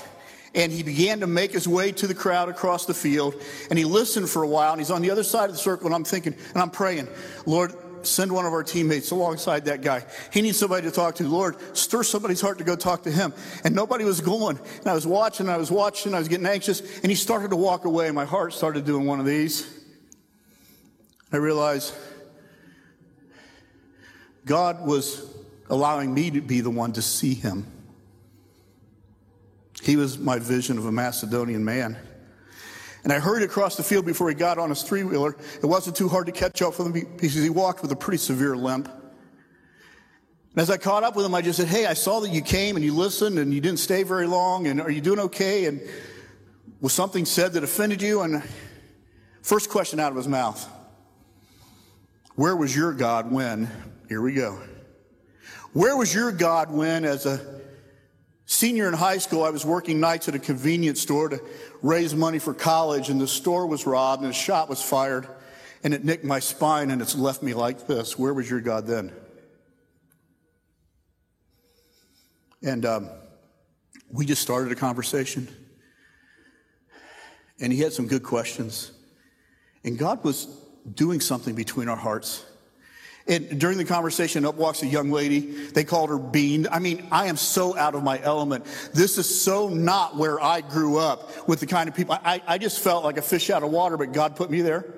and 0.55 0.71
he 0.71 0.83
began 0.83 1.21
to 1.21 1.27
make 1.27 1.51
his 1.51 1.67
way 1.67 1.91
to 1.91 2.05
the 2.05 2.13
crowd 2.13 2.47
across 2.47 2.85
the 2.85 2.93
field 2.93 3.33
and 3.71 3.79
he 3.79 3.85
listened 3.85 4.29
for 4.29 4.43
a 4.43 4.47
while 4.47 4.71
and 4.71 4.79
he's 4.79 4.91
on 4.91 5.01
the 5.01 5.09
other 5.09 5.23
side 5.23 5.49
of 5.49 5.55
the 5.55 5.57
circle 5.57 5.87
and 5.87 5.95
i'm 5.95 6.03
thinking 6.03 6.35
and 6.53 6.61
i'm 6.61 6.69
praying 6.69 7.07
lord 7.47 7.73
send 8.05 8.31
one 8.31 8.45
of 8.45 8.53
our 8.53 8.63
teammates 8.63 9.11
alongside 9.11 9.65
that 9.65 9.81
guy. 9.81 10.05
He 10.31 10.41
needs 10.41 10.57
somebody 10.57 10.87
to 10.87 10.91
talk 10.91 11.15
to. 11.15 11.27
Lord 11.27 11.57
stir 11.75 12.03
somebody's 12.03 12.41
heart 12.41 12.57
to 12.57 12.63
go 12.63 12.75
talk 12.75 13.03
to 13.03 13.11
him. 13.11 13.33
And 13.63 13.75
nobody 13.75 14.03
was 14.03 14.21
going. 14.21 14.59
And 14.79 14.87
i 14.87 14.93
was 14.93 15.07
watching 15.07 15.49
i 15.49 15.57
was 15.57 15.71
watching 15.71 16.13
i 16.13 16.19
was 16.19 16.27
getting 16.27 16.45
anxious 16.45 16.81
and 17.01 17.05
he 17.09 17.15
started 17.15 17.49
to 17.51 17.55
walk 17.55 17.85
away. 17.85 18.07
And 18.07 18.15
my 18.15 18.25
heart 18.25 18.53
started 18.53 18.85
doing 18.85 19.05
one 19.05 19.19
of 19.19 19.25
these. 19.25 19.67
I 21.31 21.37
realized 21.37 21.93
god 24.45 24.85
was 24.85 25.33
allowing 25.73 26.13
me 26.13 26.29
to 26.29 26.39
be 26.39 26.61
the 26.61 26.69
one 26.69 26.93
to 26.93 27.01
see 27.01 27.33
him. 27.33 27.65
He 29.81 29.95
was 29.95 30.19
my 30.19 30.37
vision 30.37 30.77
of 30.77 30.85
a 30.85 30.91
Macedonian 30.91 31.65
man. 31.65 31.97
And 33.03 33.11
I 33.11 33.19
hurried 33.19 33.41
across 33.41 33.75
the 33.75 33.81
field 33.81 34.05
before 34.05 34.29
he 34.29 34.35
got 34.35 34.59
on 34.59 34.69
his 34.69 34.83
three 34.83 35.03
wheeler. 35.03 35.35
It 35.61 35.65
wasn't 35.65 35.97
too 35.97 36.07
hard 36.07 36.27
to 36.27 36.31
catch 36.31 36.61
up 36.61 36.77
with 36.77 36.87
him 36.87 36.93
because 37.17 37.33
he 37.33 37.49
walked 37.49 37.81
with 37.81 37.91
a 37.91 37.95
pretty 37.95 38.19
severe 38.19 38.55
limp. 38.55 38.87
And 38.87 40.61
as 40.61 40.69
I 40.69 40.77
caught 40.77 41.03
up 41.03 41.15
with 41.15 41.25
him, 41.25 41.33
I 41.33 41.41
just 41.41 41.57
said, 41.57 41.67
Hey, 41.67 41.87
I 41.87 41.95
saw 41.95 42.19
that 42.19 42.29
you 42.29 42.43
came 42.43 42.75
and 42.75 42.85
you 42.85 42.93
listened 42.93 43.39
and 43.39 43.51
you 43.51 43.59
didn't 43.59 43.79
stay 43.79 44.03
very 44.03 44.27
long. 44.27 44.67
And 44.67 44.79
are 44.79 44.91
you 44.91 45.01
doing 45.01 45.19
okay? 45.21 45.65
And 45.65 45.81
was 46.81 46.93
something 46.93 47.25
said 47.25 47.53
that 47.53 47.63
offended 47.63 48.03
you? 48.03 48.21
And 48.21 48.43
first 49.41 49.71
question 49.71 49.99
out 49.99 50.11
of 50.11 50.17
his 50.17 50.27
mouth 50.27 50.69
Where 52.35 52.55
was 52.55 52.75
your 52.75 52.93
God 52.93 53.31
when? 53.31 53.71
Here 54.07 54.21
we 54.21 54.33
go. 54.33 54.61
Where 55.73 55.97
was 55.97 56.13
your 56.13 56.31
God 56.31 56.71
when, 56.71 57.03
as 57.03 57.25
a 57.25 57.41
senior 58.45 58.87
in 58.87 58.93
high 58.93 59.17
school, 59.17 59.43
I 59.43 59.49
was 59.49 59.65
working 59.65 59.99
nights 59.99 60.27
at 60.27 60.35
a 60.35 60.39
convenience 60.39 61.01
store 61.01 61.29
to 61.29 61.41
raise 61.81 62.13
money 62.13 62.37
for 62.37 62.53
college, 62.53 63.09
and 63.09 63.19
the 63.19 63.27
store 63.27 63.65
was 63.65 63.87
robbed, 63.87 64.21
and 64.21 64.29
a 64.29 64.35
shot 64.35 64.69
was 64.69 64.83
fired, 64.83 65.27
and 65.83 65.91
it 65.91 66.05
nicked 66.05 66.23
my 66.23 66.39
spine, 66.39 66.91
and 66.91 67.01
it's 67.01 67.15
left 67.15 67.41
me 67.41 67.55
like 67.55 67.87
this? 67.87 68.19
Where 68.19 68.35
was 68.35 68.47
your 68.47 68.61
God 68.61 68.85
then? 68.85 69.11
And 72.61 72.85
um, 72.85 73.09
we 74.11 74.27
just 74.27 74.43
started 74.43 74.71
a 74.71 74.75
conversation, 74.75 75.47
and 77.59 77.73
he 77.73 77.79
had 77.79 77.93
some 77.93 78.05
good 78.05 78.23
questions, 78.23 78.91
and 79.83 79.97
God 79.97 80.23
was 80.23 80.45
doing 80.93 81.19
something 81.19 81.55
between 81.55 81.89
our 81.89 81.97
hearts. 81.97 82.45
And 83.25 83.59
during 83.59 83.77
the 83.77 83.85
conversation, 83.85 84.45
up 84.45 84.55
walks 84.55 84.83
a 84.83 84.87
young 84.87 85.09
lady. 85.09 85.39
They 85.39 85.85
called 85.85 86.09
her 86.09 86.17
Bean. 86.17 86.67
I 86.69 86.79
mean, 86.79 87.07
I 87.09 87.27
am 87.27 87.37
so 87.37 87.75
out 87.77 87.95
of 87.95 88.03
my 88.03 88.21
element. 88.21 88.65
This 88.93 89.17
is 89.17 89.41
so 89.41 89.69
not 89.69 90.17
where 90.17 90.43
I 90.43 90.59
grew 90.59 90.97
up 90.97 91.47
with 91.47 91.61
the 91.61 91.65
kind 91.65 91.87
of 91.87 91.95
people. 91.95 92.17
I, 92.21 92.41
I 92.45 92.57
just 92.57 92.79
felt 92.79 93.05
like 93.05 93.17
a 93.17 93.21
fish 93.21 93.49
out 93.49 93.63
of 93.63 93.71
water, 93.71 93.95
but 93.95 94.11
God 94.11 94.35
put 94.35 94.51
me 94.51 94.61
there. 94.61 94.93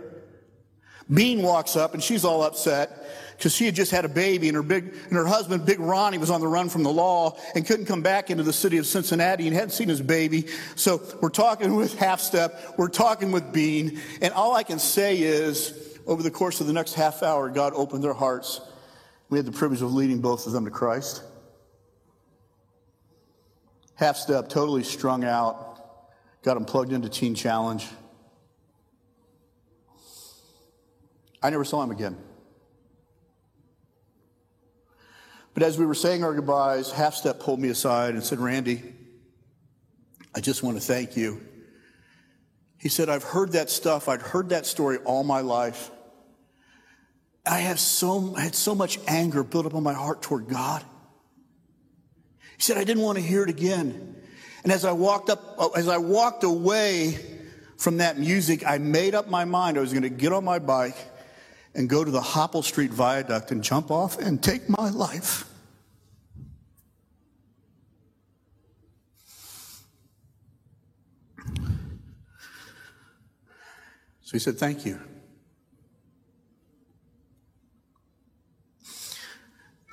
Bean 1.13 1.43
walks 1.43 1.75
up 1.75 1.93
and 1.93 2.01
she's 2.01 2.25
all 2.25 2.41
upset 2.41 3.05
because 3.37 3.53
she 3.53 3.65
had 3.65 3.75
just 3.75 3.91
had 3.91 4.05
a 4.05 4.09
baby 4.09 4.47
and 4.47 4.55
her 4.55 4.63
big, 4.63 4.85
and 4.85 5.13
her 5.13 5.25
husband, 5.25 5.63
Big 5.63 5.79
Ronnie, 5.79 6.17
was 6.17 6.31
on 6.31 6.41
the 6.41 6.47
run 6.47 6.67
from 6.67 6.81
the 6.81 6.91
law 6.91 7.37
and 7.53 7.63
couldn't 7.63 7.85
come 7.85 8.01
back 8.01 8.31
into 8.31 8.41
the 8.41 8.53
city 8.53 8.77
of 8.77 8.87
Cincinnati 8.87 9.45
and 9.45 9.55
hadn't 9.55 9.71
seen 9.71 9.89
his 9.89 10.01
baby. 10.01 10.47
So 10.75 10.99
we're 11.21 11.29
talking 11.29 11.75
with 11.75 11.95
Half 11.99 12.21
Step. 12.21 12.75
We're 12.77 12.87
talking 12.87 13.31
with 13.31 13.53
Bean. 13.53 13.99
And 14.21 14.33
all 14.33 14.55
I 14.55 14.63
can 14.63 14.79
say 14.79 15.19
is, 15.19 15.84
over 16.05 16.21
the 16.21 16.31
course 16.31 16.61
of 16.61 16.67
the 16.67 16.73
next 16.73 16.93
half 16.93 17.23
hour, 17.23 17.49
God 17.49 17.73
opened 17.75 18.03
their 18.03 18.13
hearts. 18.13 18.61
We 19.29 19.37
had 19.37 19.45
the 19.45 19.51
privilege 19.51 19.81
of 19.81 19.93
leading 19.93 20.19
both 20.19 20.45
of 20.45 20.53
them 20.53 20.65
to 20.65 20.71
Christ. 20.71 21.23
Half 23.95 24.17
step, 24.17 24.49
totally 24.49 24.83
strung 24.83 25.23
out, 25.23 25.79
got 26.43 26.55
them 26.55 26.65
plugged 26.65 26.91
into 26.91 27.09
Teen 27.09 27.33
Challenge. 27.33 27.87
I 31.41 31.49
never 31.49 31.63
saw 31.63 31.81
him 31.81 31.91
again. 31.91 32.17
But 35.53 35.63
as 35.63 35.77
we 35.79 35.85
were 35.85 35.95
saying 35.95 36.23
our 36.23 36.33
goodbyes, 36.33 36.91
Half 36.91 37.15
Step 37.15 37.39
pulled 37.39 37.61
me 37.61 37.69
aside 37.69 38.15
and 38.15 38.23
said, 38.23 38.39
Randy, 38.39 38.83
I 40.35 40.41
just 40.41 40.63
want 40.63 40.75
to 40.75 40.81
thank 40.81 41.15
you. 41.15 41.39
He 42.77 42.89
said, 42.89 43.07
I've 43.07 43.23
heard 43.23 43.53
that 43.53 43.69
stuff. 43.69 44.09
I'd 44.09 44.21
heard 44.21 44.49
that 44.49 44.65
story 44.65 44.97
all 44.97 45.23
my 45.23 45.39
life. 45.39 45.91
I 47.45 47.59
have 47.59 47.79
so, 47.79 48.33
I 48.35 48.41
had 48.41 48.55
so 48.55 48.73
much 48.73 48.99
anger 49.07 49.43
built 49.43 49.65
up 49.65 49.75
on 49.75 49.83
my 49.83 49.93
heart 49.93 50.21
toward 50.21 50.47
God. 50.47 50.83
He 52.57 52.61
said, 52.61 52.77
I 52.77 52.83
didn't 52.83 53.03
want 53.03 53.17
to 53.17 53.23
hear 53.23 53.43
it 53.43 53.49
again. 53.49 54.15
And 54.63 54.71
as 54.71 54.85
I 54.85 54.93
walked 54.93 55.29
up, 55.29 55.59
as 55.77 55.87
I 55.87 55.97
walked 55.97 56.43
away 56.43 57.17
from 57.77 57.97
that 57.97 58.17
music, 58.17 58.65
I 58.65 58.77
made 58.79 59.13
up 59.13 59.27
my 59.29 59.45
mind 59.45 59.77
I 59.77 59.81
was 59.81 59.91
going 59.91 60.03
to 60.03 60.09
get 60.09 60.33
on 60.33 60.43
my 60.43 60.59
bike 60.59 60.97
and 61.75 61.89
go 61.89 62.03
to 62.03 62.09
the 62.09 62.21
Hopple 62.21 62.63
Street 62.63 62.91
Viaduct 62.91 63.51
and 63.51 63.63
jump 63.63 63.91
off 63.91 64.17
and 64.17 64.41
take 64.41 64.67
my 64.69 64.89
life. 64.89 65.45
So 74.21 74.31
he 74.31 74.39
said, 74.39 74.57
Thank 74.57 74.85
you. 74.85 74.99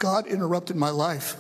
God 0.03 0.27
interrupted 0.27 0.75
my 0.75 0.91
life. 0.91 1.37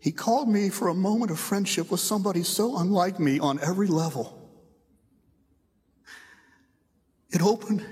He 0.00 0.10
called 0.10 0.48
me 0.48 0.68
for 0.68 0.88
a 0.88 0.94
moment 0.94 1.30
of 1.30 1.38
friendship 1.38 1.92
with 1.92 2.00
somebody 2.00 2.42
so 2.42 2.76
unlike 2.76 3.20
me 3.20 3.38
on 3.38 3.60
every 3.62 3.86
level. 3.86 4.50
It 7.30 7.40
opened 7.40 7.86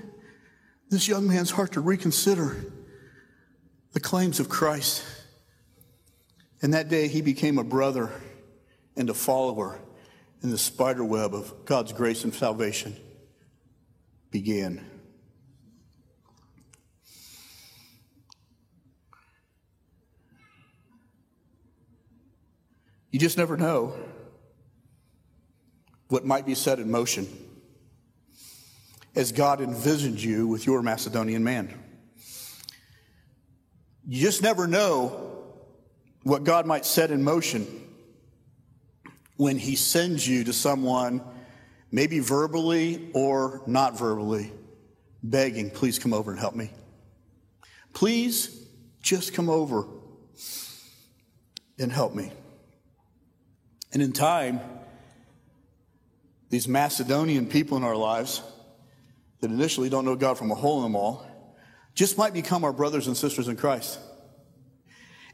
this 0.89 1.07
young 1.07 1.25
man's 1.25 1.51
heart 1.51 1.71
to 1.71 1.79
reconsider 1.79 2.65
the 3.93 4.01
claims 4.01 4.41
of 4.41 4.49
Christ. 4.49 5.05
And 6.61 6.73
that 6.73 6.89
day 6.89 7.07
he 7.07 7.21
became 7.21 7.57
a 7.57 7.63
brother 7.63 8.11
and 8.97 9.09
a 9.09 9.13
follower, 9.13 9.79
and 10.41 10.51
the 10.51 10.57
spider 10.57 11.05
web 11.05 11.33
of 11.33 11.63
God's 11.63 11.93
grace 11.93 12.25
and 12.25 12.33
salvation 12.33 12.97
began. 14.31 14.94
You 23.15 23.19
just 23.19 23.37
never 23.37 23.55
know 23.55 23.93
what 26.09 26.25
might 26.25 26.45
be 26.45 26.53
set 26.53 26.79
in 26.79 26.91
motion 26.91 27.29
as 29.15 29.31
God 29.31 29.61
envisioned 29.61 30.21
you 30.21 30.49
with 30.49 30.65
your 30.65 30.81
Macedonian 30.81 31.41
man. 31.41 31.73
You 34.05 34.19
just 34.19 34.41
never 34.41 34.67
know 34.67 35.45
what 36.23 36.43
God 36.43 36.65
might 36.65 36.85
set 36.85 37.09
in 37.09 37.23
motion 37.23 37.65
when 39.37 39.57
He 39.57 39.77
sends 39.77 40.27
you 40.27 40.43
to 40.43 40.51
someone, 40.51 41.23
maybe 41.93 42.19
verbally 42.19 43.11
or 43.13 43.61
not 43.65 43.97
verbally, 43.97 44.51
begging, 45.23 45.69
please 45.69 45.99
come 45.99 46.11
over 46.13 46.31
and 46.31 46.39
help 46.41 46.53
me. 46.53 46.69
Please 47.93 48.67
just 49.01 49.33
come 49.33 49.49
over 49.49 49.87
and 51.79 51.93
help 51.93 52.13
me. 52.13 52.33
And 53.95 54.03
in 54.03 54.11
time, 54.11 54.59
these 56.49 56.67
Macedonian 56.67 57.47
people 57.47 57.77
in 57.77 57.85
our 57.85 57.95
lives 57.95 58.41
that 59.39 59.49
initially 59.49 59.89
don't 59.89 60.03
know 60.03 60.17
God 60.17 60.37
from 60.37 60.51
a 60.51 60.55
hole 60.55 60.79
in 60.79 60.83
them 60.83 60.97
all 60.97 61.25
just 61.93 62.17
might 62.17 62.33
become 62.33 62.65
our 62.65 62.73
brothers 62.73 63.07
and 63.07 63.15
sisters 63.15 63.47
in 63.47 63.55
Christ. 63.55 63.97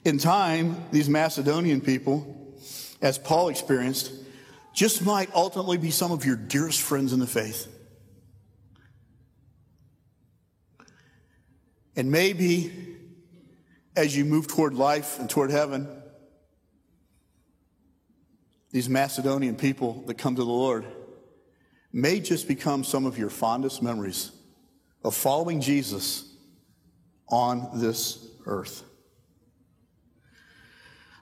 In 0.06 0.20
time, 0.20 0.86
these 0.92 1.10
Macedonian 1.10 1.82
people, 1.82 2.56
as 3.02 3.18
Paul 3.18 3.50
experienced, 3.50 4.14
just 4.76 5.04
might 5.04 5.34
ultimately 5.34 5.80
be 5.80 5.90
some 5.90 6.12
of 6.12 6.24
your 6.24 6.36
dearest 6.36 6.82
friends 6.82 7.14
in 7.14 7.20
the 7.20 7.26
faith. 7.26 7.68
And 11.96 12.12
maybe 12.12 12.72
as 13.96 14.16
you 14.16 14.24
move 14.24 14.48
toward 14.48 14.76
life 14.76 15.18
and 15.18 15.28
toward 15.28 15.50
heaven. 15.50 16.01
These 18.72 18.88
Macedonian 18.88 19.56
people 19.56 20.04
that 20.08 20.18
come 20.18 20.36
to 20.36 20.44
the 20.44 20.50
Lord 20.50 20.86
may 21.92 22.20
just 22.22 22.48
become 22.48 22.84
some 22.84 23.06
of 23.06 23.18
your 23.18 23.30
fondest 23.30 23.84
memories 23.84 24.32
of 25.04 25.14
following 25.14 25.60
Jesus 25.60 26.26
on 27.28 27.70
this 27.80 28.28
earth. 28.46 28.84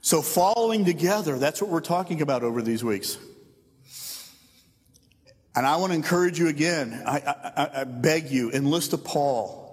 So, 0.02 0.22
following 0.22 0.86
together, 0.86 1.38
that's 1.38 1.62
what 1.62 1.70
we're 1.70 1.82
talking 1.82 2.22
about 2.22 2.43
over 2.43 2.62
these 2.62 2.84
weeks. 2.84 3.18
And 5.56 5.66
I 5.66 5.76
want 5.78 5.91
to 5.91 5.95
encourage 5.95 6.39
you 6.39 6.47
again. 6.47 7.04
I, 7.06 7.18
I, 7.20 7.82
I, 7.82 7.84
beg 7.84 8.30
you, 8.30 8.52
enlist 8.52 8.93
a 8.93 8.97
Paul. 8.97 9.68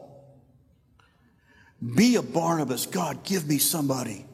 Be 1.95 2.16
a 2.16 2.22
Barnabas. 2.22 2.87
God, 2.87 3.22
give 3.22 3.47
me 3.47 3.59
somebody 3.59 4.24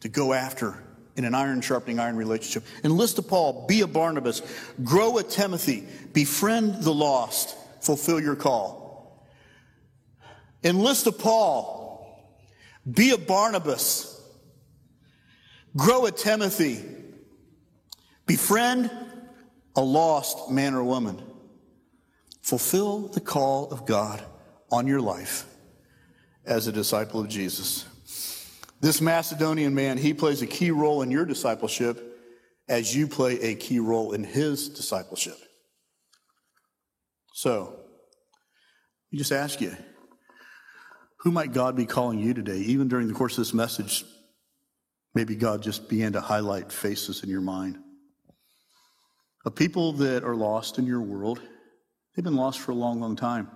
to 0.00 0.08
go 0.08 0.32
after 0.32 0.82
in 1.16 1.24
an 1.24 1.34
iron 1.34 1.60
sharpening 1.60 1.98
iron 1.98 2.16
relationship. 2.16 2.64
Enlist 2.84 3.18
a 3.18 3.22
Paul. 3.22 3.66
Be 3.66 3.80
a 3.80 3.86
Barnabas. 3.86 4.42
Grow 4.82 5.18
a 5.18 5.22
Timothy. 5.22 5.86
Befriend 6.12 6.82
the 6.82 6.92
lost. 6.92 7.56
Fulfill 7.80 8.20
your 8.20 8.36
call. 8.36 9.26
Enlist 10.62 11.06
a 11.06 11.12
Paul. 11.12 11.90
Be 12.90 13.10
a 13.10 13.18
Barnabas. 13.18 14.20
Grow 15.76 16.06
a 16.06 16.10
Timothy. 16.10 16.84
Befriend 18.26 18.90
a 19.76 19.82
lost 19.82 20.50
man 20.50 20.74
or 20.74 20.84
woman. 20.84 21.22
Fulfill 22.42 23.08
the 23.08 23.20
call 23.20 23.70
of 23.70 23.86
God 23.86 24.22
on 24.70 24.86
your 24.86 25.00
life 25.00 25.46
as 26.44 26.66
a 26.66 26.72
disciple 26.72 27.20
of 27.20 27.28
Jesus. 27.28 27.84
This 28.80 29.00
Macedonian 29.00 29.74
man, 29.74 29.98
he 29.98 30.14
plays 30.14 30.40
a 30.40 30.46
key 30.46 30.70
role 30.70 31.02
in 31.02 31.10
your 31.10 31.26
discipleship 31.26 32.18
as 32.68 32.96
you 32.96 33.06
play 33.06 33.38
a 33.40 33.54
key 33.54 33.78
role 33.78 34.12
in 34.12 34.24
his 34.24 34.70
discipleship. 34.70 35.36
So, 37.34 37.76
me 39.12 39.18
just 39.18 39.32
ask 39.32 39.60
you 39.60 39.76
who 41.18 41.30
might 41.30 41.52
God 41.52 41.76
be 41.76 41.84
calling 41.84 42.18
you 42.18 42.32
today? 42.32 42.58
Even 42.58 42.88
during 42.88 43.06
the 43.06 43.14
course 43.14 43.34
of 43.34 43.44
this 43.44 43.52
message, 43.52 44.04
maybe 45.14 45.34
God 45.34 45.62
just 45.62 45.88
began 45.88 46.12
to 46.12 46.20
highlight 46.20 46.72
faces 46.72 47.22
in 47.22 47.28
your 47.28 47.42
mind 47.42 47.78
of 49.44 49.54
people 49.54 49.92
that 49.94 50.24
are 50.24 50.36
lost 50.36 50.78
in 50.78 50.86
your 50.86 51.02
world. 51.02 51.40
They've 52.14 52.24
been 52.24 52.36
lost 52.36 52.60
for 52.60 52.72
a 52.72 52.74
long, 52.74 53.00
long 53.00 53.16
time. 53.16 53.50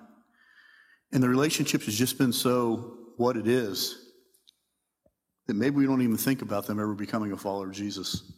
And 1.13 1.23
the 1.23 1.29
relationship 1.29 1.83
has 1.85 1.95
just 1.95 2.19
been 2.19 2.33
so 2.33 2.99
what 3.17 3.37
it 3.37 3.47
is 3.47 4.04
that 5.47 5.55
maybe 5.55 5.77
we 5.77 5.87
don't 5.87 6.03
even 6.03 6.17
think 6.17 6.43
about 6.43 6.67
them 6.67 6.79
ever 6.79 6.95
becoming 6.95 7.33
a 7.33 7.37
follower 7.37 7.69
of 7.69 7.75
Jesus. 7.75 8.33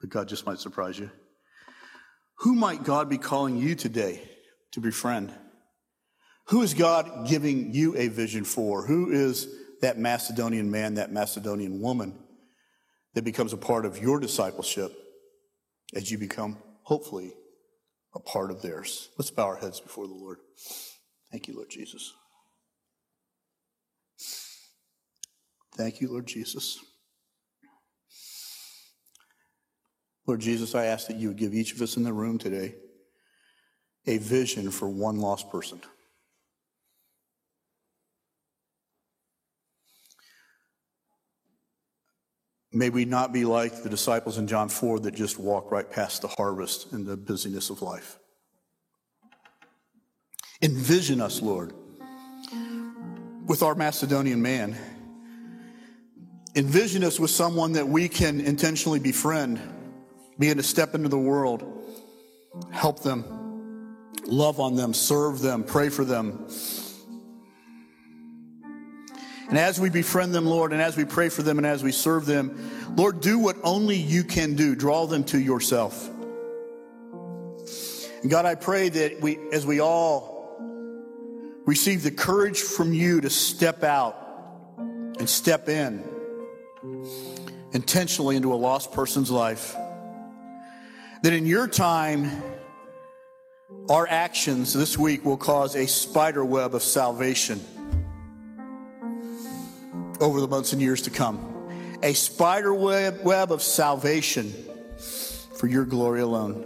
But 0.00 0.10
God 0.10 0.28
just 0.28 0.46
might 0.46 0.58
surprise 0.58 0.98
you. 0.98 1.10
Who 2.40 2.54
might 2.54 2.84
God 2.84 3.08
be 3.08 3.18
calling 3.18 3.56
you 3.56 3.74
today 3.74 4.22
to 4.72 4.80
befriend? 4.80 5.32
Who 6.48 6.62
is 6.62 6.74
God 6.74 7.26
giving 7.26 7.72
you 7.74 7.96
a 7.96 8.08
vision 8.08 8.44
for? 8.44 8.86
Who 8.86 9.10
is 9.10 9.48
that 9.82 9.98
Macedonian 9.98 10.70
man, 10.70 10.94
that 10.94 11.12
Macedonian 11.12 11.80
woman 11.80 12.18
that 13.14 13.24
becomes 13.24 13.52
a 13.52 13.56
part 13.56 13.86
of 13.86 13.98
your 13.98 14.20
discipleship 14.20 14.92
as 15.94 16.10
you 16.10 16.18
become, 16.18 16.58
hopefully, 16.82 17.32
a 18.14 18.20
part 18.20 18.50
of 18.50 18.62
theirs. 18.62 19.08
Let's 19.18 19.30
bow 19.30 19.46
our 19.46 19.56
heads 19.56 19.80
before 19.80 20.06
the 20.06 20.14
Lord. 20.14 20.38
Thank 21.30 21.48
you, 21.48 21.54
Lord 21.54 21.70
Jesus. 21.70 22.12
Thank 25.76 26.00
you, 26.00 26.10
Lord 26.10 26.26
Jesus. 26.26 26.78
Lord 30.26 30.40
Jesus, 30.40 30.74
I 30.74 30.86
ask 30.86 31.06
that 31.08 31.16
you 31.16 31.28
would 31.28 31.36
give 31.36 31.54
each 31.54 31.72
of 31.74 31.82
us 31.82 31.96
in 31.96 32.02
the 32.02 32.12
room 32.12 32.38
today 32.38 32.74
a 34.06 34.18
vision 34.18 34.70
for 34.70 34.88
one 34.88 35.18
lost 35.18 35.50
person. 35.50 35.80
May 42.72 42.90
we 42.90 43.04
not 43.04 43.32
be 43.32 43.44
like 43.44 43.82
the 43.82 43.88
disciples 43.88 44.38
in 44.38 44.46
John 44.46 44.68
4 44.68 45.00
that 45.00 45.14
just 45.14 45.38
walk 45.38 45.70
right 45.70 45.90
past 45.90 46.22
the 46.22 46.28
harvest 46.28 46.92
in 46.92 47.04
the 47.04 47.16
busyness 47.16 47.70
of 47.70 47.80
life. 47.80 48.18
Envision 50.60 51.20
us, 51.20 51.40
Lord, 51.40 51.72
with 53.46 53.62
our 53.62 53.74
Macedonian 53.74 54.42
man. 54.42 54.76
Envision 56.56 57.04
us 57.04 57.20
with 57.20 57.30
someone 57.30 57.72
that 57.72 57.86
we 57.86 58.08
can 58.08 58.40
intentionally 58.40 58.98
befriend, 58.98 59.60
begin 60.38 60.56
to 60.56 60.62
step 60.62 60.94
into 60.94 61.08
the 61.08 61.18
world, 61.18 61.62
help 62.72 63.02
them, 63.02 64.02
love 64.26 64.58
on 64.58 64.74
them, 64.74 64.94
serve 64.94 65.40
them, 65.40 65.62
pray 65.62 65.90
for 65.90 66.04
them 66.04 66.48
and 69.48 69.58
as 69.58 69.80
we 69.80 69.90
befriend 69.90 70.34
them, 70.34 70.44
Lord, 70.44 70.72
and 70.72 70.82
as 70.82 70.96
we 70.96 71.04
pray 71.04 71.28
for 71.28 71.42
them 71.42 71.58
and 71.58 71.66
as 71.66 71.82
we 71.82 71.92
serve 71.92 72.26
them, 72.26 72.58
Lord, 72.96 73.20
do 73.20 73.38
what 73.38 73.56
only 73.62 73.96
you 73.96 74.24
can 74.24 74.56
do. 74.56 74.74
Draw 74.74 75.06
them 75.06 75.22
to 75.24 75.38
yourself. 75.38 76.08
And 78.22 78.30
God, 78.30 78.44
I 78.44 78.56
pray 78.56 78.88
that 78.88 79.20
we, 79.20 79.38
as 79.52 79.64
we 79.64 79.80
all 79.80 80.34
receive 81.64 82.02
the 82.02 82.10
courage 82.10 82.60
from 82.60 82.92
you 82.92 83.20
to 83.20 83.30
step 83.30 83.84
out 83.84 84.16
and 84.78 85.28
step 85.28 85.68
in 85.68 86.02
intentionally 87.72 88.36
into 88.36 88.52
a 88.52 88.56
lost 88.56 88.92
person's 88.92 89.30
life, 89.30 89.74
that 91.22 91.32
in 91.32 91.46
your 91.46 91.66
time, 91.68 92.30
our 93.88 94.06
actions 94.08 94.72
this 94.72 94.96
week 94.98 95.24
will 95.24 95.36
cause 95.36 95.74
a 95.76 95.86
spider 95.86 96.44
web 96.44 96.74
of 96.74 96.82
salvation 96.82 97.60
over 100.20 100.40
the 100.40 100.48
months 100.48 100.72
and 100.72 100.80
years 100.80 101.02
to 101.02 101.10
come. 101.10 101.52
A 102.02 102.12
spider 102.12 102.74
web, 102.74 103.26
of 103.26 103.62
salvation 103.62 104.52
for 105.56 105.66
your 105.66 105.84
glory 105.84 106.20
alone. 106.20 106.64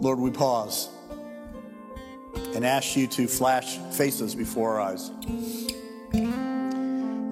Lord, 0.00 0.18
we 0.18 0.30
pause 0.30 0.88
and 2.54 2.64
ask 2.64 2.96
you 2.96 3.06
to 3.06 3.26
flash 3.28 3.78
faces 3.92 4.34
before 4.34 4.80
our 4.80 4.92
eyes. 4.92 5.10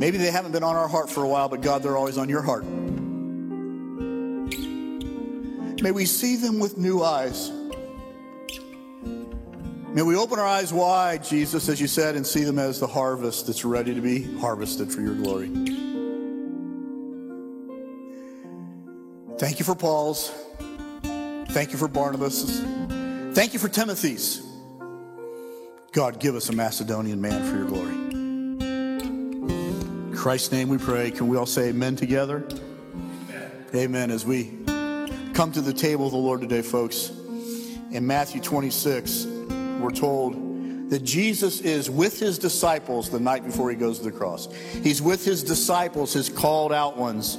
Maybe 0.01 0.17
they 0.17 0.31
haven't 0.31 0.53
been 0.53 0.65
on 0.65 0.77
our 0.77 0.89
heart 0.89 1.11
for 1.11 1.23
a 1.25 1.29
while, 1.29 1.51
but 1.51 1.61
God, 1.61 1.83
they're 1.83 1.99
always 1.99 2.17
on 2.17 2.31
your 2.31 2.41
heart. 2.41 2.65
May 5.83 5.91
we 5.91 6.07
see 6.07 6.37
them 6.37 6.59
with 6.59 6.79
new 6.79 7.03
eyes. 7.03 7.51
May 9.93 10.01
we 10.01 10.17
open 10.17 10.39
our 10.39 10.47
eyes 10.47 10.73
wide, 10.73 11.23
Jesus, 11.23 11.69
as 11.69 11.83
you 11.83 11.87
said, 11.87 12.17
and 12.17 12.27
see 12.27 12.45
them 12.45 12.59
as 12.59 12.81
the 12.81 12.87
harvest 12.87 13.47
that's 13.47 13.63
ready 13.63 13.95
to 13.95 14.01
be 14.01 14.23
harvested 14.39 14.91
for 14.91 15.03
your 15.03 15.13
glory. 15.13 15.49
Thank 19.37 19.59
you 19.59 19.67
for 19.67 19.75
Paul's. 19.75 20.33
Thank 21.51 21.73
you 21.73 21.79
for 21.79 21.89
Barnabas. 21.89 22.63
Thank 23.35 23.53
you 23.53 23.59
for 23.59 23.69
Timothy's. 23.69 24.41
God, 25.93 26.19
give 26.21 26.37
us 26.37 26.49
a 26.49 26.55
Macedonian 26.55 27.21
man 27.21 27.47
for 27.51 27.57
your 27.57 27.67
glory. 27.67 28.00
Christ's 30.21 30.53
name 30.53 30.69
we 30.69 30.77
pray. 30.77 31.11
Can 31.11 31.29
we 31.29 31.39
all 31.39 31.47
say 31.47 31.71
amen 31.71 31.97
together? 31.97 32.47
Amen. 32.47 33.51
Amen. 33.75 34.11
As 34.11 34.27
we 34.27 34.51
come 35.33 35.51
to 35.53 35.63
the 35.63 35.73
table 35.73 36.05
of 36.05 36.13
the 36.13 36.19
Lord 36.19 36.43
today, 36.43 36.61
folks, 36.61 37.09
in 37.91 38.07
Matthew 38.07 38.43
26, 38.43 39.25
we're 39.81 39.91
told 39.91 40.91
that 40.91 41.03
Jesus 41.05 41.63
is 41.63 41.89
with 41.89 42.21
his 42.21 42.39
disciples 42.39 43.09
the 43.09 43.19
night 43.19 43.47
before 43.47 43.71
he 43.71 43.77
goes 43.77 43.97
to 44.01 44.05
the 44.05 44.13
cross. 44.13 44.53
He's 44.83 45.01
with 45.01 45.25
his 45.25 45.43
disciples, 45.43 46.13
his 46.13 46.29
called 46.29 46.75
out 46.75 46.99
ones. 46.99 47.39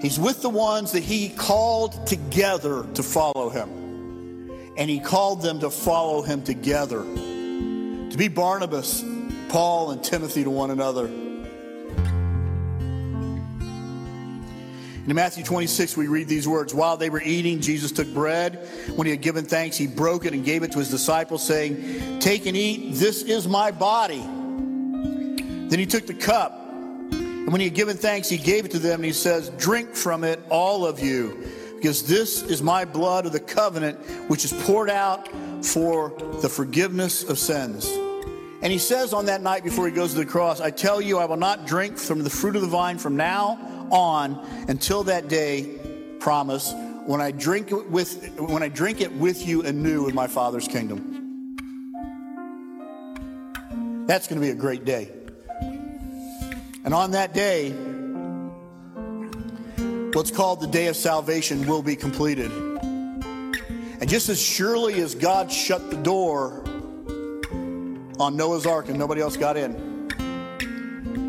He's 0.00 0.18
with 0.18 0.40
the 0.40 0.48
ones 0.48 0.92
that 0.92 1.02
he 1.02 1.28
called 1.28 2.06
together 2.06 2.86
to 2.94 3.02
follow 3.02 3.50
him. 3.50 4.72
And 4.78 4.88
he 4.88 4.98
called 4.98 5.42
them 5.42 5.60
to 5.60 5.68
follow 5.68 6.22
him 6.22 6.42
together, 6.42 7.02
to 7.02 8.14
be 8.16 8.28
Barnabas, 8.28 9.04
Paul, 9.50 9.90
and 9.90 10.02
Timothy 10.02 10.44
to 10.44 10.50
one 10.50 10.70
another. 10.70 11.06
In 15.06 15.16
Matthew 15.16 15.42
26, 15.42 15.96
we 15.96 16.06
read 16.06 16.28
these 16.28 16.46
words 16.46 16.72
While 16.72 16.96
they 16.96 17.10
were 17.10 17.20
eating, 17.20 17.60
Jesus 17.60 17.90
took 17.90 18.06
bread. 18.14 18.68
When 18.94 19.08
he 19.08 19.10
had 19.10 19.22
given 19.22 19.44
thanks, 19.44 19.76
he 19.76 19.88
broke 19.88 20.24
it 20.24 20.32
and 20.34 20.44
gave 20.44 20.62
it 20.62 20.70
to 20.70 20.78
his 20.78 20.88
disciples, 20.88 21.44
saying, 21.44 22.20
Take 22.20 22.46
and 22.46 22.56
eat, 22.56 22.94
this 22.94 23.22
is 23.24 23.48
my 23.48 23.72
body. 23.72 24.20
Then 24.20 25.78
he 25.80 25.86
took 25.86 26.06
the 26.06 26.14
cup. 26.14 26.56
And 27.10 27.50
when 27.50 27.60
he 27.60 27.66
had 27.66 27.74
given 27.74 27.96
thanks, 27.96 28.28
he 28.28 28.38
gave 28.38 28.64
it 28.64 28.70
to 28.70 28.78
them, 28.78 29.00
and 29.00 29.04
he 29.04 29.12
says, 29.12 29.48
Drink 29.58 29.96
from 29.96 30.22
it, 30.22 30.38
all 30.48 30.86
of 30.86 31.00
you, 31.00 31.44
because 31.74 32.06
this 32.06 32.42
is 32.42 32.62
my 32.62 32.84
blood 32.84 33.26
of 33.26 33.32
the 33.32 33.40
covenant, 33.40 33.98
which 34.28 34.44
is 34.44 34.52
poured 34.62 34.90
out 34.90 35.28
for 35.64 36.10
the 36.40 36.48
forgiveness 36.48 37.24
of 37.24 37.36
sins. 37.36 37.90
And 38.62 38.70
he 38.70 38.78
says 38.78 39.14
on 39.14 39.26
that 39.26 39.42
night 39.42 39.64
before 39.64 39.86
he 39.86 39.92
goes 39.92 40.12
to 40.12 40.18
the 40.18 40.26
cross, 40.26 40.60
I 40.60 40.70
tell 40.70 41.00
you, 41.00 41.18
I 41.18 41.24
will 41.24 41.38
not 41.38 41.66
drink 41.66 41.96
from 41.96 42.22
the 42.22 42.30
fruit 42.30 42.56
of 42.56 42.62
the 42.62 42.68
vine 42.68 42.98
from 42.98 43.16
now 43.16 43.58
on 43.90 44.38
until 44.68 45.04
that 45.04 45.28
day, 45.28 45.78
promise, 46.18 46.74
when 47.06 47.22
I 47.22 47.30
drink 47.30 47.72
it 47.72 47.90
with 47.90 48.38
when 48.38 48.62
I 48.62 48.68
drink 48.68 49.00
it 49.00 49.12
with 49.12 49.46
you 49.46 49.62
anew 49.62 50.08
in 50.08 50.14
my 50.14 50.26
Father's 50.26 50.68
kingdom. 50.68 51.56
That's 54.06 54.28
going 54.28 54.40
to 54.40 54.46
be 54.46 54.50
a 54.50 54.56
great 54.56 54.84
day. 54.84 55.10
And 56.84 56.92
on 56.92 57.12
that 57.12 57.32
day, 57.32 57.70
what's 60.12 60.30
called 60.30 60.60
the 60.60 60.66
day 60.66 60.88
of 60.88 60.96
salvation 60.96 61.66
will 61.66 61.82
be 61.82 61.96
completed. 61.96 62.50
And 62.52 64.08
just 64.08 64.28
as 64.28 64.40
surely 64.40 65.00
as 65.00 65.14
God 65.14 65.50
shut 65.52 65.90
the 65.90 65.96
door 65.96 66.64
on 68.20 68.36
Noah's 68.36 68.66
ark 68.66 68.88
and 68.88 68.98
nobody 68.98 69.20
else 69.20 69.36
got 69.36 69.56
in, 69.56 69.72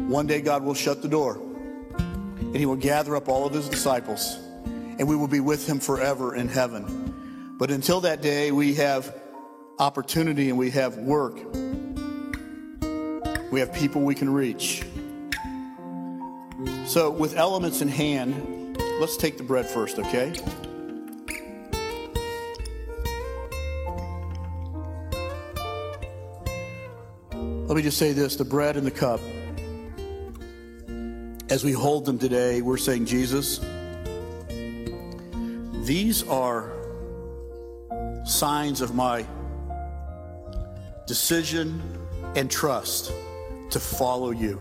one 0.10 0.28
day 0.28 0.42
God 0.42 0.64
will 0.64 0.74
shut 0.74 1.02
the 1.02 1.08
door 1.08 1.36
and 1.36 2.58
he 2.58 2.66
will 2.66 2.76
gather 2.76 3.16
up 3.16 3.30
all 3.30 3.48
of 3.48 3.54
his 3.54 3.70
disciples 3.70 4.38
and 4.66 5.08
we 5.08 5.16
will 5.16 5.28
be 5.28 5.40
with 5.40 5.68
him 5.68 5.80
forever 5.80 6.36
in 6.36 6.48
heaven. 6.50 7.56
But 7.58 7.72
until 7.72 8.02
that 8.02 8.22
day, 8.22 8.52
we 8.52 8.74
have 8.76 9.16
opportunity 9.80 10.50
and 10.50 10.58
we 10.58 10.72
have 10.72 10.98
work. 10.98 11.38
We 13.52 13.60
have 13.60 13.74
people 13.74 14.02
we 14.02 14.16
can 14.16 14.32
reach. 14.32 14.84
So, 16.86 17.10
with 17.10 17.36
elements 17.36 17.82
in 17.82 17.88
hand, 17.88 18.78
let's 19.00 19.18
take 19.18 19.38
the 19.38 19.44
bread 19.44 19.66
first, 19.66 19.98
okay? 19.98 20.34
Let 27.72 27.78
me 27.78 27.84
just 27.84 28.00
say 28.00 28.12
this 28.12 28.36
the 28.36 28.44
bread 28.44 28.76
and 28.76 28.86
the 28.86 28.92
cup, 28.92 29.22
as 31.50 31.64
we 31.64 31.72
hold 31.72 32.04
them 32.04 32.20
today, 32.20 32.62
we're 32.62 32.76
saying, 32.76 33.06
Jesus, 33.06 33.62
these 35.86 36.22
are 36.28 36.70
signs 38.26 38.82
of 38.82 38.94
my 38.94 39.26
decision 41.08 41.82
and 42.36 42.52
trust 42.52 43.14
to 43.70 43.80
follow 43.80 44.32
you. 44.32 44.58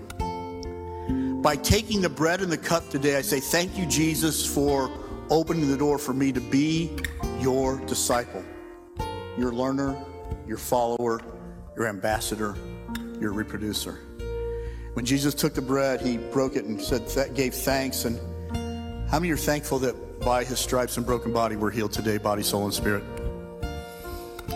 By 1.42 1.56
taking 1.56 2.00
the 2.02 2.08
bread 2.08 2.42
and 2.42 2.52
the 2.52 2.58
cup 2.58 2.90
today, 2.90 3.16
I 3.16 3.22
say, 3.22 3.40
Thank 3.40 3.76
you, 3.76 3.86
Jesus, 3.86 4.46
for 4.46 4.88
opening 5.30 5.68
the 5.68 5.76
door 5.76 5.98
for 5.98 6.12
me 6.12 6.30
to 6.30 6.40
be 6.40 6.96
your 7.40 7.80
disciple, 7.86 8.44
your 9.36 9.52
learner, 9.52 10.00
your 10.46 10.58
follower, 10.58 11.20
your 11.74 11.88
ambassador, 11.88 12.54
your 13.20 13.32
reproducer. 13.32 13.98
When 14.94 15.04
Jesus 15.04 15.34
took 15.34 15.54
the 15.54 15.62
bread, 15.62 16.00
he 16.00 16.16
broke 16.16 16.56
it 16.56 16.64
and 16.64 16.80
said, 16.80 17.34
gave 17.34 17.54
thanks. 17.54 18.04
And 18.04 18.18
how 19.08 19.20
many 19.20 19.30
are 19.32 19.36
thankful 19.36 19.78
that 19.80 20.20
by 20.20 20.44
his 20.44 20.58
stripes 20.58 20.96
and 20.96 21.06
broken 21.06 21.32
body, 21.32 21.56
we're 21.56 21.70
healed 21.70 21.92
today, 21.92 22.18
body, 22.18 22.42
soul, 22.42 22.64
and 22.64 22.74
spirit. 22.74 23.04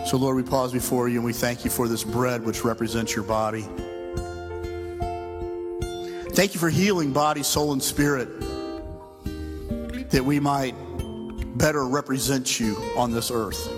So, 0.05 0.17
Lord, 0.17 0.35
we 0.35 0.43
pause 0.43 0.71
before 0.73 1.07
you 1.07 1.15
and 1.15 1.25
we 1.25 1.33
thank 1.33 1.63
you 1.63 1.71
for 1.71 1.87
this 1.87 2.03
bread 2.03 2.45
which 2.45 2.63
represents 2.63 3.15
your 3.15 3.23
body. 3.23 3.65
Thank 6.33 6.53
you 6.53 6.59
for 6.59 6.69
healing 6.69 7.13
body, 7.13 7.43
soul, 7.43 7.71
and 7.71 7.81
spirit 7.81 8.27
that 10.11 10.23
we 10.23 10.39
might 10.39 10.75
better 11.57 11.87
represent 11.87 12.59
you 12.59 12.75
on 12.97 13.11
this 13.11 13.31
earth. 13.31 13.69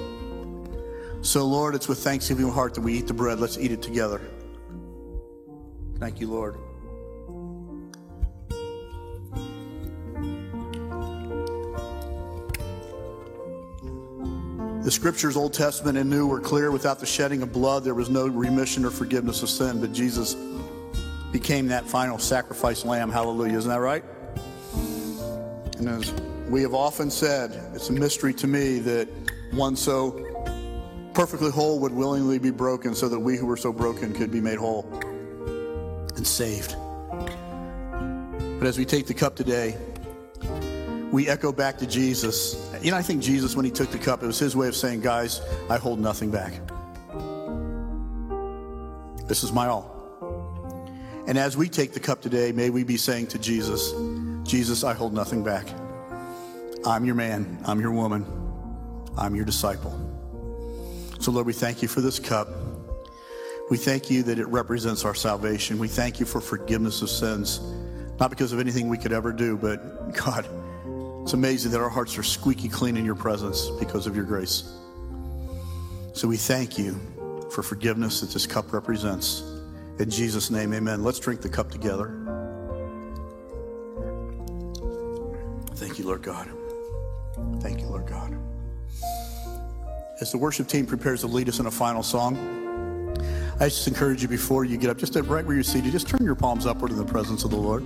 So, 1.21 1.45
Lord, 1.45 1.75
it's 1.75 1.87
with 1.87 1.99
thanksgiving 1.99 2.49
heart 2.49 2.73
that 2.73 2.81
we 2.81 2.93
eat 2.93 3.07
the 3.07 3.13
bread. 3.13 3.39
Let's 3.39 3.57
eat 3.57 3.71
it 3.71 3.81
together. 3.81 4.21
Thank 5.99 6.19
you, 6.19 6.29
Lord. 6.29 6.57
The 14.83 14.91
scriptures, 14.91 15.35
Old 15.35 15.53
Testament 15.53 15.97
and 15.97 16.09
New, 16.09 16.27
were 16.27 16.39
clear. 16.39 16.71
Without 16.71 16.99
the 16.99 17.05
shedding 17.05 17.41
of 17.41 17.51
blood, 17.51 17.83
there 17.83 17.93
was 17.93 18.09
no 18.09 18.27
remission 18.27 18.85
or 18.85 18.91
forgiveness 18.91 19.43
of 19.43 19.49
sin. 19.49 19.81
But 19.81 19.91
Jesus 19.91 20.35
became 21.31 21.67
that 21.67 21.85
final 21.85 22.17
sacrifice 22.17 22.85
lamb. 22.85 23.11
Hallelujah. 23.11 23.57
Isn't 23.57 23.69
that 23.69 23.79
right? 23.79 24.03
And 25.77 25.89
as 25.89 26.13
we 26.47 26.61
have 26.61 26.73
often 26.73 27.11
said, 27.11 27.51
it's 27.73 27.89
a 27.89 27.93
mystery 27.93 28.33
to 28.35 28.47
me 28.47 28.79
that 28.79 29.09
one 29.51 29.75
so 29.75 30.11
perfectly 31.13 31.51
whole 31.51 31.79
would 31.79 31.91
willingly 31.91 32.39
be 32.39 32.51
broken 32.51 32.95
so 32.95 33.09
that 33.09 33.19
we 33.19 33.35
who 33.35 33.45
were 33.45 33.57
so 33.57 33.73
broken 33.73 34.13
could 34.13 34.31
be 34.31 34.39
made 34.39 34.57
whole 34.57 34.83
and 36.17 36.27
saved. 36.27 36.75
But 38.59 38.67
as 38.67 38.77
we 38.77 38.85
take 38.85 39.07
the 39.07 39.13
cup 39.13 39.35
today, 39.35 39.77
we 41.11 41.29
echo 41.29 41.51
back 41.51 41.77
to 41.77 41.87
Jesus. 41.87 42.71
You 42.81 42.91
know, 42.91 42.97
I 42.97 43.01
think 43.01 43.23
Jesus, 43.23 43.55
when 43.55 43.63
he 43.63 43.71
took 43.71 43.91
the 43.91 43.97
cup, 43.97 44.23
it 44.23 44.27
was 44.27 44.39
his 44.39 44.55
way 44.55 44.67
of 44.67 44.75
saying, 44.75 45.01
Guys, 45.01 45.41
I 45.69 45.77
hold 45.77 45.99
nothing 45.99 46.31
back. 46.31 46.53
This 49.27 49.43
is 49.43 49.51
my 49.51 49.67
all. 49.67 49.93
And 51.27 51.37
as 51.37 51.57
we 51.57 51.69
take 51.69 51.93
the 51.93 51.99
cup 51.99 52.21
today, 52.21 52.51
may 52.51 52.69
we 52.69 52.83
be 52.83 52.97
saying 52.97 53.27
to 53.27 53.39
Jesus, 53.39 53.93
Jesus, 54.43 54.83
I 54.83 54.93
hold 54.93 55.13
nothing 55.13 55.43
back. 55.43 55.67
I'm 56.85 57.05
your 57.05 57.15
man. 57.15 57.59
I'm 57.65 57.81
your 57.81 57.91
woman. 57.91 58.25
I'm 59.17 59.35
your 59.35 59.45
disciple. 59.45 59.91
So, 61.19 61.31
Lord, 61.31 61.45
we 61.45 61.53
thank 61.53 61.81
you 61.81 61.87
for 61.87 61.99
this 61.99 62.19
cup. 62.19 62.47
We 63.69 63.75
thank 63.75 64.09
you 64.09 64.23
that 64.23 64.39
it 64.39 64.47
represents 64.47 65.03
our 65.03 65.13
salvation. 65.13 65.77
We 65.77 65.89
thank 65.89 66.19
you 66.19 66.25
for 66.25 66.39
forgiveness 66.39 67.01
of 67.01 67.09
sins, 67.09 67.59
not 68.19 68.29
because 68.29 68.53
of 68.53 68.59
anything 68.59 68.87
we 68.87 68.97
could 68.97 69.11
ever 69.11 69.33
do, 69.33 69.57
but 69.57 70.13
God, 70.25 70.47
it's 71.21 71.33
amazing 71.33 71.71
that 71.71 71.81
our 71.81 71.89
hearts 71.89 72.17
are 72.17 72.23
squeaky 72.23 72.69
clean 72.69 72.95
in 72.95 73.03
your 73.03 73.15
presence 73.15 73.69
because 73.79 74.07
of 74.07 74.15
your 74.15 74.23
grace. 74.23 74.73
So 76.13 76.27
we 76.27 76.37
thank 76.37 76.77
you 76.77 76.97
for 77.51 77.61
forgiveness 77.61 78.21
that 78.21 78.29
this 78.31 78.47
cup 78.47 78.71
represents. 78.71 79.41
In 79.99 80.09
Jesus' 80.09 80.49
name, 80.49 80.73
amen. 80.73 81.03
Let's 81.03 81.19
drink 81.19 81.41
the 81.41 81.49
cup 81.49 81.69
together. 81.69 82.07
Thank 85.75 85.99
you, 85.99 86.05
Lord 86.05 86.21
God. 86.21 86.49
Thank 87.59 87.81
you, 87.81 87.87
Lord 87.87 88.07
God. 88.07 88.37
As 90.21 90.31
the 90.31 90.37
worship 90.37 90.67
team 90.67 90.85
prepares 90.85 91.21
to 91.21 91.27
lead 91.27 91.49
us 91.49 91.59
in 91.59 91.67
a 91.67 91.71
final 91.71 92.01
song, 92.01 92.66
I 93.59 93.69
just 93.69 93.87
encourage 93.87 94.21
you 94.21 94.27
before 94.27 94.65
you 94.65 94.77
get 94.77 94.91
up, 94.91 94.97
just 94.97 95.15
right 95.15 95.43
where 95.43 95.55
you're 95.55 95.63
seated, 95.63 95.91
just 95.91 96.07
turn 96.07 96.23
your 96.23 96.35
palms 96.35 96.67
upward 96.67 96.91
in 96.91 96.97
the 96.97 97.05
presence 97.05 97.43
of 97.43 97.49
the 97.49 97.57
Lord. 97.57 97.83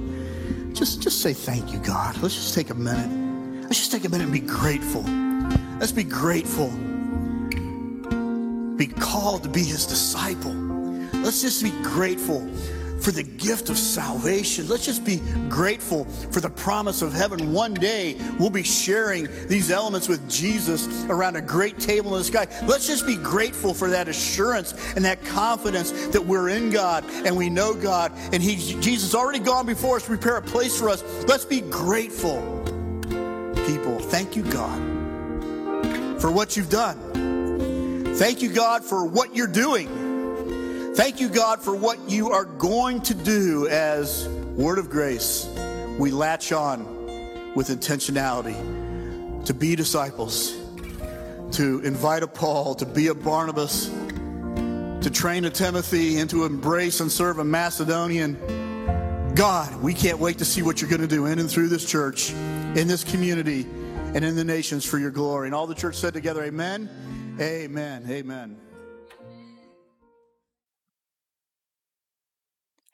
Just, 0.73 1.01
just 1.01 1.21
say 1.21 1.31
thank 1.31 1.71
you, 1.71 1.79
God. 1.79 2.17
Let's 2.17 2.35
just 2.35 2.53
take 2.53 2.71
a 2.71 2.73
minute. 2.73 3.63
Let's 3.63 3.77
just 3.77 3.91
take 3.91 4.03
a 4.03 4.09
minute 4.09 4.25
and 4.25 4.33
be 4.33 4.39
grateful. 4.41 5.03
Let's 5.79 5.93
be 5.93 6.03
grateful. 6.03 6.67
Be 8.75 8.87
called 8.87 9.43
to 9.43 9.49
be 9.49 9.63
his 9.63 9.85
disciple. 9.85 10.53
Let's 11.13 11.41
just 11.41 11.63
be 11.63 11.71
grateful 11.83 12.49
for 13.01 13.11
the 13.11 13.23
gift 13.23 13.69
of 13.69 13.77
salvation. 13.77 14.67
Let's 14.67 14.85
just 14.85 15.03
be 15.03 15.21
grateful 15.49 16.05
for 16.05 16.39
the 16.39 16.49
promise 16.49 17.01
of 17.01 17.13
heaven. 17.13 17.51
One 17.51 17.73
day 17.73 18.15
we'll 18.39 18.49
be 18.49 18.63
sharing 18.63 19.27
these 19.47 19.71
elements 19.71 20.07
with 20.07 20.29
Jesus 20.29 21.05
around 21.05 21.35
a 21.35 21.41
great 21.41 21.79
table 21.79 22.13
in 22.15 22.19
the 22.19 22.23
sky. 22.23 22.47
Let's 22.65 22.87
just 22.87 23.05
be 23.05 23.15
grateful 23.15 23.73
for 23.73 23.89
that 23.89 24.07
assurance 24.07 24.73
and 24.95 25.03
that 25.05 25.23
confidence 25.25 25.91
that 26.07 26.23
we're 26.23 26.49
in 26.49 26.69
God 26.69 27.03
and 27.25 27.35
we 27.35 27.49
know 27.49 27.73
God 27.73 28.11
and 28.31 28.41
he, 28.41 28.55
Jesus 28.81 29.15
already 29.15 29.39
gone 29.39 29.65
before 29.65 29.97
us 29.97 30.03
to 30.03 30.09
prepare 30.09 30.37
a 30.37 30.41
place 30.41 30.79
for 30.79 30.89
us. 30.89 31.03
Let's 31.27 31.45
be 31.45 31.61
grateful 31.61 32.61
people. 33.67 33.99
Thank 33.99 34.35
you, 34.35 34.43
God, 34.43 36.21
for 36.21 36.31
what 36.31 36.55
you've 36.55 36.69
done. 36.69 38.15
Thank 38.15 38.41
you, 38.41 38.49
God, 38.53 38.83
for 38.83 39.05
what 39.05 39.35
you're 39.35 39.47
doing. 39.47 40.00
Thank 41.01 41.19
you, 41.19 41.29
God, 41.29 41.63
for 41.63 41.75
what 41.75 42.11
you 42.11 42.29
are 42.29 42.45
going 42.45 43.01
to 43.01 43.15
do 43.15 43.67
as 43.69 44.27
Word 44.55 44.77
of 44.77 44.91
Grace. 44.91 45.47
We 45.97 46.11
latch 46.11 46.51
on 46.51 47.55
with 47.55 47.69
intentionality 47.69 48.53
to 49.47 49.51
be 49.55 49.75
disciples, 49.75 50.55
to 51.53 51.79
invite 51.79 52.21
a 52.21 52.27
Paul, 52.27 52.75
to 52.75 52.85
be 52.85 53.07
a 53.07 53.15
Barnabas, 53.15 53.87
to 53.87 55.09
train 55.11 55.45
a 55.45 55.49
Timothy, 55.49 56.19
and 56.19 56.29
to 56.29 56.45
embrace 56.45 56.99
and 56.99 57.11
serve 57.11 57.39
a 57.39 57.43
Macedonian. 57.43 58.37
God, 59.33 59.81
we 59.81 59.95
can't 59.95 60.19
wait 60.19 60.37
to 60.37 60.45
see 60.45 60.61
what 60.61 60.81
you're 60.81 60.89
going 60.91 61.01
to 61.01 61.07
do 61.07 61.25
in 61.25 61.39
and 61.39 61.49
through 61.49 61.69
this 61.69 61.83
church 61.83 62.29
in 62.29 62.87
this 62.87 63.03
community 63.03 63.63
and 63.63 64.23
in 64.23 64.35
the 64.35 64.43
nations 64.43 64.85
for 64.85 64.99
your 64.99 65.09
glory. 65.09 65.47
And 65.47 65.55
all 65.55 65.65
the 65.65 65.73
church 65.73 65.95
said 65.95 66.13
together, 66.13 66.43
Amen, 66.43 66.87
Amen, 67.39 68.05
Amen. 68.07 68.55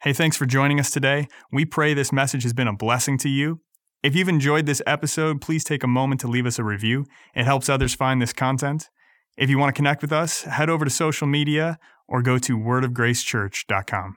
Hey, 0.02 0.12
thanks 0.12 0.36
for 0.36 0.46
joining 0.46 0.78
us 0.78 0.92
today. 0.92 1.26
We 1.50 1.64
pray 1.64 1.92
this 1.92 2.12
message 2.12 2.44
has 2.44 2.52
been 2.52 2.68
a 2.68 2.72
blessing 2.72 3.18
to 3.18 3.28
you. 3.28 3.62
If 4.00 4.14
you've 4.14 4.28
enjoyed 4.28 4.64
this 4.64 4.80
episode, 4.86 5.40
please 5.40 5.64
take 5.64 5.82
a 5.82 5.88
moment 5.88 6.20
to 6.20 6.28
leave 6.28 6.46
us 6.46 6.56
a 6.60 6.62
review. 6.62 7.04
It 7.34 7.46
helps 7.46 7.68
others 7.68 7.96
find 7.96 8.22
this 8.22 8.32
content. 8.32 8.90
If 9.36 9.50
you 9.50 9.58
want 9.58 9.74
to 9.74 9.76
connect 9.76 10.00
with 10.02 10.12
us, 10.12 10.42
head 10.42 10.70
over 10.70 10.84
to 10.84 10.90
social 10.90 11.26
media 11.26 11.80
or 12.06 12.22
go 12.22 12.38
to 12.38 12.56
wordofgracechurch.com. 12.56 14.16